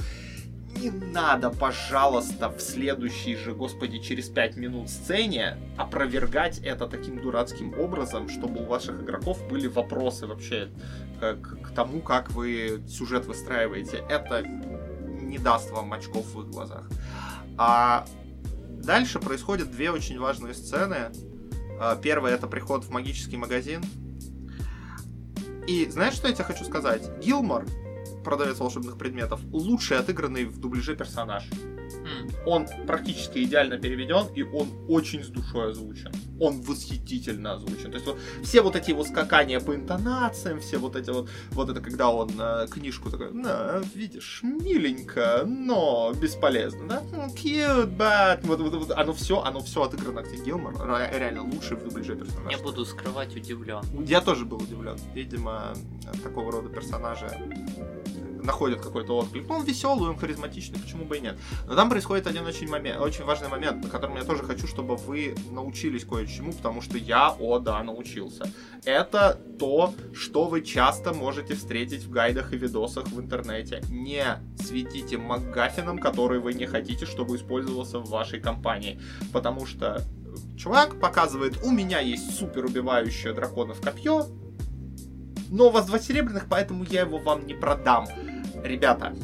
не 0.81 0.91
надо, 0.91 1.51
пожалуйста, 1.51 2.49
в 2.49 2.61
следующей 2.61 3.37
же, 3.37 3.55
господи, 3.55 3.99
через 3.99 4.29
5 4.29 4.57
минут 4.57 4.91
сцене 4.91 5.59
опровергать 5.77 6.59
это 6.59 6.87
таким 6.87 7.21
дурацким 7.21 7.79
образом, 7.79 8.29
чтобы 8.29 8.63
у 8.63 8.67
ваших 8.67 9.03
игроков 9.03 9.47
были 9.49 9.67
вопросы 9.67 10.27
вообще 10.27 10.71
к, 11.21 11.35
к 11.35 11.71
тому, 11.75 12.01
как 12.01 12.31
вы 12.33 12.83
сюжет 12.89 13.27
выстраиваете. 13.27 14.05
Это 14.09 14.43
не 14.43 15.39
даст 15.39 15.71
вам 15.71 15.93
очков 15.93 16.27
в 16.35 16.41
их 16.43 16.49
глазах. 16.49 16.89
А 17.57 18.07
дальше 18.69 19.21
происходят 19.21 19.71
две 19.71 19.91
очень 19.91 20.19
важные 20.19 20.55
сцены. 20.55 21.13
А, 21.81 21.97
первая 21.97 22.35
это 22.35 22.47
приход 22.47 22.85
в 22.85 22.91
магический 22.91 23.37
магазин. 23.37 23.83
И 25.67 25.89
знаешь, 25.89 26.15
что 26.15 26.29
я 26.29 26.35
тебе 26.35 26.45
хочу 26.45 26.65
сказать? 26.65 27.03
Гилмор 27.21 27.65
продавец 28.25 28.59
волшебных 28.59 28.99
предметов, 28.99 29.41
лучший 29.53 29.99
отыгранный 29.99 30.47
в 30.47 30.59
дубляже 30.59 30.97
персонаж. 30.97 31.45
Он 32.47 32.67
практически 32.87 33.45
идеально 33.45 33.79
переведен, 33.79 34.27
и 34.35 34.43
он 34.43 34.69
очень 34.89 35.23
с 35.23 35.29
душой 35.29 35.71
озвучен. 35.71 36.13
Он 36.41 36.61
восхитительно 36.63 37.55
озвучен. 37.55 37.91
То 37.91 37.99
есть 37.99 38.07
вот 38.07 38.19
все 38.43 38.63
вот 38.63 38.77
эти 38.77 38.93
вот 38.93 39.07
скакания 39.09 39.61
по 39.61 39.75
интонациям, 39.75 40.61
все 40.61 40.79
вот 40.79 40.97
эти 40.97 41.11
вот, 41.11 41.31
вот 41.51 41.71
это 41.71 41.81
когда 41.81 42.11
он 42.11 42.31
э, 42.39 42.67
книжку 42.71 43.11
такой, 43.11 43.33
на, 43.33 43.81
видишь, 43.95 44.41
миленько, 44.43 45.45
но 45.47 46.13
бесполезно, 46.21 46.89
да? 46.89 47.03
Ну, 47.13 47.27
cute, 47.35 47.97
but... 47.97 48.47
Вот, 48.47 48.61
вот, 48.61 48.75
вот, 48.75 48.91
оно 48.91 49.13
все, 49.13 49.41
оно 49.41 49.61
все 49.61 49.83
отыграно 49.83 50.21
Акти 50.21 50.37
Гилмор, 50.37 50.75
реально 51.13 51.43
лучший 51.45 51.77
в 51.77 51.85
дубляже 51.85 52.17
персонаж. 52.17 52.53
Я 52.53 52.59
буду 52.59 52.85
скрывать 52.85 53.35
удивлен. 53.37 53.83
Я 54.07 54.21
тоже 54.21 54.45
был 54.45 54.59
удивлен. 54.59 54.97
Видимо, 55.15 55.75
такого 56.23 56.53
рода 56.53 56.69
персонажа 56.69 57.31
находит 58.45 58.81
какой-то 58.81 59.17
отклик. 59.17 59.49
Ну, 59.49 59.57
он 59.57 59.65
веселый, 59.65 60.11
он 60.11 60.17
харизматичный, 60.17 60.79
почему 60.79 61.05
бы 61.05 61.17
и 61.17 61.21
нет. 61.21 61.37
Но 61.67 61.75
там 61.75 61.89
происходит 61.89 62.27
один 62.27 62.45
очень, 62.45 62.69
момент, 62.69 63.01
очень 63.01 63.25
важный 63.25 63.49
момент, 63.49 63.83
на 63.83 63.91
котором 63.91 64.17
я 64.17 64.25
тоже 64.25 64.43
хочу, 64.45 64.67
чтобы 64.67 64.97
вы 64.97 65.35
научились 65.51 66.05
кое-чему, 66.05 66.53
потому 66.53 66.81
что 66.81 66.99
я, 66.99 67.31
о 67.31 67.59
да, 67.59 67.83
научился. 67.83 68.51
Это 68.85 69.41
то, 69.59 69.95
что 70.15 70.45
вы 70.45 70.63
часто 70.63 71.13
можете 71.13 71.55
встретить 71.55 72.05
в 72.05 72.11
гайдах 72.11 72.53
и 72.53 72.57
видосах 72.57 73.07
в 73.09 73.21
интернете. 73.21 73.83
Не 73.89 74.25
светите 74.61 75.17
МакГаффином, 75.17 75.99
который 75.99 76.39
вы 76.39 76.55
не 76.55 76.67
хотите, 76.67 77.07
чтобы 77.07 77.37
использовался 77.37 77.99
в 77.99 78.09
вашей 78.09 78.41
компании. 78.41 79.01
Потому 79.33 79.67
что 79.67 80.03
чувак 80.57 81.01
показывает, 81.01 81.63
у 81.65 81.71
меня 81.71 82.01
есть 82.01 82.39
супер 82.39 82.65
убивающее 82.65 83.33
драконов 83.33 83.81
копье, 83.81 84.27
но 85.51 85.69
у 85.69 85.71
вас 85.71 85.87
два 85.87 85.99
серебряных, 85.99 86.47
поэтому 86.49 86.85
я 86.85 87.03
его 87.03 87.19
вам 87.19 87.47
не 87.47 87.55
продам. 87.55 88.07
Ребята, 88.65 89.15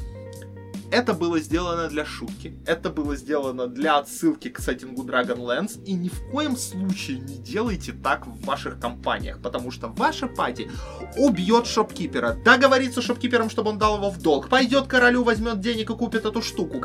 это 0.91 1.14
было 1.14 1.38
сделано 1.38 1.88
для 1.88 2.05
шутки, 2.05 2.59
это 2.66 2.91
было 2.91 3.16
сделано 3.16 3.68
для 3.68 3.97
отсылки 3.97 4.51
к 4.51 4.59
сеттингу 4.59 5.03
Dragonlance, 5.03 5.82
и 5.84 5.95
ни 5.95 6.11
в 6.11 6.30
коем 6.30 6.59
случае 6.59 7.20
не 7.20 7.38
делайте 7.38 7.93
так 7.93 8.26
в 8.26 8.45
ваших 8.45 8.78
компаниях, 8.78 9.41
потому 9.41 9.70
что 9.70 9.88
ваша 9.88 10.26
пати 10.26 10.70
убьет 11.16 11.66
шопкипера, 11.66 12.34
договорится 12.45 13.01
с 13.01 13.05
шопкипером, 13.05 13.49
чтобы 13.49 13.70
он 13.70 13.78
дал 13.78 13.97
его 13.97 14.11
в 14.11 14.20
долг, 14.20 14.51
пойдет 14.51 14.88
королю, 14.88 15.24
возьмет 15.24 15.61
денег 15.61 15.88
и 15.91 15.95
купит 15.95 16.26
эту 16.26 16.43
штуку. 16.43 16.82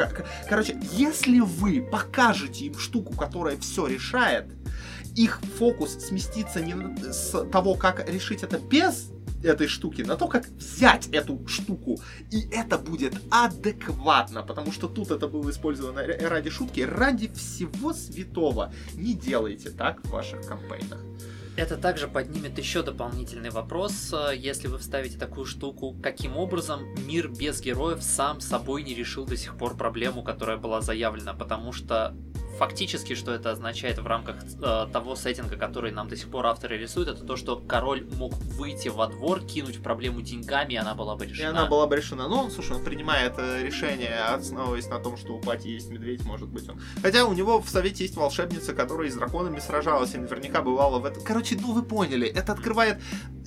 Короче, 0.47 0.79
если 0.93 1.41
вы 1.41 1.81
покажете 1.81 2.65
им 2.65 2.77
штуку, 2.77 3.13
которая 3.17 3.57
все 3.57 3.85
решает, 3.85 4.45
их 5.15 5.41
фокус 5.57 5.91
сместится 5.93 6.61
не 6.61 6.73
с 7.11 7.45
того, 7.51 7.75
как 7.75 8.07
решить 8.09 8.43
это 8.43 8.59
без 8.59 9.11
этой 9.43 9.67
штуки, 9.67 10.01
на 10.01 10.15
то, 10.15 10.27
как 10.27 10.47
взять 10.47 11.07
эту 11.07 11.47
штуку. 11.47 11.99
И 12.31 12.47
это 12.51 12.77
будет 12.77 13.13
адекватно, 13.31 14.43
потому 14.43 14.71
что 14.71 14.87
тут 14.87 15.11
это 15.11 15.27
было 15.27 15.49
использовано 15.49 16.03
ради 16.03 16.49
шутки, 16.49 16.81
ради 16.81 17.27
всего 17.33 17.93
святого. 17.93 18.73
Не 18.93 19.13
делайте 19.13 19.69
так 19.69 20.01
в 20.03 20.09
ваших 20.09 20.45
кампейнах. 20.45 20.99
Это 21.57 21.77
также 21.77 22.09
поднимет 22.09 22.57
еще 22.57 22.83
дополнительный 22.83 23.49
вопрос, 23.49 24.11
э, 24.11 24.35
если 24.35 24.67
вы 24.67 24.77
вставите 24.77 25.17
такую 25.17 25.45
штуку, 25.45 25.95
каким 26.03 26.35
образом 26.35 26.81
мир 27.07 27.29
без 27.29 27.61
героев 27.61 28.03
сам 28.03 28.41
собой 28.41 28.83
не 28.83 28.93
решил 28.93 29.25
до 29.25 29.37
сих 29.37 29.55
пор 29.55 29.77
проблему, 29.77 30.21
которая 30.21 30.57
была 30.57 30.81
заявлена, 30.81 31.33
потому 31.33 31.71
что 31.71 32.13
фактически, 32.57 33.15
что 33.15 33.31
это 33.31 33.51
означает 33.51 33.99
в 33.99 34.07
рамках 34.07 34.37
э, 34.43 34.87
того 34.91 35.15
сеттинга, 35.15 35.57
который 35.57 35.91
нам 35.91 36.07
до 36.07 36.15
сих 36.15 36.29
пор 36.29 36.45
авторы 36.47 36.77
рисуют, 36.77 37.09
это 37.09 37.23
то, 37.23 37.35
что 37.35 37.57
король 37.57 38.07
мог 38.17 38.33
выйти 38.33 38.89
во 38.89 39.07
двор, 39.07 39.41
кинуть 39.41 39.81
проблему 39.81 40.21
деньгами, 40.21 40.73
и 40.73 40.77
она 40.77 40.95
была 40.95 41.15
бы 41.15 41.25
решена. 41.25 41.45
И 41.45 41.49
она 41.49 41.65
была 41.65 41.87
бы 41.87 41.95
решена. 41.95 42.27
Ну, 42.27 42.49
слушай, 42.49 42.75
он 42.75 42.83
принимает 42.83 43.33
э, 43.37 43.63
решение, 43.63 44.19
основываясь 44.19 44.87
на 44.87 44.99
том, 44.99 45.17
что 45.17 45.33
у 45.33 45.41
Пати 45.41 45.67
есть 45.67 45.89
медведь, 45.89 46.23
может 46.25 46.49
быть 46.49 46.67
он. 46.69 46.79
Хотя 47.01 47.25
у 47.25 47.33
него 47.33 47.61
в 47.61 47.69
Совете 47.69 48.03
есть 48.03 48.15
волшебница, 48.15 48.73
которая 48.73 49.09
с 49.09 49.15
драконами 49.15 49.59
сражалась, 49.59 50.13
и 50.15 50.17
наверняка 50.17 50.61
бывала 50.61 50.99
в 50.99 51.05
этом. 51.05 51.23
Короче, 51.23 51.57
ну 51.59 51.73
вы 51.73 51.83
поняли, 51.83 52.27
это 52.27 52.53
открывает 52.53 52.97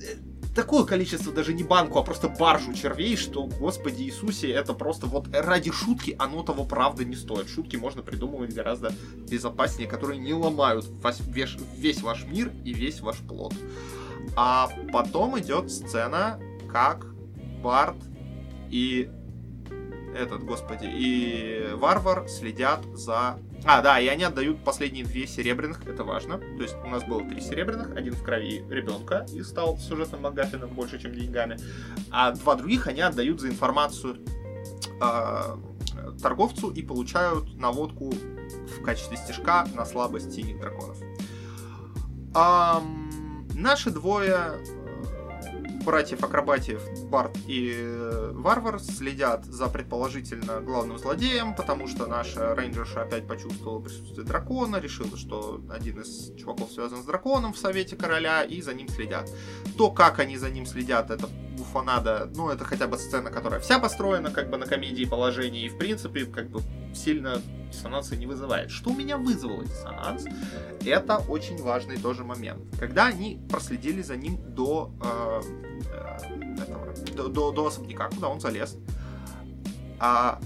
э, 0.01 0.28
такое 0.59 0.83
количество 0.83 1.31
даже 1.31 1.53
не 1.53 1.63
банку, 1.63 1.99
а 1.99 2.03
просто 2.03 2.27
баржу 2.27 2.73
червей, 2.73 3.15
что, 3.15 3.45
господи 3.45 4.03
Иисусе, 4.03 4.51
это 4.51 4.73
просто 4.73 5.05
вот 5.05 5.29
ради 5.31 5.71
шутки 5.71 6.17
оно 6.19 6.43
того 6.43 6.65
правда 6.65 7.05
не 7.05 7.15
стоит. 7.15 7.47
Шутки 7.47 7.77
можно 7.77 8.01
придумывать 8.01 8.53
гораздо 8.53 8.91
безопаснее, 9.29 9.87
которые 9.87 10.19
не 10.19 10.33
ломают 10.33 10.85
весь, 11.77 12.01
ваш 12.01 12.25
мир 12.25 12.51
и 12.65 12.73
весь 12.73 12.99
ваш 12.99 13.19
плод. 13.19 13.53
А 14.35 14.69
потом 14.91 15.39
идет 15.39 15.71
сцена, 15.71 16.41
как 16.69 17.05
Барт 17.63 17.97
и 18.69 19.09
этот, 20.15 20.43
господи, 20.43 20.85
и 20.85 21.69
Варвар 21.75 22.27
следят 22.27 22.83
за 22.93 23.39
а, 23.65 23.81
да, 23.81 23.99
и 23.99 24.07
они 24.07 24.23
отдают 24.23 24.63
последние 24.63 25.03
две 25.03 25.27
серебряных, 25.27 25.85
это 25.85 26.03
важно. 26.03 26.37
То 26.37 26.63
есть 26.63 26.75
у 26.83 26.87
нас 26.87 27.03
было 27.03 27.23
три 27.27 27.41
серебряных, 27.41 27.95
один 27.95 28.13
в 28.13 28.23
крови 28.23 28.63
ребенка 28.69 29.25
и 29.33 29.41
стал 29.43 29.77
сюжетным 29.77 30.21
Магафином 30.21 30.69
больше, 30.69 30.99
чем 30.99 31.13
деньгами. 31.13 31.57
А 32.09 32.31
два 32.31 32.55
других 32.55 32.87
они 32.87 33.01
отдают 33.01 33.41
за 33.41 33.49
информацию 33.49 34.17
э, 35.01 35.57
торговцу 36.21 36.71
и 36.71 36.81
получают 36.81 37.53
наводку 37.55 38.11
в 38.11 38.81
качестве 38.81 39.17
стежка 39.17 39.67
на 39.75 39.85
слабость 39.85 40.33
синих 40.33 40.59
драконов. 40.59 40.97
Эм, 42.35 43.47
наши 43.55 43.89
двое 43.89 44.59
братьев-акробатиев 45.83 47.09
Барт 47.09 47.37
и 47.47 47.73
э, 47.75 48.31
Варвар 48.33 48.79
следят 48.79 49.45
за 49.45 49.67
предположительно 49.67 50.61
главным 50.61 50.97
злодеем, 50.97 51.55
потому 51.55 51.87
что 51.87 52.07
наша 52.07 52.55
рейнджерша 52.55 53.03
опять 53.03 53.27
почувствовала 53.27 53.79
присутствие 53.79 54.25
дракона, 54.25 54.77
решила, 54.77 55.17
что 55.17 55.61
один 55.69 56.01
из 56.01 56.33
чуваков 56.35 56.71
связан 56.71 57.01
с 57.01 57.05
драконом 57.05 57.53
в 57.53 57.57
Совете 57.57 57.95
Короля, 57.95 58.43
и 58.43 58.61
за 58.61 58.73
ним 58.73 58.87
следят. 58.87 59.29
То, 59.77 59.91
как 59.91 60.19
они 60.19 60.37
за 60.37 60.49
ним 60.49 60.65
следят, 60.65 61.11
это 61.11 61.27
буфанада, 61.57 62.29
ну, 62.35 62.49
это 62.49 62.63
хотя 62.65 62.87
бы 62.87 62.97
сцена, 62.97 63.29
которая 63.29 63.59
вся 63.59 63.79
построена 63.79 64.31
как 64.31 64.49
бы 64.49 64.57
на 64.57 64.65
комедии 64.65 65.05
положений, 65.05 65.65
и 65.65 65.69
в 65.69 65.77
принципе, 65.77 66.25
как 66.25 66.49
бы 66.49 66.61
сильно 66.93 67.41
диссонанса 67.71 68.15
не 68.15 68.25
вызывает. 68.25 68.71
Что 68.71 68.91
у 68.91 68.95
меня 68.95 69.17
вызвало 69.17 69.63
диссонанс, 69.63 70.25
это 70.85 71.17
очень 71.17 71.61
важный 71.61 71.97
тоже 71.97 72.23
момент. 72.23 72.61
Когда 72.79 73.07
они 73.07 73.41
проследили 73.49 74.01
за 74.01 74.17
ним 74.17 74.37
до, 74.53 74.91
э, 75.01 75.41
этого, 76.61 76.93
до, 77.15 77.27
до, 77.27 77.51
до 77.51 77.67
особняка, 77.67 78.09
куда 78.09 78.29
он 78.29 78.39
залез, 78.39 78.77
а 79.99 80.39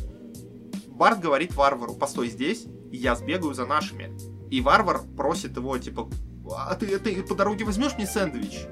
Барт 0.87 1.19
говорит 1.19 1.55
варвару, 1.55 1.95
постой 1.95 2.29
здесь, 2.29 2.65
я 2.91 3.15
сбегаю 3.15 3.53
за 3.53 3.65
нашими. 3.65 4.11
И 4.49 4.61
варвар 4.61 5.01
просит 5.17 5.57
его, 5.57 5.77
типа, 5.77 6.09
а 6.55 6.75
ты, 6.75 6.99
ты 6.99 7.23
по 7.23 7.35
дороге 7.35 7.65
возьмешь 7.65 7.95
мне 7.95 8.05
сэндвич? 8.05 8.67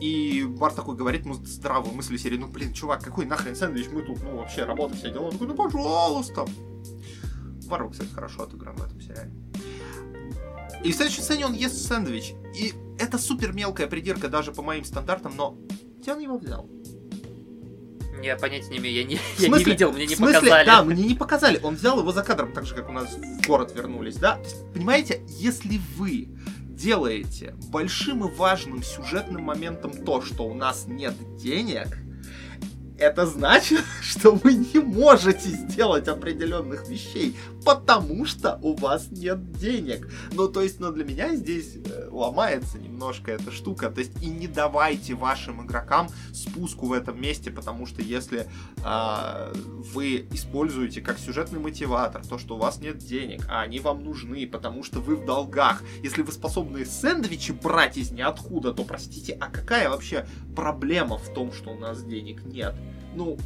И 0.00 0.44
Бар 0.44 0.72
такой 0.72 0.96
говорит 0.96 1.24
ему 1.24 1.34
здравую 1.34 1.94
мысль 1.94 2.16
серии, 2.18 2.38
ну 2.38 2.46
блин, 2.46 2.72
чувак, 2.72 3.02
какой 3.02 3.26
нахрен 3.26 3.56
сэндвич, 3.56 3.88
мы 3.90 4.02
тут, 4.02 4.22
ну 4.22 4.36
вообще, 4.36 4.64
работа, 4.64 4.94
все 4.94 5.10
дела. 5.10 5.24
Он 5.24 5.32
такой, 5.32 5.48
ну 5.48 5.54
пожалуйста. 5.54 6.46
Варвар, 7.68 7.90
кстати, 7.92 8.10
хорошо 8.10 8.42
отыгран 8.42 8.76
в 8.76 8.84
этом 8.84 9.00
сериале. 9.00 9.30
И 10.84 10.92
в 10.92 10.94
следующей 10.94 11.22
сцене 11.22 11.46
он 11.46 11.54
ест 11.54 11.86
сэндвич. 11.86 12.34
И 12.56 12.74
это 12.98 13.18
супер 13.18 13.52
мелкая 13.52 13.86
придирка 13.86 14.28
даже 14.28 14.52
по 14.52 14.62
моим 14.62 14.84
стандартам, 14.84 15.34
но 15.36 15.56
где 16.00 16.12
он 16.12 16.20
его 16.20 16.38
взял? 16.38 16.68
Я 18.22 18.36
понятия 18.36 18.70
не 18.70 18.78
имею, 18.78 18.96
я 18.96 19.04
не, 19.04 19.18
я 19.38 19.48
не 19.48 19.64
видел, 19.64 19.92
мне 19.92 20.06
не 20.06 20.14
в 20.14 20.18
смысле, 20.18 20.40
показали. 20.40 20.66
Да, 20.66 20.82
мне 20.82 21.04
не 21.04 21.14
показали. 21.14 21.60
Он 21.62 21.76
взял 21.76 22.00
его 22.00 22.10
за 22.10 22.22
кадром, 22.22 22.52
так 22.52 22.66
же, 22.66 22.74
как 22.74 22.88
у 22.88 22.92
нас 22.92 23.14
в 23.14 23.46
город 23.46 23.72
вернулись, 23.76 24.16
да? 24.16 24.38
есть, 24.42 24.72
понимаете, 24.72 25.22
если 25.28 25.80
вы 25.96 26.28
делаете 26.68 27.54
большим 27.68 28.24
и 28.24 28.30
важным 28.30 28.82
сюжетным 28.82 29.42
моментом 29.42 29.92
то, 29.92 30.20
что 30.20 30.44
у 30.44 30.54
нас 30.54 30.86
нет 30.86 31.14
денег, 31.36 31.98
это 32.98 33.26
значит, 33.26 33.84
что 34.02 34.32
вы 34.32 34.54
не 34.54 34.80
можете 34.80 35.48
сделать 35.48 36.08
определенных 36.08 36.88
вещей, 36.88 37.36
потому 37.68 38.24
что 38.24 38.58
у 38.62 38.74
вас 38.74 39.10
нет 39.10 39.52
денег. 39.52 40.10
Ну, 40.32 40.48
то 40.48 40.62
есть, 40.62 40.80
ну, 40.80 40.90
для 40.90 41.04
меня 41.04 41.36
здесь 41.36 41.76
э, 41.76 42.08
ломается 42.10 42.78
немножко 42.78 43.30
эта 43.30 43.52
штука. 43.52 43.90
То 43.90 44.00
есть, 44.00 44.22
и 44.22 44.26
не 44.28 44.46
давайте 44.46 45.12
вашим 45.12 45.66
игрокам 45.66 46.08
спуску 46.32 46.86
в 46.86 46.94
этом 46.94 47.20
месте, 47.20 47.50
потому 47.50 47.84
что 47.84 48.00
если 48.00 48.48
э, 48.82 49.52
вы 49.92 50.26
используете 50.32 51.02
как 51.02 51.18
сюжетный 51.18 51.60
мотиватор 51.60 52.26
то, 52.26 52.38
что 52.38 52.56
у 52.56 52.58
вас 52.58 52.80
нет 52.80 52.96
денег, 52.96 53.44
а 53.50 53.60
они 53.60 53.80
вам 53.80 54.02
нужны, 54.02 54.46
потому 54.46 54.82
что 54.82 55.00
вы 55.00 55.16
в 55.16 55.26
долгах, 55.26 55.82
если 56.02 56.22
вы 56.22 56.32
способны 56.32 56.86
сэндвичи 56.86 57.52
брать 57.52 57.98
из 57.98 58.10
ниоткуда, 58.12 58.72
то, 58.72 58.82
простите, 58.82 59.36
а 59.38 59.50
какая 59.50 59.90
вообще 59.90 60.26
проблема 60.56 61.18
в 61.18 61.34
том, 61.34 61.52
что 61.52 61.72
у 61.72 61.78
нас 61.78 62.02
денег 62.02 62.46
нет? 62.46 62.74
ну, 63.14 63.36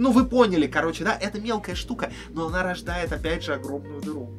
ну 0.00 0.12
вы 0.12 0.24
поняли, 0.24 0.66
короче, 0.66 1.04
да, 1.04 1.14
это 1.14 1.38
мелкая 1.40 1.74
штука, 1.74 2.10
но 2.30 2.46
она 2.46 2.62
рождает 2.62 3.12
опять 3.12 3.44
же 3.44 3.52
огромную 3.52 4.00
дыру. 4.00 4.30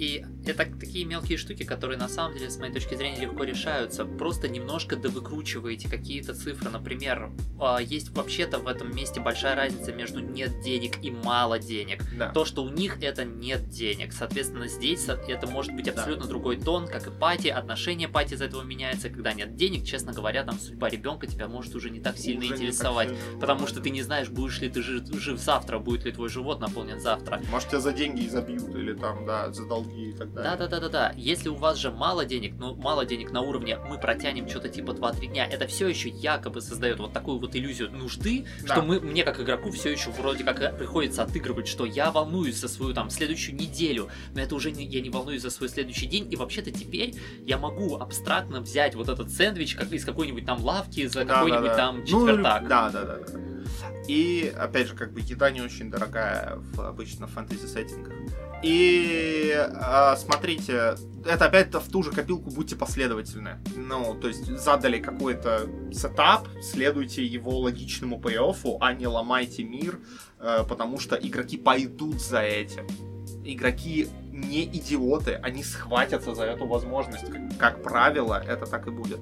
И 0.00 0.24
это 0.46 0.64
такие 0.64 1.04
мелкие 1.04 1.36
штуки, 1.36 1.62
которые 1.62 1.98
на 1.98 2.08
самом 2.08 2.32
деле, 2.32 2.48
с 2.48 2.56
моей 2.56 2.72
точки 2.72 2.94
зрения, 2.94 3.20
легко 3.20 3.44
решаются. 3.44 4.06
Просто 4.06 4.48
немножко 4.48 4.96
довыкручиваете 4.96 5.90
какие-то 5.90 6.32
цифры. 6.32 6.70
Например, 6.70 7.30
а, 7.60 7.82
есть 7.82 8.08
вообще-то 8.08 8.60
в 8.60 8.66
этом 8.66 8.96
месте 8.96 9.20
большая 9.20 9.56
разница 9.56 9.92
между 9.92 10.20
нет 10.20 10.62
денег 10.62 11.04
и 11.04 11.10
мало 11.10 11.58
денег. 11.58 12.02
Да. 12.16 12.30
То, 12.30 12.46
что 12.46 12.64
у 12.64 12.70
них 12.70 13.02
это 13.02 13.26
нет 13.26 13.68
денег. 13.68 14.14
Соответственно, 14.14 14.68
здесь 14.68 15.06
это 15.06 15.46
может 15.46 15.74
быть 15.74 15.86
абсолютно 15.86 16.24
да. 16.24 16.30
другой 16.30 16.56
тон, 16.56 16.88
как 16.88 17.06
и 17.06 17.10
пати. 17.10 17.48
Отношение 17.48 18.08
пати 18.08 18.32
из 18.32 18.40
этого 18.40 18.62
меняется. 18.62 19.10
Когда 19.10 19.34
нет 19.34 19.54
денег, 19.54 19.84
честно 19.84 20.14
говоря, 20.14 20.44
там 20.44 20.58
судьба 20.58 20.88
ребенка 20.88 21.26
тебя 21.26 21.46
может 21.46 21.74
уже 21.74 21.90
не 21.90 22.00
так 22.00 22.16
сильно 22.16 22.46
уже 22.46 22.54
интересовать. 22.54 23.08
Так 23.08 23.18
сильно. 23.18 23.40
Потому 23.40 23.66
что 23.66 23.82
ты 23.82 23.90
не 23.90 24.00
знаешь, 24.00 24.30
будешь 24.30 24.62
ли 24.62 24.70
ты 24.70 24.80
жив, 24.80 25.02
жив 25.12 25.38
завтра, 25.38 25.78
будет 25.78 26.06
ли 26.06 26.12
твой 26.12 26.30
живот 26.30 26.58
наполнен 26.58 26.98
завтра. 27.00 27.42
Может, 27.50 27.68
тебя 27.68 27.80
за 27.80 27.92
деньги 27.92 28.26
забьют 28.26 28.74
или 28.74 28.94
там, 28.94 29.26
да, 29.26 29.52
за 29.52 29.66
долги 29.66 29.89
и 29.90 30.12
так 30.12 30.32
далее. 30.32 30.50
Да-да-да-да-да. 30.50 31.12
Если 31.16 31.48
у 31.48 31.54
вас 31.54 31.78
же 31.78 31.90
мало 31.90 32.24
денег, 32.24 32.54
ну, 32.58 32.74
мало 32.74 33.04
денег 33.04 33.30
на 33.32 33.40
уровне 33.40 33.78
мы 33.78 33.98
протянем 33.98 34.48
что-то 34.48 34.68
типа 34.68 34.92
2-3 34.92 35.26
дня, 35.26 35.46
это 35.46 35.66
все 35.66 35.88
еще 35.88 36.08
якобы 36.08 36.60
создает 36.60 36.98
вот 36.98 37.12
такую 37.12 37.38
вот 37.38 37.54
иллюзию 37.54 37.90
нужды, 37.90 38.46
да. 38.62 38.74
что 38.74 38.82
мы, 38.82 39.00
мне 39.00 39.24
как 39.24 39.40
игроку 39.40 39.70
все 39.70 39.90
еще 39.90 40.10
вроде 40.10 40.44
как 40.44 40.78
приходится 40.78 41.22
отыгрывать, 41.22 41.68
что 41.68 41.84
я 41.84 42.10
волнуюсь 42.10 42.56
за 42.56 42.68
свою 42.68 42.94
там 42.94 43.10
следующую 43.10 43.56
неделю, 43.56 44.08
но 44.34 44.40
это 44.40 44.54
уже 44.54 44.70
не, 44.70 44.84
я 44.84 45.00
не 45.00 45.10
волнуюсь 45.10 45.42
за 45.42 45.50
свой 45.50 45.68
следующий 45.68 46.06
день, 46.06 46.32
и 46.32 46.36
вообще-то 46.36 46.70
теперь 46.70 47.14
я 47.44 47.58
могу 47.58 47.96
абстрактно 47.96 48.60
взять 48.60 48.94
вот 48.94 49.08
этот 49.08 49.30
сэндвич 49.30 49.74
как 49.74 49.92
из 49.92 50.04
какой-нибудь 50.04 50.46
там 50.46 50.62
лавки 50.62 51.06
за 51.06 51.24
да, 51.24 51.34
какой-нибудь 51.34 51.64
да, 51.64 51.70
да. 51.70 51.76
там 51.76 51.98
ну, 51.98 52.06
четвертак. 52.06 52.62
Ну, 52.62 52.68
да, 52.68 52.90
да, 52.90 53.04
да. 53.04 53.18
да. 53.18 53.50
И, 54.08 54.52
опять 54.58 54.88
же, 54.88 54.94
как 54.94 55.12
бы 55.12 55.20
еда 55.20 55.50
не 55.50 55.60
очень 55.60 55.90
дорогая 55.90 56.56
в 56.56 56.80
обычно 56.80 57.26
фэнтези 57.26 57.66
сеттингах. 57.66 58.14
И 58.62 59.54
э, 59.54 60.16
смотрите, 60.16 60.96
это 61.24 61.46
опять 61.46 61.72
в 61.72 61.90
ту 61.90 62.02
же 62.02 62.10
копилку 62.10 62.50
будьте 62.50 62.76
последовательны. 62.76 63.58
Ну, 63.76 64.14
то 64.14 64.28
есть 64.28 64.46
задали 64.58 64.98
какой-то 64.98 65.68
сетап, 65.92 66.46
следуйте 66.62 67.24
его 67.24 67.58
логичному 67.58 68.20
пей 68.20 68.38
а 68.80 68.92
не 68.92 69.06
ломайте 69.06 69.64
мир, 69.64 69.98
э, 70.38 70.64
потому 70.68 70.98
что 70.98 71.16
игроки 71.16 71.56
пойдут 71.56 72.20
за 72.20 72.40
этим. 72.40 72.86
Игроки 73.44 74.08
не 74.30 74.64
идиоты, 74.64 75.34
они 75.42 75.62
схватятся 75.62 76.34
за 76.34 76.44
эту 76.44 76.66
возможность. 76.66 77.30
Как, 77.30 77.58
как 77.58 77.82
правило, 77.82 78.42
это 78.46 78.66
так 78.66 78.86
и 78.86 78.90
будет. 78.90 79.20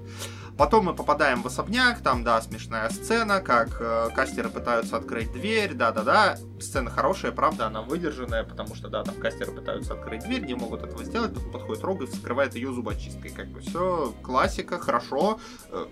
Потом 0.58 0.86
мы 0.86 0.94
попадаем 0.94 1.42
в 1.42 1.46
особняк, 1.46 2.00
там, 2.00 2.24
да, 2.24 2.42
смешная 2.42 2.90
сцена, 2.90 3.40
как 3.40 3.76
э, 3.80 4.08
кастеры 4.12 4.48
пытаются 4.48 4.96
открыть 4.96 5.32
дверь, 5.32 5.72
да-да-да. 5.72 6.36
Сцена 6.60 6.90
хорошая, 6.90 7.30
правда, 7.30 7.68
она 7.68 7.82
выдержанная, 7.82 8.42
потому 8.42 8.74
что, 8.74 8.88
да, 8.88 9.04
там 9.04 9.14
кастеры 9.14 9.52
пытаются 9.52 9.94
открыть 9.94 10.24
дверь, 10.24 10.44
не 10.44 10.54
могут 10.54 10.82
этого 10.82 11.04
сделать, 11.04 11.32
потом 11.32 11.52
подходит 11.52 11.84
Рог 11.84 12.02
и 12.02 12.06
вскрывает 12.06 12.56
ее 12.56 12.72
зубочисткой. 12.72 13.30
Как 13.30 13.46
бы 13.46 13.60
все, 13.60 14.12
классика, 14.20 14.80
хорошо. 14.80 15.38
Э, 15.70 15.86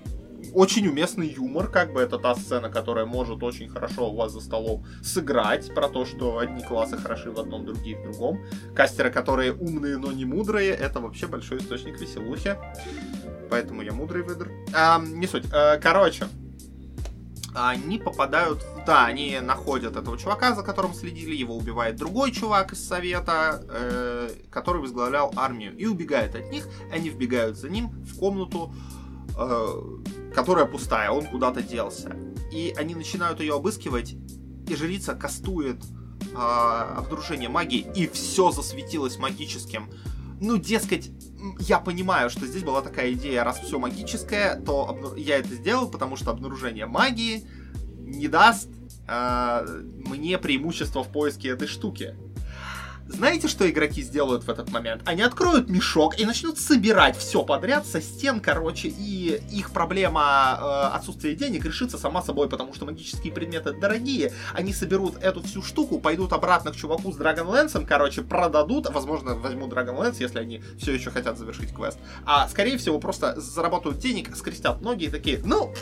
очень 0.53 0.89
уместный 0.89 1.29
юмор, 1.29 1.69
как 1.69 1.93
бы 1.93 2.01
это 2.01 2.19
та 2.19 2.35
сцена, 2.35 2.69
которая 2.69 3.07
может 3.07 3.43
очень 3.43 3.69
хорошо 3.69 4.11
у 4.11 4.17
вас 4.17 4.33
за 4.33 4.41
столом 4.41 4.85
сыграть, 5.03 5.73
про 5.75 5.89
то, 5.89 6.05
что 6.05 6.39
одни 6.39 6.62
классы 6.62 6.97
хороши 6.97 7.31
в 7.31 7.39
одном, 7.39 7.64
другие 7.64 7.99
в 7.99 8.03
другом. 8.03 8.41
Кастеры, 8.75 9.11
которые 9.11 9.53
умные, 9.53 9.97
но 9.97 10.12
не 10.12 10.25
мудрые, 10.25 10.71
это 10.71 11.01
вообще 11.01 11.27
большой 11.27 11.59
источник 11.59 12.01
веселухи. 12.01 12.57
Поэтому 13.51 13.83
я 13.83 13.93
мудрый 13.93 14.23
выдр. 14.23 14.51
А, 14.75 15.01
не 15.01 15.27
суть. 15.27 15.45
А, 15.53 15.79
короче, 15.79 16.27
они 17.57 17.99
попадают... 17.99 18.65
Да, 18.87 19.07
они 19.07 19.41
находят 19.41 19.97
этого 19.97 20.19
чувака, 20.19 20.55
за 20.55 20.63
которым 20.63 20.95
следили, 20.95 21.35
его 21.35 21.57
убивает 21.57 21.97
другой 21.97 22.31
чувак 22.31 22.73
из 22.73 22.87
совета, 22.87 23.65
э, 23.69 24.31
который 24.51 24.81
возглавлял 24.81 25.33
армию, 25.37 25.77
и 25.77 25.87
убегает 25.87 26.35
от 26.35 26.51
них. 26.51 26.69
Они 26.93 27.09
вбегают 27.09 27.57
за 27.57 27.69
ним 27.69 27.89
в 28.05 28.19
комнату, 28.19 28.75
э, 29.37 30.33
которая 30.35 30.67
пустая, 30.67 31.11
он 31.11 31.27
куда-то 31.27 31.63
делся. 31.63 32.15
И 32.53 32.75
они 32.77 32.95
начинают 32.95 33.41
ее 33.41 33.55
обыскивать, 33.55 34.15
и 34.69 34.77
жрица 34.77 35.15
кастует 35.15 35.83
э, 36.33 36.37
обнаружение 36.37 37.49
магии, 37.49 37.87
и 37.95 38.07
все 38.07 38.51
засветилось 38.51 39.19
магическим. 39.19 39.91
Ну, 40.41 40.59
дескать, 40.59 41.11
я 41.61 41.78
понимаю, 41.78 42.30
что 42.30 42.47
здесь 42.47 42.62
была 42.62 42.82
такая 42.82 43.12
идея, 43.12 43.45
раз 43.45 43.59
все 43.61 43.78
магическое, 43.78 44.57
то 44.57 45.14
я 45.16 45.39
это 45.39 45.55
сделал, 45.55 45.91
потому 45.91 46.16
что 46.16 46.30
обнаружение 46.30 46.87
магии 46.87 47.45
не 47.99 48.28
даст 48.28 48.68
э, 49.09 49.82
мне 50.07 50.39
преимущество 50.39 51.03
в 51.03 51.09
поиске 51.11 51.49
этой 51.49 51.68
штуки. 51.68 52.14
Знаете, 53.09 53.47
что 53.47 53.69
игроки 53.71 54.03
сделают 54.03 54.45
в 54.45 54.51
этот 54.51 54.73
момент? 54.73 55.03
Они 55.07 55.23
откроют 55.23 55.71
мешок 55.71 56.19
и 56.19 56.27
начнут 56.27 56.59
собирать 56.59 57.17
все 57.17 57.45
подряд 57.45 57.87
со 57.87 58.01
стен, 58.01 58.41
короче, 58.41 58.89
и 58.89 59.41
их 59.51 59.71
проблема 59.71 60.59
э, 60.61 60.97
отсутствия 60.97 61.37
денег 61.37 61.65
решится 61.65 61.99
сама 61.99 62.21
собой, 62.21 62.49
потому 62.49 62.75
что 62.75 62.85
магические 62.85 63.33
предметы 63.33 63.73
дорогие. 63.73 64.33
Они 64.55 64.73
соберут 64.73 65.23
эту 65.23 65.43
всю 65.43 65.63
штуку, 65.63 66.01
пойдут 66.01 66.33
обратно 66.33 66.73
к 66.73 66.77
чуваку 66.77 67.13
с 67.13 67.17
Dragonlance, 67.17 67.87
короче, 67.87 68.23
продадут, 68.23 68.91
возможно, 68.93 69.37
возьмут 69.37 69.73
Dragonlance, 69.73 70.17
если 70.19 70.41
они 70.41 70.63
все 70.79 70.93
еще 70.93 71.11
хотят 71.11 71.39
завершить 71.39 71.73
квест. 71.73 71.99
А, 72.25 72.49
скорее 72.49 72.77
всего, 72.77 72.99
просто 72.99 73.41
заработают 73.41 73.99
денег, 73.99 74.35
скрестят 74.37 74.83
ноги 74.83 75.05
и 75.05 75.11
такие, 75.11 75.41
ну, 75.45 75.73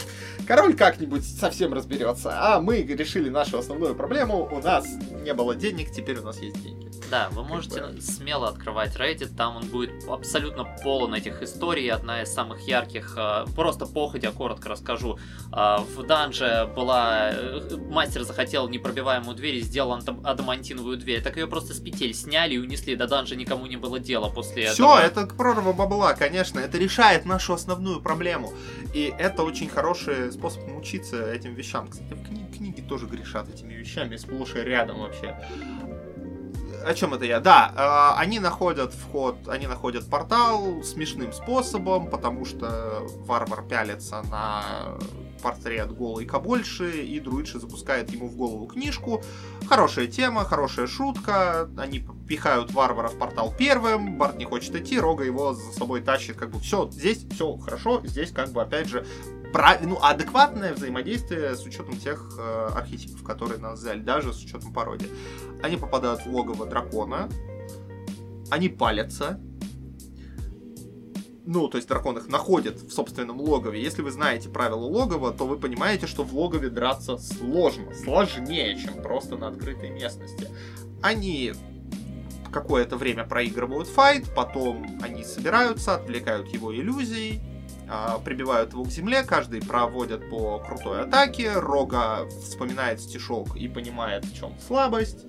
король 0.47 0.75
как-нибудь 0.75 1.25
совсем 1.25 1.73
разберется, 1.73 2.33
а 2.35 2.61
мы 2.61 2.83
решили 2.83 3.31
нашу 3.31 3.59
основную 3.59 3.95
проблему, 3.95 4.47
у 4.53 4.61
нас 4.61 4.87
не 5.25 5.33
было 5.33 5.57
денег, 5.57 5.91
теперь 5.91 6.19
у 6.19 6.23
нас 6.23 6.39
есть 6.39 6.63
деньги. 6.63 6.94
Да, 7.15 7.29
вы 7.31 7.45
можете 7.45 7.81
бы... 7.81 8.01
смело 8.01 8.49
открывать 8.49 8.97
Reddit, 8.97 9.37
там 9.37 9.59
он 9.59 9.69
будет 9.69 9.93
абсолютно 10.09 10.65
полон 10.83 11.15
этих 11.15 11.43
историй. 11.45 11.89
Одна 11.89 12.23
из 12.23 12.35
самых 12.35 12.67
ярких, 12.67 13.15
э, 13.17 13.45
просто 13.55 13.87
походя, 13.87 14.33
коротко 14.33 14.69
расскажу. 14.69 15.21
Э, 15.53 15.77
в 15.95 16.03
данже 16.03 16.69
была... 16.75 17.31
Э, 17.31 17.77
мастер 17.89 18.25
захотел 18.25 18.69
непробиваемую 18.69 19.37
дверь 19.37 19.55
и 19.55 19.61
сделал 19.61 19.97
адамантиновую 20.25 20.97
дверь. 20.97 21.23
Так 21.23 21.37
ее 21.37 21.47
просто 21.47 21.73
с 21.73 21.79
петель 21.79 22.15
сняли 22.15 22.55
и 22.55 22.59
унесли. 22.59 22.97
До 22.97 23.07
данжа 23.07 23.37
никому 23.37 23.67
не 23.67 23.77
было 23.77 24.01
дела 24.01 24.29
после 24.29 24.73
Все, 24.73 24.99
этого. 24.99 25.23
это 25.23 25.35
прорва 25.37 25.73
бабла, 25.73 26.15
конечно. 26.15 26.59
Это 26.59 26.79
решает 26.79 27.27
нашу 27.27 27.55
основную 27.55 28.01
проблему. 28.01 28.53
И 28.93 29.15
это 29.17 29.45
очень 29.45 29.69
хороший 29.69 30.33
способ 30.33 30.67
научиться 30.67 31.33
этим 31.33 31.55
вещам. 31.55 31.87
Кстати, 31.87 32.13
в 32.13 32.29
кни- 32.29 32.53
книге 32.53 32.83
тоже 32.83 33.07
грешат 33.07 33.49
этими 33.49 33.75
вещами, 33.75 34.17
сплошь 34.17 34.57
и 34.57 34.59
рядом 34.59 34.99
вообще 34.99 35.37
о 36.87 36.95
чем 36.95 37.15
это 37.15 37.25
я? 37.25 37.41
Да, 37.41 38.15
э, 38.17 38.21
они 38.21 38.41
находят 38.41 38.93
вход, 38.93 39.49
они 39.49 39.67
находят 39.67 40.09
портал 40.09 40.83
смешным 40.83 41.33
способом, 41.33 42.09
потому 42.09 42.45
что 42.45 43.07
варвар 43.27 43.63
пялится 43.67 44.23
на 44.31 44.97
портрет 45.43 45.93
голой 45.93 46.25
Кабольши, 46.25 47.03
и 47.03 47.21
Друидши 47.21 47.59
запускает 47.59 48.11
ему 48.11 48.29
в 48.29 48.37
голову 48.37 48.67
книжку. 48.67 49.23
Хорошая 49.69 50.07
тема, 50.07 50.45
хорошая 50.45 50.87
шутка. 50.87 51.69
Они 51.77 52.07
пихают 52.27 52.73
варвара 52.73 53.09
в 53.09 53.19
портал 53.19 53.55
первым, 53.57 54.17
Барт 54.17 54.39
не 54.39 54.45
хочет 54.47 54.75
идти, 54.75 54.99
Рога 54.99 55.25
его 55.25 55.53
за 55.53 55.73
собой 55.73 56.01
тащит, 56.01 56.37
как 56.37 56.51
бы 56.51 56.61
все, 56.61 56.89
здесь 56.91 57.27
все 57.31 57.57
хорошо, 57.59 58.01
здесь 58.05 58.31
как 58.31 58.51
бы 58.51 58.63
опять 58.63 58.89
же 58.89 59.07
прав... 59.55 59.81
ну, 59.83 59.99
адекватное 60.03 60.75
взаимодействие 60.75 61.55
с 61.55 61.65
учетом 61.65 61.97
тех 61.97 62.37
э, 62.39 62.69
архетипов, 62.75 63.23
которые 63.23 63.61
нас 63.61 63.79
взяли, 63.79 64.01
даже 64.01 64.33
с 64.33 64.43
учетом 64.43 64.73
пародии. 64.73 65.09
Они 65.63 65.77
попадают 65.77 66.27
в 66.27 66.27
логово 66.27 66.67
дракона, 66.67 67.29
они 68.51 68.69
палятся, 68.69 69.41
ну, 71.47 71.69
то 71.69 71.77
есть 71.77 71.89
дракон 71.89 72.19
их 72.19 72.29
находит 72.29 72.81
в 72.81 72.91
собственном 72.91 73.41
логове. 73.41 73.81
Если 73.81 74.03
вы 74.03 74.11
знаете 74.11 74.49
правила 74.49 74.85
логова, 74.85 75.31
то 75.31 75.47
вы 75.47 75.57
понимаете, 75.57 76.07
что 76.07 76.25
в 76.25 76.35
логове 76.35 76.71
драться 76.71 77.19
сложно. 77.19 77.95
Сложнее, 77.95 78.77
чем 78.79 79.03
просто 79.03 79.37
на 79.37 79.49
открытой 79.49 79.91
местности. 79.91 80.49
Они 81.03 81.53
какое-то 82.51 82.97
время 82.97 83.25
проигрывают 83.25 83.89
файт, 83.89 84.35
потом 84.35 84.99
они 85.03 85.23
собираются, 85.23 85.97
отвлекают 85.97 86.49
его 86.49 86.75
иллюзией, 86.75 87.43
прибивают 88.25 88.73
его 88.73 88.85
к 88.85 88.91
земле, 88.91 89.23
каждый 89.23 89.61
проводят 89.61 90.29
по 90.31 90.59
крутой 90.59 91.03
атаке, 91.03 91.53
Рога 91.55 92.27
вспоминает 92.43 93.01
стишок 93.01 93.57
и 93.57 93.69
понимает, 93.69 94.25
в 94.25 94.37
чем 94.37 94.55
слабость, 94.67 95.27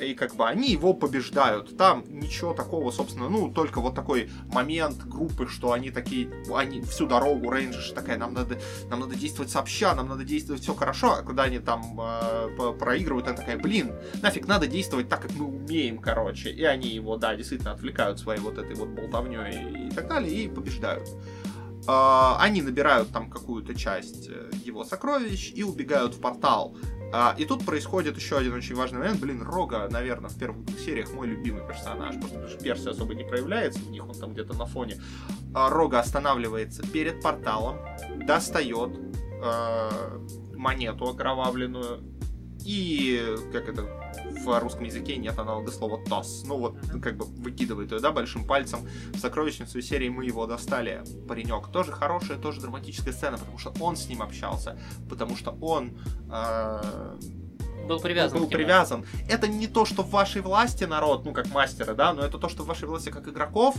и 0.00 0.14
как 0.14 0.34
бы 0.34 0.46
они 0.46 0.70
его 0.70 0.94
побеждают. 0.94 1.76
Там 1.76 2.04
ничего 2.08 2.54
такого, 2.54 2.90
собственно, 2.90 3.28
ну, 3.28 3.50
только 3.50 3.80
вот 3.80 3.94
такой 3.94 4.30
момент 4.52 5.04
группы, 5.04 5.48
что 5.48 5.72
они 5.72 5.90
такие, 5.90 6.30
они 6.54 6.80
всю 6.82 7.06
дорогу, 7.06 7.50
рейнджерши 7.50 7.94
такая, 7.94 8.16
нам 8.18 8.34
надо, 8.34 8.58
нам 8.90 9.00
надо 9.00 9.14
действовать 9.14 9.50
сообща, 9.50 9.94
нам 9.94 10.08
надо 10.08 10.24
действовать 10.24 10.62
все 10.62 10.74
хорошо, 10.74 11.12
а 11.12 11.22
когда 11.22 11.44
они 11.44 11.58
там 11.58 11.98
э, 12.00 12.72
проигрывают, 12.78 13.26
она 13.26 13.36
такая, 13.36 13.58
блин, 13.58 13.92
нафиг 14.22 14.46
надо 14.46 14.66
действовать 14.66 15.08
так, 15.08 15.22
как 15.22 15.32
мы 15.32 15.46
умеем, 15.46 15.98
короче. 15.98 16.50
И 16.50 16.64
они 16.64 16.88
его, 16.88 17.16
да, 17.16 17.34
действительно 17.34 17.72
отвлекают 17.72 18.18
своей 18.18 18.40
вот 18.40 18.58
этой 18.58 18.76
вот 18.76 18.88
болтовней 18.88 19.38
и, 19.52 19.88
и 19.88 19.90
так 19.90 20.08
далее, 20.08 20.44
и 20.44 20.48
побеждают. 20.48 21.08
А, 21.86 22.36
они 22.40 22.62
набирают 22.62 23.10
там 23.12 23.30
какую-то 23.30 23.74
часть 23.74 24.28
э, 24.28 24.50
его 24.64 24.84
сокровищ 24.84 25.52
и 25.54 25.62
убегают 25.62 26.14
в 26.14 26.20
портал. 26.20 26.76
А, 27.12 27.34
и 27.38 27.44
тут 27.44 27.64
происходит 27.64 28.16
еще 28.16 28.36
один 28.36 28.54
очень 28.54 28.74
важный 28.74 28.98
момент. 28.98 29.20
Блин, 29.20 29.42
Рога, 29.42 29.88
наверное, 29.90 30.28
в 30.28 30.38
первых 30.38 30.66
сериях 30.78 31.12
мой 31.12 31.26
любимый 31.26 31.66
персонаж, 31.66 32.16
просто 32.16 32.36
потому 32.36 32.48
что 32.48 32.62
Перси 32.62 32.88
особо 32.88 33.14
не 33.14 33.24
проявляется 33.24 33.80
в 33.80 33.90
них, 33.90 34.06
он 34.06 34.14
там 34.14 34.32
где-то 34.32 34.54
на 34.54 34.66
фоне. 34.66 35.00
Рога 35.54 36.00
останавливается 36.00 36.82
перед 36.82 37.22
порталом, 37.22 37.78
достает 38.26 38.90
монету 40.54 41.06
окровавленную 41.06 42.02
и, 42.64 43.36
как 43.52 43.68
это, 43.68 43.86
в 44.30 44.60
русском 44.60 44.84
языке 44.84 45.16
нет 45.16 45.38
аналога 45.38 45.70
слова 45.70 45.98
тос. 46.04 46.44
Ну 46.46 46.58
вот, 46.58 46.76
как 47.02 47.16
бы 47.16 47.24
выкидывает 47.24 47.92
ее, 47.92 48.00
да, 48.00 48.12
большим 48.12 48.46
пальцем 48.46 48.80
в 49.12 49.18
сокровищницу 49.18 49.80
серии 49.80 50.08
«Мы 50.08 50.26
его 50.26 50.46
достали». 50.46 51.02
Паренек. 51.26 51.68
Тоже 51.68 51.92
хорошая, 51.92 52.38
тоже 52.38 52.60
драматическая 52.60 53.12
сцена, 53.12 53.38
потому 53.38 53.58
что 53.58 53.72
он 53.80 53.96
с 53.96 54.08
ним 54.08 54.22
общался, 54.22 54.78
потому 55.08 55.36
что 55.36 55.56
он... 55.60 55.98
Э 56.30 57.18
был 57.86 58.00
привязан. 58.00 58.38
Был 58.38 58.48
привязан. 58.48 59.04
Это 59.28 59.48
не 59.48 59.66
то, 59.66 59.84
что 59.84 60.02
в 60.02 60.10
вашей 60.10 60.42
власти 60.42 60.84
народ, 60.84 61.24
ну, 61.24 61.32
как 61.32 61.48
мастера, 61.50 61.94
да, 61.94 62.12
но 62.12 62.22
это 62.22 62.38
то, 62.38 62.48
что 62.48 62.62
в 62.62 62.66
вашей 62.66 62.88
власти 62.88 63.10
как 63.10 63.28
игроков, 63.28 63.76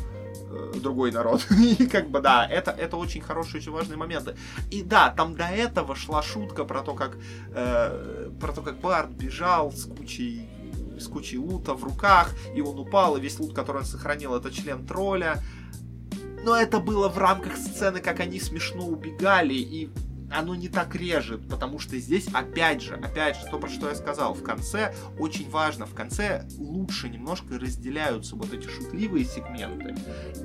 э, 0.50 0.74
другой 0.80 1.12
народ. 1.12 1.45
И 1.80 1.86
как 1.86 2.10
бы, 2.10 2.22
да, 2.22 2.45
это, 2.45 2.72
это 2.72 2.97
очень 2.97 3.22
хорошие, 3.22 3.62
очень 3.62 3.72
важные 3.72 3.97
моменты. 3.97 4.36
И 4.72 4.84
да, 4.84 5.10
там 5.10 5.36
до 5.36 5.45
этого 5.45 5.95
шла 5.95 6.22
шутка 6.22 6.66
про 6.66 6.82
то, 6.82 6.93
как, 6.93 7.18
э, 7.54 8.30
про 8.39 8.54
то, 8.54 8.62
как 8.62 8.80
Барт 8.80 9.12
бежал 9.12 9.72
с 9.72 9.86
кучей 9.86 10.50
с 11.00 11.08
кучей 11.08 11.38
лута 11.38 11.76
в 11.76 11.84
руках, 11.86 12.36
и 12.54 12.62
он 12.62 12.78
упал, 12.78 13.16
и 13.16 13.22
весь 13.22 13.39
лут, 13.39 13.56
который 13.56 13.78
он 13.78 13.86
сохранил, 13.86 14.36
это 14.36 14.52
член 14.52 14.86
тролля. 14.86 15.41
Но 16.43 16.56
это 16.56 16.80
было 16.80 17.08
в 17.10 17.18
рамках 17.18 17.56
сцены, 17.56 18.02
как 18.02 18.20
они 18.20 18.39
смешно 18.39 18.86
убегали, 18.86 19.54
и 19.54 19.89
оно 20.32 20.55
не 20.55 20.67
так 20.67 20.95
режет, 20.95 21.47
потому 21.47 21.80
что 21.80 21.97
здесь, 21.97 22.27
опять 22.34 22.82
же, 22.82 22.95
опять 22.95 23.38
же, 23.38 23.45
то, 23.49 23.59
про 23.59 23.69
что 23.69 23.89
я 23.89 23.95
сказал, 23.95 24.34
в 24.34 24.43
конце 24.43 24.93
очень 25.17 25.49
важно, 25.49 25.86
в 25.86 25.93
конце 25.93 26.47
лучше 26.57 27.09
немножко 27.09 27.57
разделяются 27.59 28.36
вот 28.36 28.53
эти 28.53 28.67
шутливые 28.67 29.25
сегменты 29.25 29.95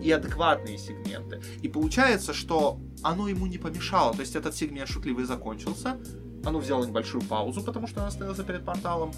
и 0.03 0.11
адекватные 0.11 0.79
сегменты. 0.79 1.43
И 1.63 1.69
получается, 1.69 2.33
что 2.33 2.81
оно 3.03 3.29
ему 3.29 3.47
не 3.47 3.59
помешало, 3.59 4.15
то 4.15 4.21
есть 4.21 4.37
этот 4.37 4.55
сегмент 4.55 4.89
шутливый 4.89 5.25
закончился, 5.25 5.99
оно 6.45 6.59
взяло 6.59 6.85
небольшую 6.85 7.23
паузу, 7.23 7.63
потому 7.63 7.87
что 7.87 8.01
оно 8.01 8.09
остановился 8.09 8.45
перед 8.45 8.65
порталом, 8.65 9.13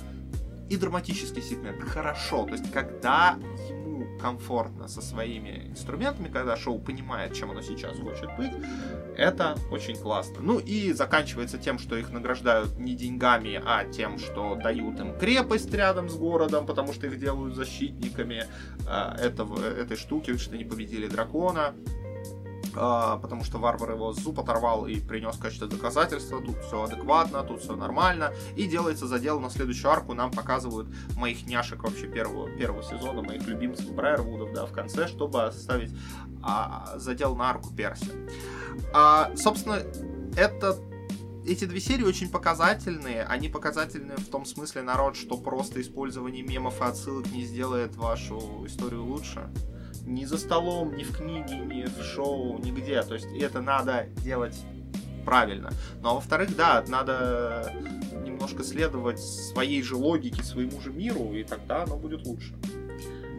и 0.69 0.77
драматический 0.77 1.43
сегмент. 1.43 1.83
Хорошо, 1.83 2.45
то 2.45 2.53
есть 2.53 2.71
когда 2.73 3.39
комфортно 4.21 4.89
со 4.89 5.01
своими 5.01 5.69
инструментами, 5.69 6.29
когда 6.29 6.57
шоу 6.57 6.79
понимает, 6.79 7.35
чем 7.35 7.51
оно 7.51 7.63
сейчас 7.63 7.99
хочет 7.99 8.31
быть, 8.37 8.53
это 9.17 9.57
очень 9.71 9.97
классно. 9.97 10.37
Ну 10.41 10.59
и 10.59 10.93
заканчивается 10.93 11.59
тем, 11.59 11.79
что 11.79 11.97
их 11.97 12.11
награждают 12.11 12.79
не 12.79 12.95
деньгами, 12.95 13.61
а 13.65 13.85
тем, 13.85 14.19
что 14.19 14.57
дают 14.57 15.01
им 15.01 15.19
крепость 15.19 15.73
рядом 15.73 16.09
с 16.09 16.15
городом, 16.17 16.67
потому 16.67 16.93
что 16.93 17.07
их 17.07 17.19
делают 17.19 17.55
защитниками 17.55 18.45
э, 18.87 19.17
этого, 19.19 19.65
этой 19.65 19.97
штуки, 19.97 20.37
что 20.37 20.55
они 20.55 20.65
победили 20.65 21.09
дракона. 21.09 21.75
А, 22.77 23.17
потому 23.19 23.45
что 23.45 23.59
варвар 23.59 23.93
его 23.93 24.13
зуб 24.13 24.39
оторвал 24.41 24.87
и 24.87 25.01
принес 25.01 25.37
в 25.37 25.41
качестве 25.41 25.67
доказательства. 25.67 26.41
Тут 26.41 26.57
все 26.63 26.85
адекватно, 26.85 27.43
тут 27.43 27.63
все 27.63 27.75
нормально. 27.75 28.33
И 28.55 28.67
делается 28.67 29.07
задел 29.07 29.41
на 29.41 29.51
следующую 29.51 29.91
арку. 29.91 30.15
Нам 30.15 30.31
показывают 30.31 30.89
моих 31.17 31.47
няшек 31.47 31.83
вообще 31.83 32.07
первого, 32.07 32.51
первого 32.51 32.83
сезона, 32.83 33.23
моих 33.23 33.47
любимцев 33.47 33.91
Брайервудов, 33.93 34.53
да, 34.53 34.67
в 34.67 34.73
конце, 34.73 35.09
чтобы 35.09 35.51
составить 35.53 35.93
а, 36.43 36.95
задел 36.97 37.35
на 37.35 37.51
арку 37.51 37.75
Перси. 37.75 38.11
А, 38.93 39.33
собственно, 39.37 39.83
это 40.37 40.77
эти 41.47 41.65
две 41.65 41.81
серии 41.81 42.05
очень 42.05 42.29
показательные. 42.29 43.23
Они 43.23 43.49
показательны 43.49 44.17
в 44.17 44.27
том 44.27 44.45
смысле, 44.45 44.83
народ, 44.83 45.17
что 45.17 45.39
просто 45.39 45.81
использование 45.81 46.43
мемов 46.43 46.81
и 46.81 46.85
отсылок 46.85 47.31
не 47.31 47.45
сделает 47.45 47.97
вашу 47.97 48.65
историю 48.67 49.05
лучше 49.05 49.49
ни 50.07 50.25
за 50.25 50.39
столом, 50.39 50.97
ни 50.97 51.03
в 51.03 51.17
книге, 51.17 51.59
ни 51.59 51.85
в 51.85 52.03
шоу, 52.03 52.59
нигде. 52.59 53.03
То 53.03 53.15
есть 53.15 53.27
это 53.39 53.61
надо 53.61 54.07
делать 54.23 54.57
правильно. 55.25 55.71
Ну 56.01 56.11
а 56.11 56.15
во-вторых, 56.15 56.57
да, 56.57 56.83
надо 56.89 57.73
немножко 58.25 58.63
следовать 58.63 59.21
своей 59.21 59.83
же 59.83 59.97
логике, 59.97 60.43
своему 60.43 60.81
же 60.81 60.93
миру, 60.93 61.35
и 61.35 61.43
тогда 61.43 61.83
оно 61.83 61.97
будет 61.97 62.25
лучше. 62.27 62.55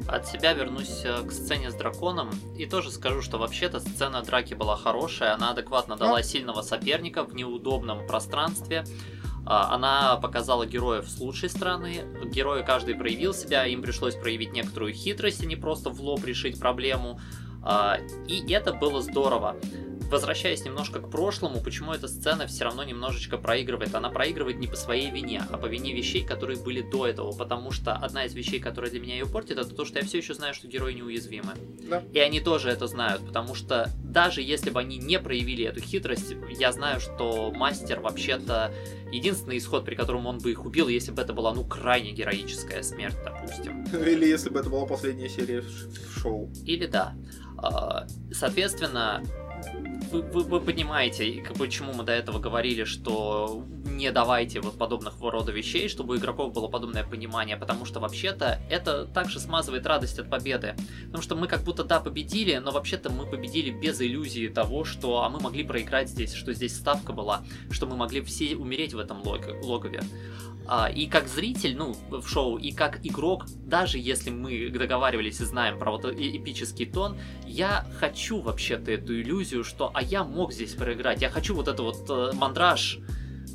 От 0.08 0.26
себя 0.28 0.54
вернусь 0.54 1.02
э, 1.04 1.22
к 1.24 1.32
сцене 1.32 1.70
с 1.70 1.74
драконом 1.74 2.30
и 2.58 2.66
тоже 2.66 2.92
скажу, 2.92 3.22
что 3.22 3.38
вообще-то 3.38 3.80
сцена 3.80 4.22
драки 4.22 4.54
была 4.54 4.78
хорошая, 4.78 5.34
она 5.34 5.52
адекватно 5.52 5.98
дала 5.98 6.24
сильного 6.24 6.62
соперника 6.62 7.24
в 7.24 7.36
неудобном 7.36 8.08
пространстве. 8.08 8.86
А, 9.50 9.74
она 9.74 10.18
показала 10.18 10.66
героев 10.66 11.08
с 11.08 11.20
лучшей 11.20 11.50
стороны. 11.50 12.04
Герои 12.26 12.64
каждый 12.64 12.96
проявил 12.96 13.34
себя, 13.34 13.66
им 13.66 13.82
пришлось 13.82 14.16
проявить 14.16 14.52
некоторую 14.52 14.94
хитрость, 14.94 15.42
а 15.42 15.46
не 15.46 15.56
просто 15.56 15.90
в 15.90 16.02
лоб 16.02 16.26
решить 16.26 16.60
проблему. 16.60 17.20
А, 17.64 17.98
и 18.28 18.52
это 18.52 18.74
было 18.74 19.02
здорово 19.02 19.56
возвращаясь 20.10 20.64
немножко 20.66 21.00
к 21.00 21.10
прошлому, 21.10 21.62
почему 21.62 21.94
эта 21.94 22.08
сцена 22.08 22.48
все 22.48 22.66
равно 22.66 22.84
немножечко 22.84 23.38
проигрывает? 23.38 23.94
Она 23.96 24.10
проигрывает 24.10 24.58
не 24.58 24.68
по 24.68 24.76
своей 24.76 25.12
вине, 25.12 25.44
а 25.50 25.58
по 25.58 25.66
вине 25.66 25.94
вещей, 25.94 26.24
которые 26.24 26.60
были 26.60 26.82
до 26.82 27.08
этого. 27.08 27.32
Потому 27.32 27.72
что 27.72 27.94
одна 27.94 28.26
из 28.26 28.34
вещей, 28.34 28.60
которая 28.60 28.92
для 28.92 29.00
меня 29.00 29.16
ее 29.16 29.26
портит, 29.26 29.58
это 29.58 29.74
то, 29.74 29.86
что 29.86 30.00
я 30.00 30.06
все 30.06 30.18
еще 30.18 30.34
знаю, 30.34 30.54
что 30.54 30.68
герои 30.68 30.94
неуязвимы. 30.94 31.54
Да. 31.90 32.04
И 32.14 32.20
они 32.20 32.40
тоже 32.40 32.70
это 32.70 32.88
знают, 32.88 33.26
потому 33.26 33.56
что 33.56 33.90
даже 34.04 34.42
если 34.42 34.70
бы 34.70 34.80
они 34.80 34.98
не 34.98 35.20
проявили 35.20 35.66
эту 35.66 35.82
хитрость, 35.82 36.36
я 36.50 36.72
знаю, 36.72 37.00
что 37.00 37.52
мастер 37.52 38.00
вообще-то 38.00 38.74
единственный 39.12 39.58
исход, 39.58 39.86
при 39.86 39.96
котором 39.96 40.26
он 40.26 40.40
бы 40.40 40.52
их 40.52 40.66
убил, 40.66 40.88
если 40.88 41.12
бы 41.12 41.22
это 41.22 41.34
была, 41.34 41.54
ну, 41.54 41.66
крайне 41.66 42.12
героическая 42.12 42.84
смерть, 42.84 43.18
допустим. 43.24 43.84
Или 43.94 44.26
если 44.26 44.50
бы 44.50 44.60
это 44.60 44.70
была 44.70 44.86
последняя 44.86 45.30
серия 45.30 45.62
в 45.62 46.20
шоу. 46.20 46.52
Или 46.66 46.88
да. 46.88 47.16
А, 47.58 48.06
соответственно, 48.32 49.24
вы, 50.12 50.22
вы, 50.22 50.44
вы 50.44 50.60
понимаете, 50.60 51.44
почему 51.58 51.94
мы 51.94 52.04
до 52.04 52.12
этого 52.12 52.40
говорили, 52.40 52.84
что 52.84 53.64
не 53.86 54.12
давайте 54.12 54.62
вот 54.62 54.78
подобных 54.78 55.20
рода 55.20 55.52
вещей, 55.52 55.90
чтобы 55.90 56.14
у 56.14 56.18
игроков 56.18 56.54
было 56.54 56.68
подобное 56.68 57.04
понимание, 57.04 57.58
потому 57.58 57.86
что 57.86 58.00
вообще-то 58.00 58.62
это 58.70 59.06
также 59.06 59.40
смазывает 59.40 59.86
радость 59.86 60.20
от 60.20 60.30
победы. 60.30 60.76
Потому 61.06 61.24
что 61.24 61.36
мы 61.36 61.48
как 61.48 61.64
будто 61.64 61.84
да 61.84 62.00
победили, 62.00 62.58
но 62.58 62.72
вообще-то 62.72 63.12
мы 63.12 63.26
победили 63.26 63.72
без 63.72 64.02
иллюзии 64.02 64.48
того, 64.48 64.86
что 64.86 65.24
а 65.24 65.30
мы 65.30 65.40
могли 65.40 65.64
проиграть 65.64 66.10
здесь, 66.10 66.34
что 66.34 66.54
здесь 66.54 66.76
ставка 66.76 67.14
была, 67.14 67.44
что 67.72 67.86
мы 67.86 67.98
могли 67.98 68.22
все 68.22 68.56
умереть 68.56 68.94
в 68.94 69.00
этом 69.00 69.22
лог 69.24 69.42
логове. 69.64 70.02
А, 70.68 70.90
и 70.90 71.08
как 71.08 71.28
зритель, 71.28 71.76
ну, 71.78 71.96
в 72.10 72.28
шоу, 72.28 72.58
и 72.58 72.72
как 72.72 73.00
игрок, 73.06 73.46
даже 73.66 73.98
если 73.98 74.30
мы 74.30 74.70
договаривались 74.70 75.40
и 75.40 75.46
знаем 75.46 75.80
про 75.80 75.92
вот 75.92 76.06
эпический 76.06 76.86
тон, 76.86 77.18
я 77.46 77.86
хочу 78.00 78.42
вообще-то 78.42 78.92
эту 78.92 79.20
иллюзию, 79.20 79.64
что 79.64 79.92
а 79.94 80.02
я 80.02 80.24
мог 80.24 80.52
здесь 80.52 80.74
проиграть, 80.74 81.22
я 81.22 81.30
хочу 81.30 81.56
вот 81.56 81.68
это 81.68 81.84
вот 81.84 82.10
э, 82.10 82.32
мандраж 82.36 83.00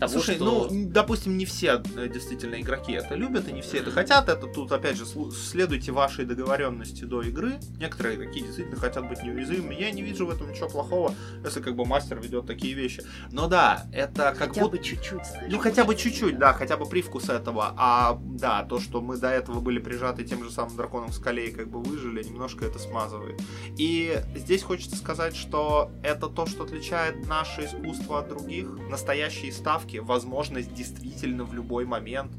Того, 0.09 0.15
Слушай, 0.15 0.35
что... 0.35 0.69
ну, 0.71 0.89
допустим, 0.89 1.39
не 1.39 1.45
все 1.45 1.81
э, 1.97 2.09
действительно 2.09 2.61
игроки 2.61 2.93
это 2.93 3.15
любят, 3.15 3.49
и 3.49 3.53
не 3.53 3.63
все 3.63 3.79
это 3.79 3.93
хотят. 3.93 4.29
Это 4.29 4.49
тут, 4.49 4.73
опять 4.73 4.97
же, 4.97 5.05
следуйте 5.07 5.93
вашей 5.93 6.25
договоренности 6.25 7.05
до 7.05 7.23
игры. 7.23 7.61
Некоторые 7.79 8.17
игроки 8.17 8.41
действительно 8.41 8.77
хотят 8.77 9.09
быть 9.09 9.23
неуязвимыми. 9.23 9.75
Я 9.75 9.93
не 9.93 10.03
вижу 10.03 10.27
в 10.27 10.31
этом 10.31 10.51
ничего 10.51 10.69
плохого, 10.69 11.15
если 11.45 11.61
как 11.61 11.77
бы 11.77 11.85
мастер 11.85 12.21
ведет 12.21 12.47
такие 12.47 12.75
вещи. 12.75 13.05
Но 13.31 13.47
да, 13.47 13.87
это 13.93 14.35
как 14.37 14.49
хотя 14.49 14.63
будто... 14.63 14.77
бы 14.77 14.83
чуть-чуть, 14.83 15.25
знаешь, 15.25 15.53
Ну, 15.53 15.59
хотя 15.59 15.85
бы 15.85 15.95
чуть-чуть, 15.95 16.37
да, 16.39 16.53
хотя 16.53 16.77
бы 16.77 16.87
привкус 16.87 17.29
этого. 17.29 17.73
А, 17.77 18.19
да, 18.21 18.65
то, 18.65 18.81
что 18.81 19.01
мы 19.01 19.17
до 19.17 19.29
этого 19.29 19.61
были 19.61 19.79
прижаты 19.79 20.25
тем 20.25 20.43
же 20.43 20.51
самым 20.51 20.77
драконом 20.77 21.11
в 21.11 21.15
скале 21.15 21.49
и 21.49 21.53
как 21.53 21.69
бы 21.69 21.81
выжили, 21.81 22.25
немножко 22.25 22.65
это 22.65 22.81
смазывает. 22.81 23.41
И 23.79 24.21
здесь 24.35 24.63
хочется 24.63 24.97
сказать, 24.97 25.37
что 25.37 25.93
это 26.03 26.27
то, 26.29 26.47
что 26.47 26.65
отличает 26.65 27.27
наше 27.29 27.67
искусство 27.67 28.19
от 28.19 28.29
других. 28.29 28.67
Настоящие 28.91 29.53
ставки 29.53 29.92
все 29.93 30.01
возможность 30.01 30.73
действительно 30.73 31.45
в 31.45 31.53
любой 31.53 31.85
момент 31.85 32.33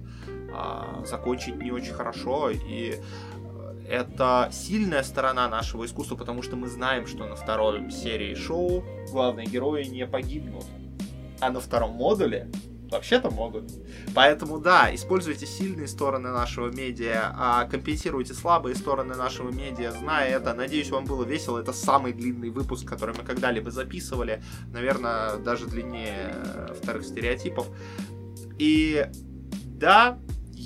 а, 0.52 1.04
закончить 1.06 1.56
не 1.62 1.72
очень 1.72 1.94
хорошо. 1.94 2.50
И 2.50 2.96
э, 2.96 3.86
это 3.88 4.50
сильная 4.52 5.04
сторона 5.04 5.48
нашего 5.48 5.86
искусства, 5.86 6.16
потому 6.16 6.42
что 6.42 6.56
мы 6.56 6.68
знаем, 6.68 7.06
что 7.06 7.28
на 7.28 7.36
второй 7.36 7.92
серии 7.92 8.34
шоу 8.34 8.84
главные 9.12 9.46
герои 9.46 9.84
не 9.84 10.08
погибнут. 10.08 10.66
А 11.40 11.52
на 11.52 11.60
втором 11.60 11.92
модуле 11.92 12.50
вообще-то 12.94 13.30
могут. 13.30 13.72
Поэтому 14.16 14.60
да, 14.60 14.94
используйте 14.94 15.46
сильные 15.46 15.88
стороны 15.88 16.30
нашего 16.32 16.70
медиа, 16.70 17.34
а 17.36 17.66
компенсируйте 17.66 18.34
слабые 18.34 18.76
стороны 18.76 19.16
нашего 19.16 19.52
медиа, 19.52 19.92
зная 19.92 20.38
это. 20.38 20.54
Надеюсь, 20.54 20.90
вам 20.90 21.06
было 21.06 21.24
весело. 21.24 21.60
Это 21.60 21.74
самый 21.74 22.14
длинный 22.14 22.50
выпуск, 22.50 22.88
который 22.88 23.16
мы 23.16 23.24
когда-либо 23.24 23.72
записывали. 23.72 24.42
Наверное, 24.72 25.38
даже 25.38 25.66
длиннее 25.66 26.36
вторых 26.82 27.04
стереотипов. 27.06 27.68
И 28.58 29.10
да, 29.66 30.20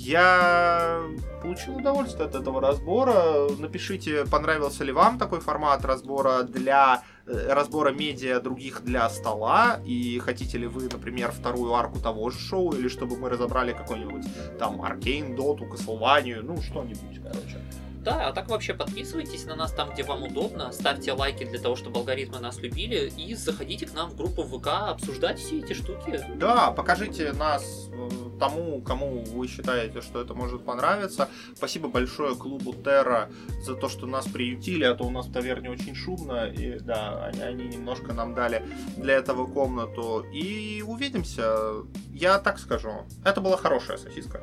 я 0.08 1.02
получил 1.42 1.76
удовольствие 1.76 2.26
от 2.26 2.34
этого 2.34 2.60
разбора. 2.60 3.48
Напишите, 3.58 4.24
понравился 4.24 4.82
ли 4.82 4.92
вам 4.92 5.18
такой 5.18 5.40
формат 5.40 5.84
разбора 5.84 6.44
для 6.44 7.02
э, 7.26 7.52
разбора 7.52 7.92
медиа 7.92 8.40
других 8.40 8.82
для 8.84 9.08
стола, 9.10 9.80
и 9.84 10.18
хотите 10.18 10.56
ли 10.56 10.66
вы, 10.66 10.84
например, 10.84 11.30
вторую 11.30 11.74
арку 11.74 11.98
того 12.00 12.30
же 12.30 12.38
шоу, 12.38 12.72
или 12.72 12.88
чтобы 12.88 13.18
мы 13.18 13.28
разобрали 13.28 13.72
какой-нибудь 13.72 14.24
там 14.58 14.80
Аркейн, 14.80 15.36
Доту, 15.36 15.66
Castlevania, 15.66 16.40
ну 16.40 16.60
что-нибудь, 16.62 17.20
короче. 17.22 17.60
Да, 18.02 18.28
а 18.28 18.32
так 18.32 18.48
вообще 18.48 18.74
подписывайтесь 18.74 19.44
на 19.44 19.56
нас 19.56 19.72
там, 19.72 19.90
где 19.90 20.02
вам 20.02 20.22
удобно, 20.22 20.72
ставьте 20.72 21.12
лайки 21.12 21.44
для 21.44 21.58
того, 21.58 21.76
чтобы 21.76 21.98
алгоритмы 21.98 22.38
нас 22.38 22.58
любили, 22.58 23.12
и 23.16 23.34
заходите 23.34 23.86
к 23.86 23.94
нам 23.94 24.10
в 24.10 24.16
группу 24.16 24.42
ВК 24.44 24.68
обсуждать 24.88 25.38
все 25.38 25.58
эти 25.58 25.72
штуки. 25.72 26.24
Да, 26.36 26.70
покажите 26.70 27.32
нас 27.32 27.88
э, 27.92 28.08
тому, 28.38 28.80
кому 28.82 29.24
вы 29.24 29.48
считаете, 29.48 30.00
что 30.00 30.20
это 30.20 30.34
может 30.34 30.64
понравиться. 30.64 31.28
Спасибо 31.56 31.88
большое 31.88 32.34
клубу 32.34 32.72
Терра 32.72 33.30
за 33.62 33.74
то, 33.74 33.88
что 33.88 34.06
нас 34.06 34.26
приютили, 34.26 34.84
а 34.84 34.94
то 34.94 35.04
у 35.04 35.10
нас 35.10 35.26
в 35.26 35.32
таверне 35.32 35.70
очень 35.70 35.94
шумно, 35.94 36.46
и 36.46 36.78
да, 36.78 37.26
они, 37.26 37.40
они 37.40 37.64
немножко 37.64 38.12
нам 38.12 38.34
дали 38.34 38.64
для 38.96 39.14
этого 39.14 39.46
комнату. 39.46 40.24
И 40.32 40.82
увидимся. 40.86 41.84
Я 42.12 42.38
так 42.38 42.58
скажу, 42.58 43.06
это 43.24 43.40
была 43.40 43.56
хорошая 43.56 43.96
сосиска. 43.96 44.40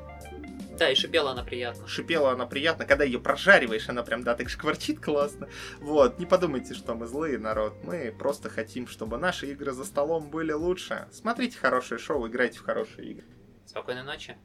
Да, 0.78 0.90
и 0.90 0.96
шипела 0.96 1.32
она 1.32 1.44
приятно. 1.44 1.88
Шипела 1.88 2.32
она 2.32 2.46
приятно. 2.46 2.86
Когда 2.86 3.04
ее 3.04 3.20
прожариваешь, 3.20 3.88
она 3.88 4.04
прям, 4.04 4.24
да, 4.24 4.36
так 4.36 4.50
шкварчит 4.50 5.00
классно. 5.00 5.48
Вот, 5.80 6.20
не 6.20 6.26
подумайте, 6.26 6.74
что 6.74 6.96
мы 6.96 7.08
злые, 7.08 7.38
народ. 7.38 7.76
Мы 7.84 8.14
просто 8.18 8.50
хотим, 8.50 8.88
чтобы 8.88 9.18
наши 9.18 9.52
игры 9.52 9.72
за 9.72 9.86
столом 9.86 10.30
были 10.30 10.52
лучше. 10.52 11.08
Смотрите 11.12 11.58
хорошее 11.58 12.00
шоу, 12.00 12.28
играйте 12.28 12.60
в 12.60 12.64
хорошие 12.64 13.12
игры. 13.12 13.26
Спокойной 13.66 14.04
ночи. 14.04 14.38